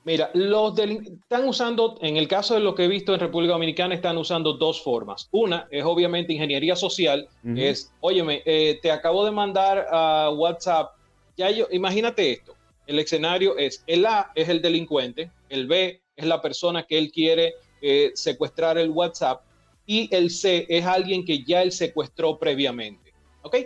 Mira, 0.06 0.32
los 0.34 0.78
están 0.80 1.48
usando, 1.48 1.98
en 2.02 2.18
el 2.18 2.28
caso 2.28 2.54
de 2.54 2.62
lo 2.62 2.74
que 2.74 2.86
he 2.86 2.88
visto 2.88 3.14
en 3.14 3.20
República 3.20 3.54
Dominicana, 3.54 3.94
están 3.94 4.18
usando 4.18 4.54
dos 4.54 4.82
formas. 4.82 5.28
Una 5.32 5.68
es 5.70 5.84
obviamente 5.84 6.34
ingeniería 6.34 6.76
social, 6.76 7.28
es, 7.56 7.94
óyeme, 8.00 8.42
eh, 8.46 8.80
te 8.82 8.92
acabo 8.92 9.26
de 9.26 9.32
mandar 9.32 9.86
a 9.92 10.32
WhatsApp, 10.32 10.96
ya 11.38 11.52
yo, 11.52 11.68
imagínate 11.72 12.32
esto, 12.32 12.56
el 12.88 12.98
escenario 12.98 13.58
es, 13.58 13.84
el 13.88 14.06
A 14.06 14.32
es 14.36 14.50
el 14.50 14.62
delincuente, 14.62 15.32
el 15.50 15.68
B 15.68 16.02
es 16.16 16.26
la 16.26 16.42
persona 16.42 16.84
que 16.84 16.98
él 16.98 17.12
quiere 17.12 17.54
eh, 17.82 18.12
secuestrar 18.16 18.78
el 18.78 18.90
WhatsApp 18.90 19.44
y 19.86 20.10
el 20.16 20.32
C 20.32 20.66
es 20.70 20.86
alguien 20.86 21.24
que 21.24 21.44
ya 21.44 21.62
él 21.62 21.72
secuestró 21.72 22.40
previamente. 22.40 23.14
¿Ok? 23.44 23.58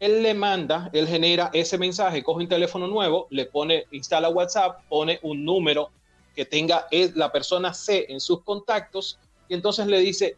Él 0.00 0.22
le 0.22 0.34
manda, 0.34 0.90
él 0.92 1.06
genera 1.06 1.50
ese 1.52 1.78
mensaje, 1.78 2.22
coge 2.24 2.42
un 2.42 2.48
teléfono 2.48 2.88
nuevo, 2.88 3.28
le 3.30 3.44
pone, 3.44 3.84
instala 3.92 4.28
WhatsApp, 4.28 4.80
pone 4.88 5.20
un 5.22 5.44
número 5.44 5.90
que 6.34 6.44
tenga 6.44 6.86
la 7.14 7.30
persona 7.30 7.72
C 7.72 8.06
en 8.08 8.18
sus 8.18 8.42
contactos 8.42 9.18
y 9.48 9.54
entonces 9.54 9.86
le 9.86 10.00
dice 10.00 10.36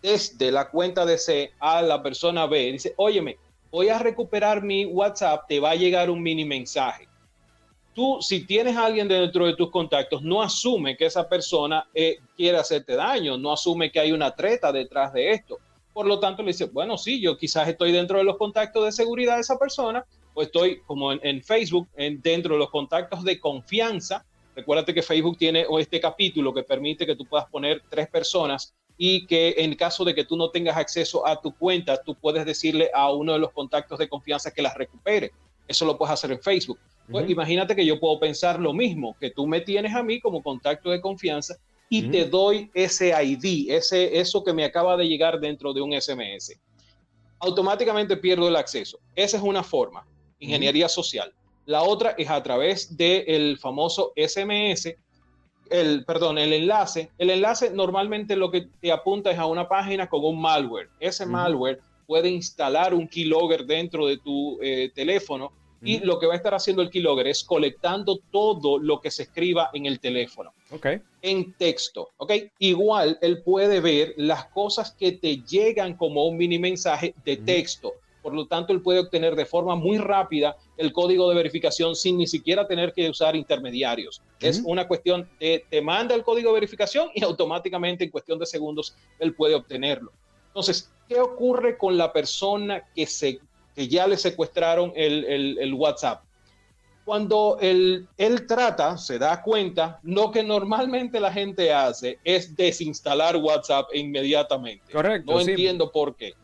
desde 0.00 0.50
la 0.50 0.70
cuenta 0.70 1.04
de 1.04 1.18
C 1.18 1.52
a 1.58 1.82
la 1.82 2.02
persona 2.02 2.46
B, 2.46 2.72
dice, 2.72 2.94
óyeme, 2.96 3.36
voy 3.70 3.88
a 3.88 3.98
recuperar 3.98 4.62
mi 4.62 4.86
WhatsApp, 4.86 5.46
te 5.48 5.60
va 5.60 5.72
a 5.72 5.74
llegar 5.74 6.08
un 6.08 6.22
mini 6.22 6.44
mensaje 6.44 7.10
tú, 7.94 8.18
si 8.20 8.46
tienes 8.46 8.76
a 8.76 8.86
alguien 8.86 9.08
dentro 9.08 9.46
de 9.46 9.54
tus 9.54 9.70
contactos, 9.70 10.22
no 10.22 10.42
asume 10.42 10.96
que 10.96 11.06
esa 11.06 11.28
persona 11.28 11.86
eh, 11.94 12.18
quiere 12.36 12.58
hacerte 12.58 12.94
daño, 12.94 13.36
no 13.36 13.52
asume 13.52 13.90
que 13.90 14.00
hay 14.00 14.12
una 14.12 14.34
treta 14.34 14.72
detrás 14.72 15.12
de 15.12 15.32
esto. 15.32 15.58
Por 15.92 16.06
lo 16.06 16.20
tanto, 16.20 16.42
le 16.42 16.48
dice, 16.48 16.66
bueno, 16.66 16.96
sí, 16.96 17.20
yo 17.20 17.36
quizás 17.36 17.68
estoy 17.68 17.92
dentro 17.92 18.18
de 18.18 18.24
los 18.24 18.36
contactos 18.36 18.84
de 18.84 18.92
seguridad 18.92 19.34
de 19.34 19.40
esa 19.40 19.58
persona, 19.58 20.04
o 20.34 20.42
estoy 20.42 20.80
como 20.86 21.12
en, 21.12 21.42
Facebook, 21.42 21.88
en, 21.96 22.20
dentro 22.20 22.54
de 22.54 22.60
los 22.60 22.70
contactos 22.70 23.24
de 23.24 23.40
confianza. 23.40 24.24
Recuérdate 24.54 24.94
que 24.94 25.02
Facebook 25.02 25.36
tiene 25.36 25.66
este 25.78 26.00
capítulo 26.00 26.54
que 26.54 26.62
permite 26.62 27.06
que 27.06 27.16
tú 27.16 27.26
puedas 27.26 27.46
poner 27.48 27.82
tres 27.88 28.08
personas 28.08 28.74
y 28.96 29.26
que 29.26 29.54
en 29.56 29.74
caso 29.74 30.04
de 30.04 30.14
que 30.14 30.24
tú 30.24 30.36
no 30.36 30.50
tengas 30.50 30.76
acceso 30.76 31.26
a 31.26 31.40
tu 31.40 31.56
cuenta, 31.56 32.02
tú 32.02 32.14
puedes 32.14 32.44
decirle 32.44 32.90
a 32.94 33.10
uno 33.10 33.32
de 33.32 33.38
los 33.38 33.50
contactos 33.50 33.98
de 33.98 34.08
confianza 34.08 34.50
que 34.50 34.62
las 34.62 34.76
recupere. 34.76 35.32
Eso 35.66 35.84
lo 35.84 35.96
puedes 35.96 36.12
hacer 36.12 36.32
en 36.32 36.40
Facebook. 36.40 36.78
Pues 37.10 37.28
imagínate 37.28 37.74
que 37.74 37.84
yo 37.84 37.98
puedo 37.98 38.20
pensar 38.20 38.60
lo 38.60 38.72
mismo, 38.72 39.16
que 39.18 39.30
tú 39.30 39.46
me 39.46 39.60
tienes 39.60 39.94
a 39.94 40.02
mí 40.02 40.20
como 40.20 40.42
contacto 40.42 40.90
de 40.90 41.00
confianza 41.00 41.56
y 41.92 42.08
te 42.08 42.24
doy 42.24 42.70
ese 42.72 43.08
ID, 43.10 43.68
ese, 43.72 44.20
eso 44.20 44.44
que 44.44 44.52
me 44.52 44.64
acaba 44.64 44.96
de 44.96 45.08
llegar 45.08 45.40
dentro 45.40 45.72
de 45.72 45.80
un 45.80 45.92
SMS. 46.00 46.56
Automáticamente 47.40 48.16
pierdo 48.16 48.46
el 48.46 48.54
acceso. 48.54 49.00
Esa 49.16 49.38
es 49.38 49.42
una 49.42 49.64
forma, 49.64 50.06
ingeniería 50.38 50.88
social. 50.88 51.34
La 51.66 51.82
otra 51.82 52.14
es 52.16 52.30
a 52.30 52.40
través 52.44 52.96
del 52.96 53.58
famoso 53.58 54.12
SMS, 54.16 54.94
el, 55.68 56.04
perdón, 56.04 56.38
el 56.38 56.52
enlace. 56.52 57.10
El 57.18 57.30
enlace 57.30 57.70
normalmente 57.70 58.36
lo 58.36 58.52
que 58.52 58.68
te 58.80 58.92
apunta 58.92 59.32
es 59.32 59.38
a 59.38 59.46
una 59.46 59.68
página 59.68 60.08
con 60.08 60.24
un 60.24 60.40
malware. 60.40 60.90
Ese 61.00 61.26
malware 61.26 61.80
puede 62.06 62.28
instalar 62.28 62.94
un 62.94 63.08
keylogger 63.08 63.64
dentro 63.66 64.06
de 64.06 64.18
tu 64.18 64.60
eh, 64.62 64.92
teléfono 64.94 65.52
y 65.82 65.98
lo 66.00 66.18
que 66.18 66.26
va 66.26 66.34
a 66.34 66.36
estar 66.36 66.54
haciendo 66.54 66.82
el 66.82 66.90
keylogger 66.90 67.26
es 67.26 67.44
colectando 67.44 68.20
todo 68.30 68.78
lo 68.78 69.00
que 69.00 69.10
se 69.10 69.24
escriba 69.24 69.70
en 69.72 69.86
el 69.86 70.00
teléfono. 70.00 70.52
Okay. 70.70 71.00
En 71.22 71.54
texto, 71.54 72.10
¿ok? 72.18 72.32
Igual 72.58 73.18
él 73.22 73.42
puede 73.42 73.80
ver 73.80 74.14
las 74.16 74.46
cosas 74.46 74.92
que 74.92 75.12
te 75.12 75.38
llegan 75.38 75.96
como 75.96 76.26
un 76.26 76.36
mini 76.36 76.58
mensaje 76.58 77.14
de 77.24 77.36
texto. 77.38 77.94
Por 78.22 78.34
lo 78.34 78.46
tanto, 78.46 78.74
él 78.74 78.82
puede 78.82 78.98
obtener 78.98 79.34
de 79.34 79.46
forma 79.46 79.74
muy 79.76 79.96
rápida 79.96 80.56
el 80.76 80.92
código 80.92 81.28
de 81.30 81.36
verificación 81.36 81.96
sin 81.96 82.18
ni 82.18 82.26
siquiera 82.26 82.66
tener 82.66 82.92
que 82.92 83.08
usar 83.08 83.34
intermediarios. 83.34 84.20
Es 84.40 84.62
una 84.64 84.86
cuestión 84.86 85.28
de 85.40 85.64
te 85.70 85.80
manda 85.80 86.14
el 86.14 86.22
código 86.22 86.50
de 86.50 86.54
verificación 86.54 87.08
y 87.14 87.24
automáticamente 87.24 88.04
en 88.04 88.10
cuestión 88.10 88.38
de 88.38 88.44
segundos 88.44 88.94
él 89.18 89.34
puede 89.34 89.54
obtenerlo. 89.54 90.12
Entonces, 90.48 90.90
¿qué 91.08 91.20
ocurre 91.20 91.78
con 91.78 91.96
la 91.96 92.12
persona 92.12 92.84
que 92.94 93.06
se 93.06 93.40
que 93.74 93.88
ya 93.88 94.06
le 94.06 94.16
secuestraron 94.16 94.92
el, 94.94 95.74
WhatsApp. 95.74 96.22
Cuando 97.04 97.58
él, 97.60 98.06
él, 98.18 98.46
trata, 98.46 98.96
se 98.96 99.18
da 99.18 99.42
cuenta, 99.42 99.98
lo 100.02 100.30
que 100.30 100.42
normalmente 100.42 101.18
la 101.18 101.32
gente 101.32 101.72
hace 101.72 102.18
es 102.24 102.54
desinstalar 102.54 103.36
WhatsApp 103.36 103.88
inmediatamente. 103.94 104.92
Correcto. 104.92 105.32
No 105.32 105.40
entiendo 105.40 105.90
por 105.90 106.14
qué. 106.14 106.34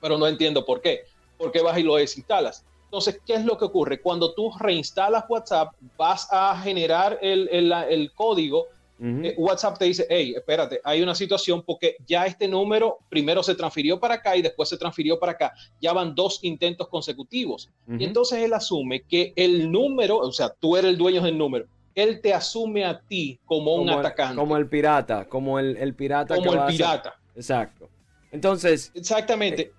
Pero 0.00 0.18
no 0.18 0.26
entiendo 0.26 0.64
por 0.64 0.80
qué. 0.80 1.04
¿Por 1.36 1.52
qué 1.52 1.60
vas 1.62 1.78
y 1.78 1.82
lo 1.82 1.96
desinstalas? 1.96 2.64
Entonces, 2.84 3.20
¿qué 3.24 3.34
es 3.34 3.44
lo 3.44 3.56
que 3.56 3.66
ocurre? 3.66 4.00
Cuando 4.00 4.34
tú 4.34 4.50
reinstalas 4.58 5.24
WhatsApp, 5.28 5.74
vas 5.96 6.26
a 6.32 6.60
generar 6.60 7.18
el, 7.22 7.48
el, 7.52 7.72
el 7.72 8.12
código 8.12 8.66
eh, 9.02 9.34
WhatsApp 9.38 9.78
te 9.78 9.86
dice, 9.86 10.06
hey, 10.10 10.34
espérate, 10.36 10.80
hay 10.84 11.02
una 11.02 11.14
situación 11.14 11.62
porque 11.64 11.96
ya 12.06 12.26
este 12.26 12.46
número 12.46 12.98
primero 13.08 13.42
se 13.42 13.54
transfirió 13.54 13.98
para 13.98 14.14
acá 14.14 14.36
y 14.36 14.42
después 14.42 14.68
se 14.68 14.76
transfirió 14.76 15.18
para 15.18 15.32
acá. 15.32 15.54
Ya 15.80 15.92
van 15.92 16.14
dos 16.14 16.40
intentos 16.42 16.88
consecutivos. 16.88 17.70
Y 17.88 18.04
entonces 18.04 18.40
él 18.40 18.52
asume 18.52 19.02
que 19.02 19.32
el 19.36 19.72
número, 19.72 20.18
o 20.18 20.32
sea, 20.32 20.50
tú 20.50 20.76
eres 20.76 20.90
el 20.90 20.98
dueño 20.98 21.22
del 21.22 21.38
número, 21.38 21.66
él 21.94 22.20
te 22.20 22.34
asume 22.34 22.84
a 22.84 23.00
ti 23.00 23.38
como, 23.46 23.74
un 23.74 23.88
atacante. 23.90 24.36
como 24.36 24.56
el 24.56 24.68
pirata, 24.68 25.28
como 25.28 25.58
el, 25.58 25.76
el 25.76 25.94
pirata. 25.94 26.36
Como 26.36 26.52
el 26.52 26.66
pirata. 26.66 27.14
Exacto. 27.34 27.88
Entonces. 28.32 28.92
Exactamente. 28.94 29.62
Eh, 29.62 29.72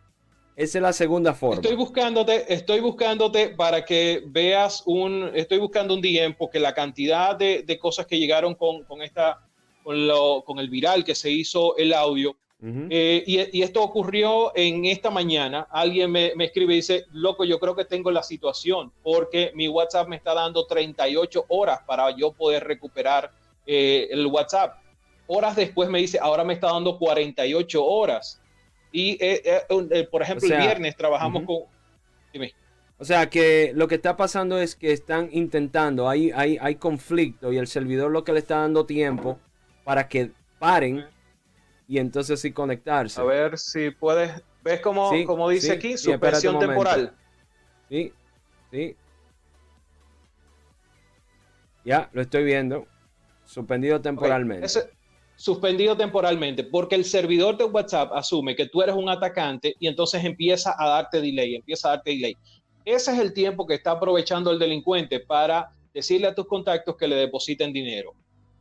esa 0.56 0.78
es 0.78 0.82
la 0.82 0.94
segunda 0.94 1.34
forma. 1.34 1.56
Estoy 1.56 1.76
buscándote, 1.76 2.54
estoy 2.54 2.80
buscándote 2.80 3.50
para 3.50 3.86
que 3.86 4.24
veas 4.28 4.84
un, 4.86 5.32
estoy 5.34 5.60
buscando 5.60 5.94
un 5.94 6.02
DM 6.02 6.36
porque 6.38 6.60
la 6.60 6.74
cantidad 6.74 7.36
de, 7.36 7.80
cosas 7.80 8.06
que 8.06 8.20
llegaron 8.20 8.56
con, 8.56 9.02
esta, 9.02 9.42
con, 9.84 10.08
lo, 10.08 10.44
con 10.46 10.60
el 10.60 10.70
viral 10.70 11.04
que 11.04 11.16
se 11.16 11.32
hizo 11.32 11.76
el 11.78 11.94
audio. 11.94 12.36
Eh, 12.64 13.24
y, 13.26 13.64
esto 13.64 13.82
ocurrió 13.82 14.52
en 14.56 14.86
esta 14.86 15.10
mañana. 15.10 15.68
Alguien 15.72 16.12
me, 16.12 16.32
escribe 16.40 16.74
y 16.74 16.78
dice, 16.78 17.06
loco, 17.12 17.44
yo 17.44 17.60
creo 17.60 17.76
que 17.76 17.86
tengo 17.86 18.12
la 18.12 18.22
situación 18.22 18.92
porque 19.02 19.52
mi 19.56 19.68
WhatsApp 19.68 20.08
me 20.08 20.16
está 20.16 20.36
dando 20.36 20.68
38 20.68 21.46
horas 21.48 21.80
para 21.88 22.16
yo 22.16 22.32
poder 22.34 22.64
recuperar 22.66 23.32
eh, 23.66 24.10
el 24.12 24.28
WhatsApp. 24.28 24.78
Horas 25.26 25.56
después 25.56 25.90
me 25.90 26.00
dice, 26.00 26.20
ahora 26.22 26.44
me 26.44 26.54
está 26.54 26.68
dando 26.68 27.00
48 27.00 27.84
horas. 27.84 28.41
Y, 28.92 29.12
eh, 29.24 29.42
eh, 29.46 29.62
eh, 29.70 30.08
por 30.10 30.22
ejemplo, 30.22 30.48
el 30.48 30.62
viernes 30.62 30.96
trabajamos 30.96 31.44
con... 31.44 31.64
Dime. 32.34 32.54
O 32.98 33.06
sea 33.06 33.30
que 33.30 33.72
lo 33.74 33.88
que 33.88 33.96
está 33.96 34.16
pasando 34.16 34.60
es 34.60 34.76
que 34.76 34.92
están 34.92 35.30
intentando, 35.32 36.08
hay, 36.08 36.32
hay, 36.32 36.58
hay 36.62 36.76
conflicto 36.76 37.52
y 37.52 37.58
el 37.58 37.66
servidor 37.66 38.12
lo 38.12 38.24
que 38.24 38.32
le 38.32 38.40
está 38.40 38.58
dando 38.58 38.86
tiempo 38.86 39.40
para 39.84 40.08
que 40.08 40.32
paren 40.60 41.06
y 41.88 41.98
entonces 41.98 42.40
sí 42.40 42.52
conectarse. 42.52 43.20
A 43.20 43.24
ver 43.24 43.58
si 43.58 43.90
puedes, 43.90 44.44
¿ves 44.64 44.82
como, 44.82 45.12
como 45.26 45.50
dice 45.50 45.72
aquí? 45.72 45.98
Suspensión 45.98 46.60
temporal. 46.60 47.16
Sí, 47.90 48.14
sí. 48.70 48.96
Ya, 51.84 52.08
lo 52.14 52.22
estoy 52.22 52.44
viendo. 52.44 52.86
Suspendido 53.46 54.00
temporalmente 54.00 54.68
suspendido 55.42 55.98
temporalmente, 55.98 56.64
porque 56.64 56.94
el 56.94 57.04
servidor 57.04 57.58
de 57.58 57.64
WhatsApp 57.64 58.12
asume 58.14 58.56
que 58.56 58.68
tú 58.68 58.84
eres 58.84 58.94
un 58.94 59.10
atacante 59.10 59.76
y 59.80 59.88
entonces 59.88 60.24
empieza 60.24 60.76
a 60.78 60.88
darte 60.88 61.20
delay, 61.20 61.56
empieza 61.56 61.88
a 61.88 61.96
darte 61.96 62.12
delay. 62.12 62.38
Ese 62.86 63.12
es 63.12 63.18
el 63.18 63.34
tiempo 63.34 63.66
que 63.66 63.74
está 63.74 63.92
aprovechando 63.92 64.52
el 64.52 64.60
delincuente 64.60 65.20
para 65.20 65.72
decirle 65.96 66.28
a 66.28 66.36
tus 66.36 66.46
contactos 66.46 66.96
que 66.96 67.08
le 67.08 67.16
depositen 67.16 67.74
dinero. 67.74 68.14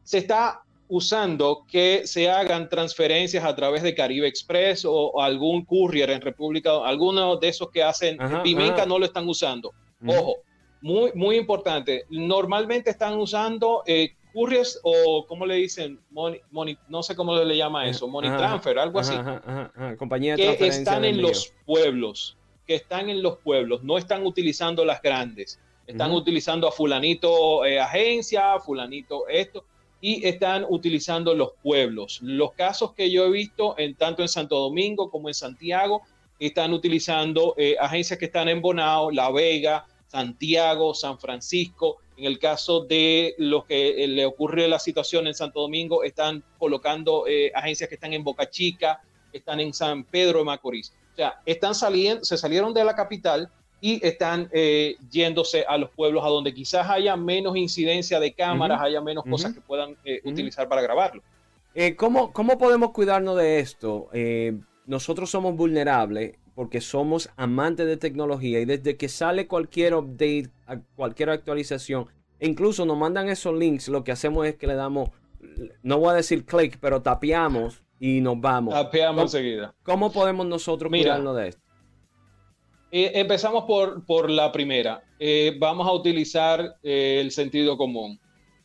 Se 0.05 0.19
está 0.19 0.63
usando 0.89 1.67
que 1.71 2.07
se 2.07 2.31
hagan 2.31 2.71
transferencias 2.71 3.45
a 3.45 3.55
través 3.55 3.83
de 3.83 3.95
Caribe 3.95 4.27
Express 4.27 4.87
o, 4.87 5.21
algún 5.21 5.67
courier 5.67 6.09
en 6.09 6.23
República, 6.23 6.83
algunos 6.83 7.39
de 7.41 7.49
esos 7.49 7.71
que 7.71 7.83
hacen 7.83 8.17
Pimenca 8.43 8.87
no 8.87 8.99
lo 8.99 9.05
están 9.05 9.29
usando. 9.29 9.71
Ojo, 10.07 10.37
muy, 10.81 11.13
muy 11.15 11.37
importante. 11.37 12.05
Normalmente 12.09 12.89
están 12.89 13.19
usando 13.19 13.83
eh, 13.87 14.15
couriers 14.33 14.81
o 14.83 15.27
¿cómo 15.27 15.47
le 15.47 15.57
dicen? 15.57 16.01
no 16.89 17.03
sé 17.03 17.15
cómo 17.17 17.37
le 17.37 17.57
llama 17.57 17.87
eso, 17.89 18.09
money 18.09 18.31
transfer, 18.31 18.79
algo 18.79 19.01
así. 19.01 19.15
Compañía 19.99 20.37
de 20.37 20.57
que 20.57 20.67
están 20.67 21.05
en 21.05 21.21
los 21.21 21.53
pueblos, 21.67 22.37
que 22.67 22.77
están 22.77 23.11
en 23.11 23.23
los 23.23 23.39
pueblos, 23.39 23.83
no 23.83 23.99
están 23.99 24.27
utilizando 24.27 24.85
las 24.85 25.03
grandes. 25.03 25.59
Están 25.87 26.13
utilizando 26.13 26.69
a 26.69 26.73
fulanito 26.73 27.65
eh, 27.65 27.81
agencia, 27.81 28.61
fulanito 28.61 29.27
esto, 29.27 29.65
y 30.01 30.25
están 30.25 30.65
utilizando 30.69 31.35
los 31.35 31.51
pueblos. 31.63 32.21
Los 32.23 32.53
casos 32.53 32.93
que 32.95 33.11
yo 33.11 33.25
he 33.25 33.31
visto, 33.31 33.75
en, 33.77 33.97
tanto 33.97 34.23
en 34.23 34.29
Santo 34.29 34.57
Domingo 34.57 35.11
como 35.11 35.29
en 35.29 35.35
Santiago, 35.35 36.03
están 36.39 36.73
utilizando 36.73 37.55
eh, 37.59 37.77
agencias 37.79 38.19
que 38.19 38.27
están 38.27 38.49
en 38.49 38.63
Bonao, 38.63 39.11
La 39.11 39.31
Vega, 39.31 39.85
Santiago, 40.07 40.95
San 40.95 41.19
Francisco, 41.19 41.99
en 42.21 42.27
el 42.27 42.39
caso 42.39 42.85
de 42.85 43.35
los 43.39 43.65
que 43.65 44.05
eh, 44.05 44.07
le 44.07 44.27
ocurre 44.27 44.69
la 44.69 44.79
situación 44.79 45.27
en 45.27 45.33
Santo 45.33 45.61
Domingo, 45.63 46.05
están 46.05 46.45
colocando 46.59 47.25
eh, 47.27 47.51
agencias 47.55 47.89
que 47.89 47.95
están 47.95 48.13
en 48.13 48.23
Boca 48.23 48.51
Chica, 48.51 49.01
están 49.33 49.59
en 49.59 49.73
San 49.73 50.05
Pedro 50.05 50.41
de 50.41 50.45
Macorís. 50.45 50.93
O 51.15 51.17
sea, 51.17 51.41
están 51.47 51.75
saliendo, 51.75 52.23
se 52.23 52.37
salieron 52.37 52.75
de 52.75 52.85
la 52.85 52.95
capital 52.95 53.51
y 53.81 54.07
están 54.07 54.51
eh, 54.53 54.97
yéndose 55.11 55.65
a 55.67 55.79
los 55.79 55.89
pueblos 55.91 56.23
a 56.23 56.29
donde 56.29 56.53
quizás 56.53 56.91
haya 56.91 57.17
menos 57.17 57.57
incidencia 57.57 58.21
de 58.21 58.35
cámaras, 58.35 58.83
haya 58.83 59.01
menos 59.01 59.25
cosas 59.25 59.55
que 59.55 59.63
puedan 59.63 59.97
eh, 60.05 60.21
utilizar 60.25 60.69
para 60.69 60.83
grabarlo. 60.83 61.23
¿cómo, 61.97 62.33
¿cómo, 62.35 62.59
podemos 62.59 62.91
cuidarnos 62.91 63.39
de 63.39 63.61
esto? 63.61 64.11
nosotros 64.85 65.31
somos 65.31 65.57
vulnerables 65.57 66.35
porque 66.61 66.83
somos 66.83 67.31
amantes 67.39 67.87
de 67.87 67.97
tecnología 67.97 68.61
y 68.61 68.67
desde 68.67 68.99
que 68.99 69.09
sale 69.09 69.47
cualquier 69.47 69.95
update, 69.95 70.51
cualquier 70.95 71.31
actualización, 71.31 72.09
incluso 72.39 72.85
nos 72.85 72.99
mandan 72.99 73.31
esos 73.31 73.59
links, 73.59 73.89
lo 73.89 74.05
que 74.05 74.13
hacemos 74.13 74.47
es 74.47 74.57
que 74.57 74.67
le 74.67 74.75
damos, 74.75 75.09
no 75.83 75.99
voy 75.99 76.11
a 76.11 76.13
decir 76.17 76.45
click, 76.45 76.77
pero 76.79 77.01
tapeamos 77.01 77.83
y 77.99 78.21
nos 78.21 78.39
vamos. 78.39 78.75
Tapeamos 78.75 79.23
enseguida. 79.23 79.75
¿Cómo 79.85 80.13
podemos 80.13 80.45
nosotros 80.47 80.91
cuidarnos 80.91 81.35
de 81.35 81.49
esto? 81.49 81.63
Eh, 82.93 83.13
empezamos 83.15 83.65
por, 83.65 84.05
por, 84.05 84.29
la 84.29 84.53
primera. 84.53 85.03
Eh, 85.19 85.57
vamos 85.59 85.89
a 85.89 85.93
utilizar 85.93 86.77
eh, 86.83 87.23
el 87.23 87.31
sentido 87.31 87.79
común. 87.79 88.21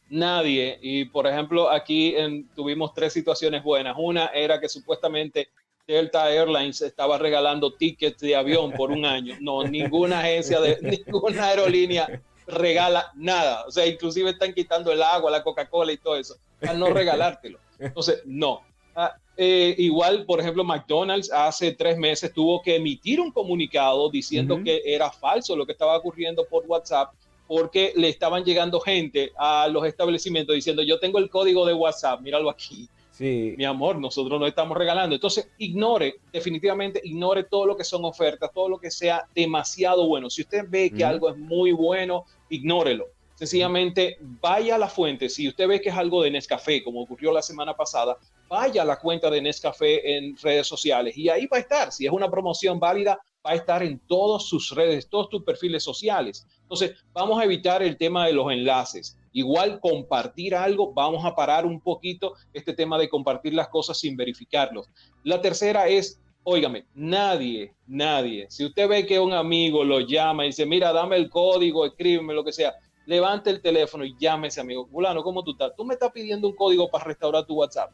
Nadie, 0.09 0.79
y 0.81 1.05
por 1.05 1.27
ejemplo 1.27 1.69
aquí 1.69 2.13
tuvimos 2.57 2.93
tres 2.93 3.13
situaciones 3.13 3.63
buenas. 3.63 3.95
Una 3.97 4.25
era 4.33 4.59
que 4.59 4.67
supuestamente 4.67 5.47
Delta 5.87 6.31
Airlines 6.31 6.81
estaba 6.81 7.17
regalando 7.17 7.73
tickets 7.73 8.19
de 8.19 8.35
avión 8.35 8.71
por 8.71 8.91
un 8.91 9.05
año. 9.05 9.35
No, 9.39 9.63
ninguna 9.63 10.19
agencia 10.19 10.59
de 10.59 10.77
ninguna 11.05 11.47
aerolínea 11.47 12.21
regala 12.47 13.11
nada. 13.15 13.65
O 13.67 13.71
sea, 13.71 13.85
inclusive 13.85 14.31
están 14.31 14.53
quitando 14.53 14.91
el 14.91 15.01
agua, 15.01 15.31
la 15.31 15.43
Coca-Cola 15.43 15.91
y 15.91 15.97
todo 15.97 16.17
eso, 16.17 16.35
para 16.59 16.73
no 16.73 16.87
regalártelo. 16.87 17.59
Entonces, 17.79 18.21
no. 18.25 18.61
Ah, 18.95 19.15
eh, 19.37 19.75
igual, 19.77 20.25
por 20.25 20.39
ejemplo, 20.39 20.63
McDonald's 20.63 21.31
hace 21.31 21.73
tres 21.73 21.97
meses 21.97 22.33
tuvo 22.33 22.61
que 22.61 22.77
emitir 22.77 23.19
un 23.19 23.31
comunicado 23.31 24.09
diciendo 24.09 24.61
que 24.63 24.81
era 24.85 25.11
falso 25.11 25.55
lo 25.55 25.65
que 25.65 25.73
estaba 25.73 25.97
ocurriendo 25.97 26.45
por 26.45 26.63
WhatsApp 26.65 27.13
porque 27.47 27.93
le 27.95 28.09
estaban 28.09 28.43
llegando 28.43 28.79
gente 28.79 29.31
a 29.37 29.67
los 29.67 29.85
establecimientos 29.85 30.55
diciendo 30.55 30.81
yo 30.81 30.99
tengo 30.99 31.19
el 31.19 31.29
código 31.29 31.65
de 31.65 31.73
WhatsApp, 31.73 32.21
míralo 32.21 32.49
aquí. 32.49 32.89
Sí. 33.17 33.55
Mi 33.57 33.63
amor, 33.63 33.97
nosotros 33.97 34.37
no 34.39 34.45
estamos 34.45 34.77
regalando. 34.77 35.15
Entonces, 35.15 35.49
ignore, 35.57 36.15
definitivamente 36.33 36.99
ignore 37.01 37.43
todo 37.43 37.65
lo 37.65 37.77
que 37.77 37.85
son 37.85 38.03
ofertas, 38.03 38.51
todo 38.53 38.67
lo 38.67 38.77
que 38.77 38.91
sea 38.91 39.25
demasiado 39.33 40.05
bueno. 40.05 40.29
Si 40.29 40.41
usted 40.41 40.65
ve 40.67 40.91
que 40.91 41.05
algo 41.05 41.29
es 41.29 41.37
muy 41.37 41.71
bueno, 41.71 42.25
ignórelo. 42.49 43.07
Sencillamente 43.35 44.17
vaya 44.19 44.75
a 44.75 44.77
la 44.77 44.89
fuente. 44.89 45.29
Si 45.29 45.47
usted 45.47 45.65
ve 45.65 45.79
que 45.79 45.89
es 45.89 45.95
algo 45.95 46.23
de 46.23 46.31
Nescafé, 46.31 46.83
como 46.83 47.01
ocurrió 47.01 47.31
la 47.31 47.41
semana 47.41 47.73
pasada, 47.73 48.17
vaya 48.49 48.81
a 48.81 48.85
la 48.85 48.97
cuenta 48.97 49.29
de 49.29 49.41
Nescafé 49.41 50.17
en 50.17 50.35
redes 50.37 50.67
sociales 50.67 51.17
y 51.17 51.29
ahí 51.29 51.47
va 51.47 51.57
a 51.57 51.61
estar. 51.61 51.91
Si 51.93 52.05
es 52.05 52.11
una 52.11 52.29
promoción 52.29 52.81
válida, 52.81 53.19
va 53.45 53.51
a 53.51 53.55
estar 53.55 53.81
en 53.81 53.99
todas 53.99 54.43
sus 54.43 54.71
redes, 54.71 55.07
todos 55.07 55.29
tus 55.29 55.43
perfiles 55.43 55.83
sociales. 55.83 56.45
Entonces, 56.63 56.95
vamos 57.13 57.39
a 57.39 57.45
evitar 57.45 57.81
el 57.81 57.95
tema 57.95 58.25
de 58.25 58.33
los 58.33 58.51
enlaces. 58.51 59.17
Igual 59.35 59.81
compartir 59.81 60.55
algo, 60.55 60.93
vamos 60.93 61.25
a 61.25 61.35
parar 61.35 61.65
un 61.65 61.81
poquito 61.81 62.35
este 62.53 62.71
tema 62.71 62.97
de 62.97 63.09
compartir 63.09 63.53
las 63.53 63.67
cosas 63.67 63.99
sin 63.99 64.15
verificarlos. 64.15 64.89
La 65.23 65.41
tercera 65.41 65.89
es, 65.89 66.21
óigame, 66.43 66.85
nadie, 66.95 67.73
nadie, 67.85 68.45
si 68.49 68.63
usted 68.63 68.87
ve 68.87 69.05
que 69.05 69.19
un 69.19 69.33
amigo 69.33 69.83
lo 69.83 69.99
llama 69.99 70.45
y 70.45 70.47
dice, 70.47 70.65
mira, 70.65 70.93
dame 70.93 71.17
el 71.17 71.29
código, 71.29 71.85
escríbeme 71.85 72.33
lo 72.33 72.45
que 72.45 72.53
sea, 72.53 72.75
levante 73.05 73.49
el 73.49 73.61
teléfono 73.61 74.05
y 74.05 74.15
llame 74.17 74.45
a 74.45 74.47
ese 74.47 74.61
amigo. 74.61 74.87
Fulano, 74.87 75.21
¿cómo 75.21 75.43
tú 75.43 75.51
estás? 75.51 75.73
Tú 75.75 75.83
me 75.83 75.95
estás 75.95 76.13
pidiendo 76.13 76.47
un 76.47 76.55
código 76.55 76.89
para 76.89 77.03
restaurar 77.03 77.45
tu 77.45 77.55
WhatsApp. 77.55 77.91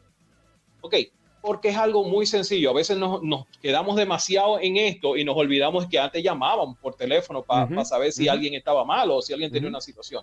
Ok, 0.80 0.94
porque 1.40 1.70
es 1.70 1.76
algo 1.76 2.04
muy 2.04 2.24
sencillo. 2.24 2.70
A 2.70 2.74
veces 2.74 2.96
nos, 2.96 3.20
quedamos 3.60 3.96
demasiado 3.96 4.60
en 4.60 4.76
esto 4.76 5.16
y 5.16 5.24
nos 5.24 5.36
olvidamos 5.36 5.88
que 5.88 5.98
antes 5.98 6.22
llamábamos 6.22 6.78
por 6.78 6.94
teléfono 6.94 7.42
para 7.42 7.84
saber 7.84 8.12
si 8.12 8.28
alguien 8.28 8.54
estaba 8.54 8.84
mal 8.84 9.10
o 9.10 9.20
si 9.20 9.32
alguien 9.32 9.50
tenía 9.50 9.68
una 9.68 9.80
situación. 9.80 10.22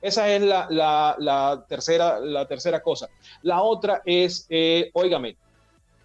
Esa 0.00 0.34
es 0.34 0.42
la, 0.42 1.64
tercera, 1.68 2.18
la 2.20 2.46
tercera 2.46 2.82
cosa. 2.82 3.08
La 3.42 3.62
otra 3.62 4.02
es, 4.04 4.46
eh, 4.48 4.90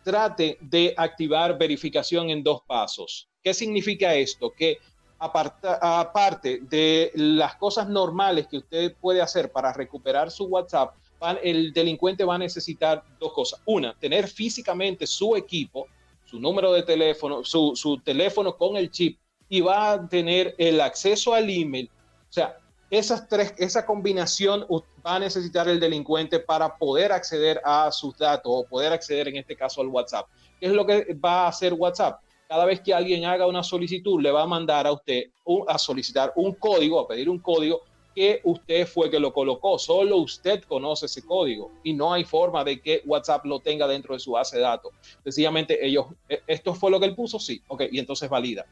trate 0.03 0.57
de 0.61 0.93
activar 0.95 1.57
verificación 1.57 2.29
en 2.29 2.43
dos 2.43 2.61
pasos. 2.67 3.27
¿Qué 3.41 3.53
significa 3.53 4.13
esto? 4.13 4.51
Que 4.51 4.77
aparte 5.17 6.59
de 6.61 7.11
las 7.15 7.55
cosas 7.55 7.87
normales 7.87 8.47
que 8.47 8.57
usted 8.57 8.95
puede 8.99 9.21
hacer 9.21 9.51
para 9.51 9.71
recuperar 9.71 10.29
su 10.29 10.45
WhatsApp, 10.45 10.95
el 11.41 11.73
delincuente 11.73 12.23
va 12.23 12.35
a 12.35 12.39
necesitar 12.39 13.03
dos 13.19 13.33
cosas. 13.33 13.61
Una, 13.65 13.97
tener 13.97 14.27
físicamente 14.27 15.07
su 15.07 15.35
equipo, 15.35 15.87
su 16.25 16.39
número 16.39 16.73
de 16.73 16.83
teléfono, 16.83 17.43
su, 17.43 17.75
su 17.75 17.99
teléfono 17.99 18.57
con 18.57 18.75
el 18.75 18.91
chip 18.91 19.17
y 19.47 19.61
va 19.61 19.91
a 19.93 20.07
tener 20.07 20.53
el 20.57 20.81
acceso 20.81 21.33
al 21.33 21.49
email. 21.49 21.89
O 22.29 22.33
sea, 22.33 22.57
esas 22.89 23.27
tres, 23.27 23.53
esa 23.57 23.85
combinación 23.85 24.65
va 25.05 25.15
a 25.15 25.19
necesitar 25.19 25.67
el 25.67 25.79
delincuente 25.79 26.39
para 26.39 26.77
poder 26.77 27.11
acceder 27.11 27.61
a 27.63 27.91
sus 27.91 28.17
datos 28.17 28.51
o 28.53 28.65
poder 28.65 28.93
acceder 28.93 29.27
en 29.27 29.37
este 29.37 29.55
caso 29.55 29.81
al 29.81 29.87
WhatsApp. 29.87 30.27
¿Qué 30.59 30.67
es 30.67 30.71
lo 30.71 30.85
que 30.85 31.13
va 31.15 31.45
a 31.45 31.47
hacer 31.47 31.73
WhatsApp? 31.73 32.19
cada 32.47 32.65
vez 32.65 32.81
que 32.81 32.93
alguien 32.93 33.25
haga 33.25 33.47
una 33.47 33.63
solicitud, 33.63 34.21
le 34.21 34.31
va 34.31 34.43
a 34.43 34.47
mandar 34.47 34.87
a 34.87 34.91
usted 34.91 35.23
a 35.67 35.77
solicitar 35.77 36.31
un 36.35 36.53
código, 36.53 36.99
a 36.99 37.07
pedir 37.07 37.29
un 37.29 37.39
código 37.39 37.81
que 38.13 38.39
usted 38.43 38.87
fue 38.87 39.09
que 39.09 39.19
lo 39.19 39.33
colocó. 39.33 39.77
Solo 39.77 40.17
usted 40.17 40.63
conoce 40.63 41.07
ese 41.07 41.25
código 41.25 41.71
y 41.83 41.93
no 41.93 42.13
hay 42.13 42.23
forma 42.23 42.63
de 42.63 42.79
que 42.79 43.01
WhatsApp 43.05 43.45
lo 43.45 43.59
tenga 43.59 43.87
dentro 43.87 44.13
de 44.13 44.19
su 44.19 44.31
base 44.31 44.57
de 44.57 44.63
datos. 44.63 44.93
Sencillamente 45.23 45.85
ellos, 45.85 46.05
e, 46.29 46.41
esto 46.47 46.73
fue 46.73 46.91
lo 46.91 46.99
que 46.99 47.07
él 47.07 47.15
puso, 47.15 47.39
sí, 47.39 47.61
ok, 47.67 47.83
y 47.91 47.99
entonces 47.99 48.29
valida. 48.29 48.65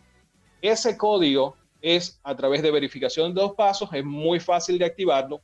Ese 0.61 0.97
código 0.97 1.57
es 1.83 2.19
a 2.23 2.35
través 2.35 2.63
de 2.63 2.71
verificación 2.71 3.35
de 3.35 3.41
dos 3.41 3.53
pasos, 3.53 3.89
es 3.93 4.03
muy 4.03 4.39
fácil 4.39 4.79
de 4.79 4.85
activarlo. 4.85 5.41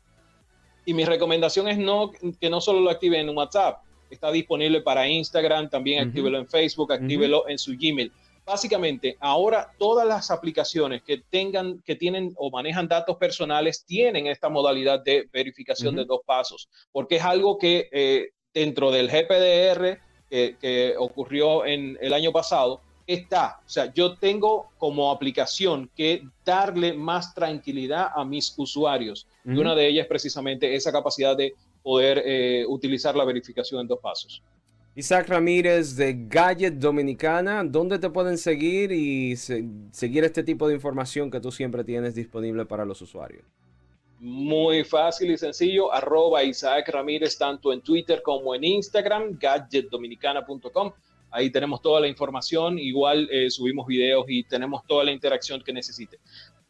Y 0.85 0.93
mi 0.93 1.03
recomendación 1.05 1.67
es 1.67 1.77
no, 1.77 2.11
que 2.39 2.49
no 2.49 2.61
solo 2.61 2.79
lo 2.79 2.89
active 2.89 3.19
en 3.19 3.29
WhatsApp, 3.37 3.83
está 4.09 4.31
disponible 4.31 4.81
para 4.81 5.07
Instagram, 5.07 5.69
también 5.69 6.07
actívelo 6.07 6.39
en 6.39 6.47
Facebook, 6.47 6.93
actívelo 6.93 7.47
en 7.47 7.59
su 7.59 7.75
Gmail. 7.77 8.11
Básicamente, 8.45 9.17
ahora 9.19 9.71
todas 9.77 10.07
las 10.07 10.31
aplicaciones 10.31 11.03
que 11.03 11.21
tengan, 11.29 11.83
que 11.83 11.95
tienen 11.95 12.33
o 12.37 12.49
manejan 12.49 12.87
datos 12.87 13.17
personales 13.17 13.83
tienen 13.85 14.25
esta 14.25 14.49
modalidad 14.49 15.03
de 15.03 15.29
verificación 15.31 15.95
de 15.95 16.05
dos 16.05 16.21
pasos, 16.25 16.69
porque 16.91 17.17
es 17.17 17.23
algo 17.23 17.57
que 17.59 17.89
eh, 17.91 18.29
dentro 18.53 18.89
del 18.89 19.09
GPDR 19.09 19.99
que, 20.29 20.95
ocurrió 20.97 21.65
en 21.65 21.97
el 22.01 22.13
año 22.13 22.31
pasado, 22.31 22.81
está. 23.13 23.59
O 23.65 23.69
sea, 23.69 23.91
yo 23.93 24.15
tengo 24.17 24.69
como 24.77 25.11
aplicación 25.11 25.89
que 25.95 26.23
darle 26.45 26.93
más 26.93 27.33
tranquilidad 27.33 28.09
a 28.15 28.23
mis 28.23 28.53
usuarios. 28.57 29.27
Y 29.43 29.57
una 29.57 29.73
de 29.73 29.87
ellas 29.87 30.03
es 30.03 30.07
precisamente 30.07 30.75
esa 30.75 30.91
capacidad 30.91 31.35
de 31.35 31.55
poder 31.81 32.21
eh, 32.23 32.65
utilizar 32.67 33.15
la 33.15 33.25
verificación 33.25 33.81
en 33.81 33.87
dos 33.87 33.99
pasos. 33.99 34.43
Isaac 34.95 35.27
Ramírez 35.29 35.95
de 35.95 36.25
Gadget 36.27 36.75
Dominicana, 36.75 37.63
¿dónde 37.63 37.97
te 37.99 38.09
pueden 38.09 38.37
seguir 38.37 38.91
y 38.91 39.35
seguir 39.35 40.23
este 40.23 40.43
tipo 40.43 40.67
de 40.67 40.75
información 40.75 41.31
que 41.31 41.39
tú 41.39 41.51
siempre 41.51 41.83
tienes 41.83 42.15
disponible 42.15 42.65
para 42.65 42.85
los 42.85 43.01
usuarios? 43.01 43.43
Muy 44.19 44.83
fácil 44.83 45.31
y 45.31 45.37
sencillo, 45.37 45.93
arroba 45.93 46.43
Isaac 46.43 46.89
Ramírez 46.89 47.37
tanto 47.37 47.71
en 47.71 47.81
Twitter 47.81 48.21
como 48.21 48.53
en 48.53 48.65
Instagram, 48.65 49.37
gadgetdominicana.com. 49.39 50.91
Ahí 51.31 51.49
tenemos 51.49 51.81
toda 51.81 51.99
la 51.99 52.07
información, 52.07 52.79
igual 52.79 53.29
eh, 53.31 53.49
subimos 53.49 53.85
videos 53.85 54.25
y 54.27 54.43
tenemos 54.43 54.83
toda 54.87 55.03
la 55.03 55.11
interacción 55.11 55.61
que 55.61 55.73
necesite. 55.73 56.19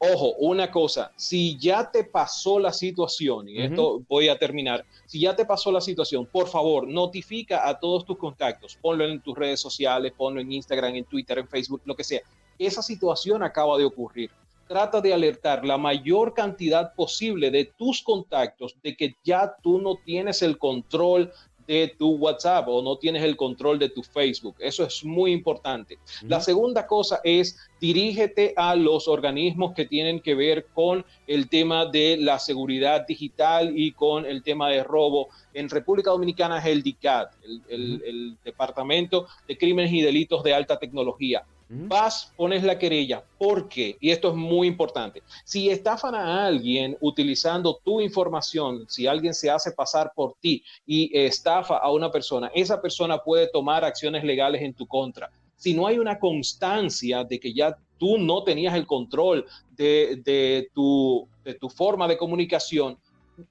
Ojo, 0.01 0.35
una 0.35 0.71
cosa, 0.71 1.11
si 1.17 1.57
ya 1.57 1.91
te 1.91 2.05
pasó 2.05 2.57
la 2.57 2.71
situación, 2.71 3.49
y 3.49 3.61
esto 3.61 4.01
voy 4.07 4.29
a 4.29 4.39
terminar, 4.39 4.85
si 5.05 5.19
ya 5.19 5.35
te 5.35 5.43
pasó 5.43 5.73
la 5.73 5.81
situación, 5.81 6.25
por 6.25 6.47
favor, 6.47 6.87
notifica 6.87 7.67
a 7.67 7.77
todos 7.77 8.05
tus 8.05 8.17
contactos, 8.17 8.77
ponlo 8.81 9.03
en 9.03 9.19
tus 9.19 9.37
redes 9.37 9.59
sociales, 9.59 10.13
ponlo 10.15 10.39
en 10.39 10.53
Instagram, 10.53 10.95
en 10.95 11.03
Twitter, 11.03 11.39
en 11.39 11.49
Facebook, 11.49 11.81
lo 11.83 11.97
que 11.97 12.05
sea. 12.05 12.21
Esa 12.57 12.81
situación 12.81 13.43
acaba 13.43 13.77
de 13.77 13.83
ocurrir. 13.83 14.31
Trata 14.69 15.01
de 15.01 15.13
alertar 15.13 15.65
la 15.65 15.77
mayor 15.77 16.33
cantidad 16.33 16.93
posible 16.93 17.51
de 17.51 17.65
tus 17.65 18.01
contactos 18.01 18.77
de 18.81 18.95
que 18.95 19.17
ya 19.23 19.53
tú 19.61 19.81
no 19.81 19.95
tienes 20.05 20.41
el 20.43 20.57
control 20.57 21.33
de 21.69 21.93
tu 21.99 22.15
WhatsApp 22.15 22.67
o 22.67 22.81
no 22.81 22.97
tienes 22.97 23.21
el 23.21 23.37
control 23.37 23.77
de 23.77 23.89
tu 23.89 24.01
Facebook. 24.01 24.55
Eso 24.57 24.83
es 24.83 25.05
muy 25.05 25.31
importante. 25.31 25.99
La 26.23 26.41
segunda 26.41 26.87
cosa 26.87 27.21
es 27.23 27.57
dirígete 27.79 28.53
a 28.57 28.75
los 28.75 29.07
organismos 29.07 29.75
que 29.75 29.85
tienen 29.85 30.19
que 30.19 30.33
ver 30.33 30.65
con 30.73 31.05
el 31.27 31.47
tema 31.47 31.85
de 31.85 32.17
la 32.17 32.39
seguridad 32.39 33.05
digital 33.05 33.77
y 33.77 33.91
con 33.91 34.25
el 34.25 34.41
tema 34.41 34.67
de 34.69 34.83
robo. 34.83 35.29
En 35.53 35.69
República 35.69 36.09
Dominicana 36.09 36.57
es 36.57 36.65
el 36.65 36.81
DICAT, 36.81 37.33
el, 37.69 38.01
el 38.03 38.37
Departamento 38.43 39.27
de 39.47 39.55
Crímenes 39.55 39.93
y 39.93 40.01
Delitos 40.01 40.43
de 40.43 40.55
Alta 40.55 40.79
Tecnología 40.79 41.45
vas, 41.69 42.33
pones 42.35 42.63
la 42.63 42.77
querella. 42.77 43.23
¿Por 43.37 43.69
qué? 43.69 43.95
Y 43.99 44.09
esto 44.09 44.29
es 44.29 44.35
muy 44.35 44.67
importante. 44.67 45.21
Si 45.45 45.69
estafan 45.69 46.15
a 46.15 46.47
alguien 46.47 46.97
utilizando 46.99 47.79
tu 47.83 48.01
información, 48.01 48.85
si 48.89 49.05
alguien 49.05 49.33
se 49.33 49.49
hace 49.49 49.71
pasar 49.71 50.11
por 50.15 50.35
ti 50.39 50.63
y 50.85 51.15
estafa 51.17 51.77
a 51.77 51.91
una 51.91 52.11
persona, 52.11 52.51
esa 52.55 52.81
persona 52.81 53.19
puede 53.19 53.47
tomar 53.47 53.85
acciones 53.85 54.23
legales 54.23 54.61
en 54.63 54.73
tu 54.73 54.87
contra. 54.87 55.31
Si 55.55 55.73
no 55.73 55.85
hay 55.85 55.99
una 55.99 56.17
constancia 56.17 57.23
de 57.23 57.39
que 57.39 57.53
ya 57.53 57.77
tú 57.97 58.17
no 58.17 58.43
tenías 58.43 58.73
el 58.75 58.87
control 58.87 59.45
de, 59.75 60.69
tu, 60.73 61.27
de 61.43 61.53
tu 61.53 61.69
forma 61.69 62.07
de 62.07 62.17
comunicación, 62.17 62.97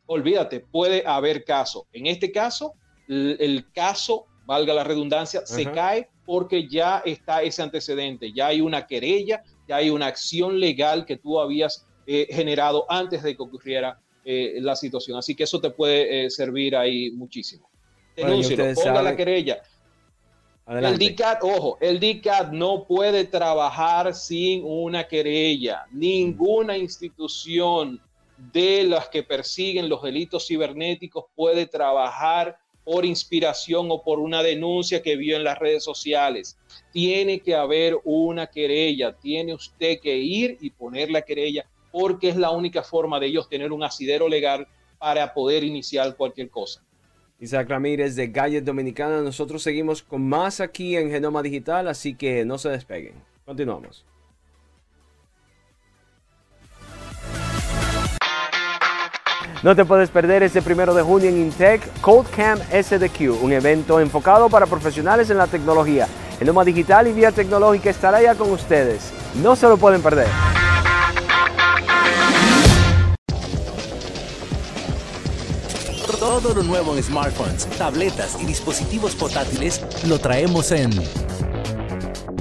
olvídate, 0.07 0.61
puede 0.61 1.07
haber 1.07 1.45
caso. 1.45 1.87
En 1.93 2.07
este 2.07 2.33
caso, 2.33 2.75
el, 3.07 3.65
caso, 3.73 4.27
valga 4.45 4.75
la 4.75 4.85
redundancia, 4.85 5.47
se 5.47 5.71
cae 5.71 6.09
porque 6.29 6.69
ya 6.69 6.99
está 7.07 7.41
ese 7.41 7.63
antecedente, 7.63 8.35
ya 8.35 8.49
hay 8.49 8.61
una 8.61 8.87
querella, 8.87 9.43
ya 9.67 9.77
hay 9.77 9.89
una 9.89 10.09
acción 10.09 10.61
legal 10.61 11.07
que 11.07 11.17
tú 11.17 11.41
habías 11.41 11.87
eh, 12.07 12.27
generado 12.31 12.85
antes 12.91 13.23
de 13.23 13.35
que 13.35 13.43
ocurriera 13.43 13.99
eh, 14.27 14.59
la 14.61 14.77
situación. 14.77 15.17
Así 15.17 15.35
que 15.35 15.45
eso 15.45 15.59
te 15.59 15.71
puede 15.71 16.27
eh, 16.27 16.31
servir 16.31 16.77
ahí 16.77 17.13
muchísimo. 17.13 17.71
Denúncialo, 18.15 18.75
ponga 18.75 19.01
la 19.01 19.17
querella. 19.17 19.63
El 20.67 20.99
DICAT, 20.99 21.43
ojo, 21.45 21.79
el 21.81 21.99
DICAT 21.99 22.53
no 22.53 22.85
puede 22.85 23.25
trabajar 23.25 24.15
sin 24.15 24.63
una 24.67 25.09
querella. 25.09 25.87
Ninguna 25.93 26.77
institución 26.77 28.03
de 28.53 28.85
las 28.85 29.09
que 29.09 29.23
persiguen 29.23 29.89
los 29.89 30.03
delitos 30.03 30.47
cibernéticos 30.47 31.25
puede 31.35 31.65
trabajar 31.65 32.59
por 32.89 33.05
inspiración 33.05 33.89
o 33.91 34.03
por 34.03 34.19
una 34.19 34.43
denuncia 34.43 35.03
que 35.03 35.15
vio 35.15 35.37
en 35.37 35.45
las 35.45 35.59
redes 35.59 35.85
sociales. 35.85 36.57
Tiene 36.91 37.41
que 37.41 37.55
haber 37.55 37.99
una 38.03 38.47
querella, 38.47 39.13
tiene 39.13 39.53
usted 39.53 40.01
que 40.01 40.17
ir 40.17 40.57
y 40.63 40.71
poner 40.71 41.11
la 41.11 41.21
querella 41.21 41.67
porque 41.93 42.31
es 42.31 42.37
la 42.37 42.51
única 42.51 42.83
forma 42.83 43.21
de 43.21 43.27
ellos 43.27 43.47
tener 43.47 43.73
un 43.73 43.85
asidero 43.85 44.27
legal 44.27 44.67
para 44.99 45.35
poder 45.35 45.65
iniciar 45.65 46.17
cualquier 46.17 46.49
cosa. 46.49 46.83
Isaac 47.39 47.69
Ramírez 47.69 48.17
de 48.17 48.29
Gallet 48.29 48.63
Dominicana, 48.63 49.21
nosotros 49.21 49.63
seguimos 49.63 50.03
con 50.03 50.27
más 50.27 50.59
aquí 50.59 50.97
en 50.97 51.11
Genoma 51.11 51.43
Digital, 51.43 51.89
así 51.89 52.15
que 52.15 52.47
no 52.47 52.57
se 52.57 52.71
despeguen. 52.71 53.17
Continuamos. 53.45 54.07
No 59.65 59.75
te 59.75 59.85
puedes 59.85 60.09
perder 60.11 60.45
este 60.45 60.63
primero 60.63 60.95
de 60.95 61.03
junio 61.03 61.29
en 61.29 61.37
Intec 61.37 62.01
Codecamp 62.01 62.63
SDQ, 62.71 63.43
un 63.43 63.51
evento 63.51 63.99
enfocado 63.99 64.49
para 64.49 64.67
profesionales 64.67 65.31
en 65.31 65.39
la 65.39 65.49
tecnología. 65.49 66.07
El 66.39 66.47
Noma 66.47 66.65
Digital 66.65 67.09
y 67.09 67.13
Vía 67.13 67.33
Tecnológica 67.33 67.91
estará 67.91 68.23
ya 68.23 68.37
con 68.37 68.53
ustedes. 68.53 69.13
No 69.43 69.57
se 69.57 69.67
lo 69.67 69.77
pueden 69.77 70.01
perder. 70.01 70.29
Todo 76.21 76.55
lo 76.55 76.63
nuevo 76.63 76.95
en 76.95 77.03
smartphones, 77.03 77.67
tabletas 77.79 78.39
y 78.41 78.47
dispositivos 78.47 79.17
portátiles 79.17 79.83
lo 80.07 80.21
traemos 80.21 80.71
en 80.71 80.93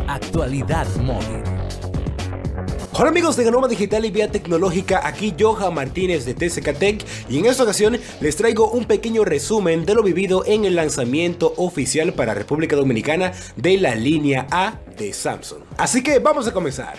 Actualidad 0.08 0.86
Móvil. 0.98 1.57
Hola 3.00 3.10
amigos 3.10 3.36
de 3.36 3.44
Genoma 3.44 3.68
Digital 3.68 4.06
y 4.06 4.10
Vía 4.10 4.32
Tecnológica, 4.32 5.02
aquí 5.08 5.36
Joja 5.40 5.70
Martínez 5.70 6.26
de 6.26 6.34
TCK 6.34 6.76
Tech 6.80 7.06
y 7.30 7.38
en 7.38 7.46
esta 7.46 7.62
ocasión 7.62 8.00
les 8.22 8.36
traigo 8.36 8.72
un 8.72 8.86
pequeño 8.86 9.24
resumen 9.24 9.86
de 9.86 9.94
lo 9.94 10.02
vivido 10.02 10.44
en 10.48 10.66
el 10.66 10.76
lanzamiento 10.76 11.54
oficial 11.58 12.14
para 12.14 12.34
República 12.34 12.76
Dominicana 12.76 13.34
de 13.56 13.78
la 13.78 13.94
línea 13.94 14.48
A 14.50 14.80
de 14.98 15.14
Samsung. 15.14 15.60
Así 15.78 16.02
que 16.02 16.18
vamos 16.18 16.48
a 16.48 16.52
comenzar. 16.52 16.98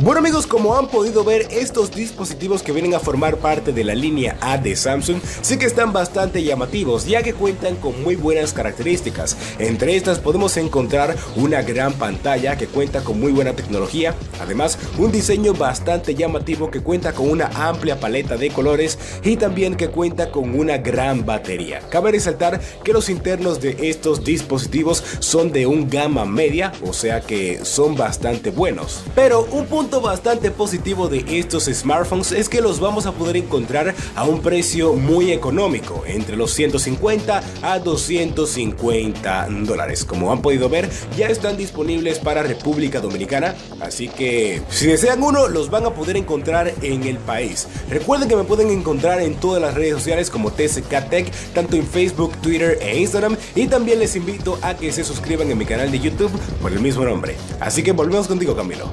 Bueno 0.00 0.18
amigos, 0.18 0.46
como 0.46 0.76
han 0.76 0.88
podido 0.88 1.24
ver, 1.24 1.48
estos 1.50 1.90
dispositivos 1.90 2.62
que 2.62 2.70
vienen 2.70 2.92
a 2.94 3.00
formar 3.00 3.38
parte 3.38 3.72
de 3.72 3.82
la 3.82 3.94
línea 3.94 4.36
A 4.42 4.58
de 4.58 4.76
Samsung 4.76 5.20
sí 5.40 5.56
que 5.56 5.64
están 5.64 5.94
bastante 5.94 6.44
llamativos, 6.44 7.06
ya 7.06 7.22
que 7.22 7.32
cuentan 7.32 7.76
con 7.76 8.02
muy 8.02 8.14
buenas 8.14 8.52
características. 8.52 9.38
Entre 9.58 9.96
estas 9.96 10.18
podemos 10.18 10.54
encontrar 10.58 11.16
una 11.34 11.62
gran 11.62 11.94
pantalla 11.94 12.58
que 12.58 12.66
cuenta 12.66 13.02
con 13.02 13.18
muy 13.18 13.32
buena 13.32 13.54
tecnología, 13.54 14.14
además 14.38 14.78
un 14.98 15.12
diseño 15.12 15.54
bastante 15.54 16.14
llamativo 16.14 16.70
que 16.70 16.82
cuenta 16.82 17.14
con 17.14 17.30
una 17.30 17.46
amplia 17.54 17.98
paleta 17.98 18.36
de 18.36 18.50
colores 18.50 18.98
y 19.24 19.36
también 19.36 19.76
que 19.76 19.88
cuenta 19.88 20.30
con 20.30 20.60
una 20.60 20.76
gran 20.76 21.24
batería. 21.24 21.80
Cabe 21.88 22.12
resaltar 22.12 22.60
que 22.84 22.92
los 22.92 23.08
internos 23.08 23.62
de 23.62 23.88
estos 23.88 24.24
dispositivos 24.24 25.02
son 25.20 25.52
de 25.52 25.64
un 25.64 25.88
gama 25.88 26.26
media, 26.26 26.72
o 26.84 26.92
sea 26.92 27.22
que 27.22 27.64
son 27.64 27.94
bastante 27.96 28.50
buenos. 28.50 29.02
Pero 29.14 29.48
un 29.52 29.64
punto 29.86 30.00
bastante 30.00 30.50
positivo 30.50 31.06
de 31.06 31.24
estos 31.38 31.66
smartphones 31.66 32.32
es 32.32 32.48
que 32.48 32.60
los 32.60 32.80
vamos 32.80 33.06
a 33.06 33.12
poder 33.12 33.36
encontrar 33.36 33.94
a 34.16 34.24
un 34.24 34.40
precio 34.40 34.94
muy 34.94 35.30
económico, 35.30 36.02
entre 36.08 36.36
los 36.36 36.52
150 36.54 37.40
a 37.62 37.78
250 37.78 39.46
dólares. 39.62 40.04
Como 40.04 40.32
han 40.32 40.42
podido 40.42 40.68
ver, 40.68 40.90
ya 41.16 41.28
están 41.28 41.56
disponibles 41.56 42.18
para 42.18 42.42
República 42.42 43.00
Dominicana, 43.00 43.54
así 43.80 44.08
que 44.08 44.60
si 44.70 44.88
desean 44.88 45.22
uno, 45.22 45.46
los 45.46 45.70
van 45.70 45.86
a 45.86 45.90
poder 45.90 46.16
encontrar 46.16 46.74
en 46.82 47.04
el 47.04 47.18
país. 47.18 47.68
Recuerden 47.88 48.28
que 48.28 48.34
me 48.34 48.42
pueden 48.42 48.70
encontrar 48.70 49.20
en 49.20 49.36
todas 49.36 49.62
las 49.62 49.74
redes 49.74 49.94
sociales 49.94 50.30
como 50.30 50.50
TCK 50.50 51.08
Tech, 51.08 51.30
tanto 51.54 51.76
en 51.76 51.86
Facebook, 51.86 52.32
Twitter 52.38 52.76
e 52.80 52.98
Instagram, 52.98 53.36
y 53.54 53.68
también 53.68 54.00
les 54.00 54.16
invito 54.16 54.58
a 54.62 54.74
que 54.76 54.90
se 54.90 55.04
suscriban 55.04 55.48
en 55.48 55.58
mi 55.58 55.64
canal 55.64 55.92
de 55.92 56.00
YouTube 56.00 56.32
por 56.60 56.72
el 56.72 56.80
mismo 56.80 57.04
nombre. 57.04 57.36
Así 57.60 57.84
que 57.84 57.92
volvemos 57.92 58.26
contigo, 58.26 58.56
Camilo. 58.56 58.90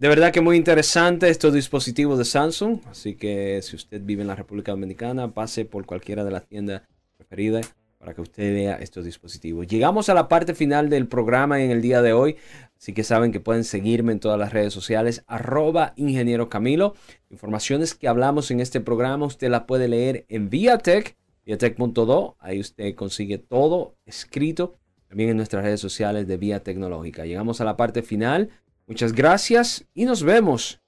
De 0.00 0.08
verdad 0.08 0.32
que 0.32 0.40
muy 0.40 0.56
interesante 0.56 1.28
estos 1.28 1.52
dispositivos 1.52 2.16
de 2.16 2.24
Samsung. 2.24 2.80
Así 2.86 3.16
que 3.16 3.60
si 3.60 3.76
usted 3.76 4.00
vive 4.02 4.22
en 4.22 4.28
la 4.28 4.34
República 4.34 4.72
Dominicana, 4.72 5.34
pase 5.34 5.66
por 5.66 5.84
cualquiera 5.84 6.24
de 6.24 6.30
las 6.30 6.46
tiendas 6.46 6.80
preferidas 7.18 7.74
para 7.98 8.14
que 8.14 8.22
usted 8.22 8.50
vea 8.54 8.76
estos 8.76 9.04
dispositivos. 9.04 9.66
Llegamos 9.66 10.08
a 10.08 10.14
la 10.14 10.26
parte 10.26 10.54
final 10.54 10.88
del 10.88 11.06
programa 11.06 11.62
en 11.62 11.70
el 11.70 11.82
día 11.82 12.00
de 12.00 12.14
hoy. 12.14 12.36
Así 12.78 12.94
que 12.94 13.04
saben 13.04 13.30
que 13.30 13.40
pueden 13.40 13.62
seguirme 13.62 14.12
en 14.12 14.20
todas 14.20 14.38
las 14.38 14.54
redes 14.54 14.72
sociales, 14.72 15.22
arroba 15.26 15.92
ingeniero 15.96 16.48
Camilo. 16.48 16.94
Informaciones 17.28 17.94
que 17.94 18.08
hablamos 18.08 18.50
en 18.50 18.60
este 18.60 18.80
programa, 18.80 19.26
usted 19.26 19.50
la 19.50 19.66
puede 19.66 19.86
leer 19.86 20.24
en 20.30 20.48
Viatech, 20.48 21.14
viatech.do. 21.44 22.36
Ahí 22.38 22.58
usted 22.58 22.94
consigue 22.94 23.36
todo 23.36 23.96
escrito. 24.06 24.76
También 25.08 25.28
en 25.28 25.36
nuestras 25.36 25.62
redes 25.62 25.80
sociales 25.80 26.26
de 26.26 26.38
Vía 26.38 26.62
Tecnológica. 26.62 27.26
Llegamos 27.26 27.60
a 27.60 27.64
la 27.64 27.76
parte 27.76 28.00
final. 28.00 28.48
Muchas 28.90 29.12
gracias 29.12 29.84
y 29.94 30.04
nos 30.04 30.24
vemos 30.24 30.80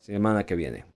semana 0.00 0.46
que 0.46 0.54
viene. 0.56 0.86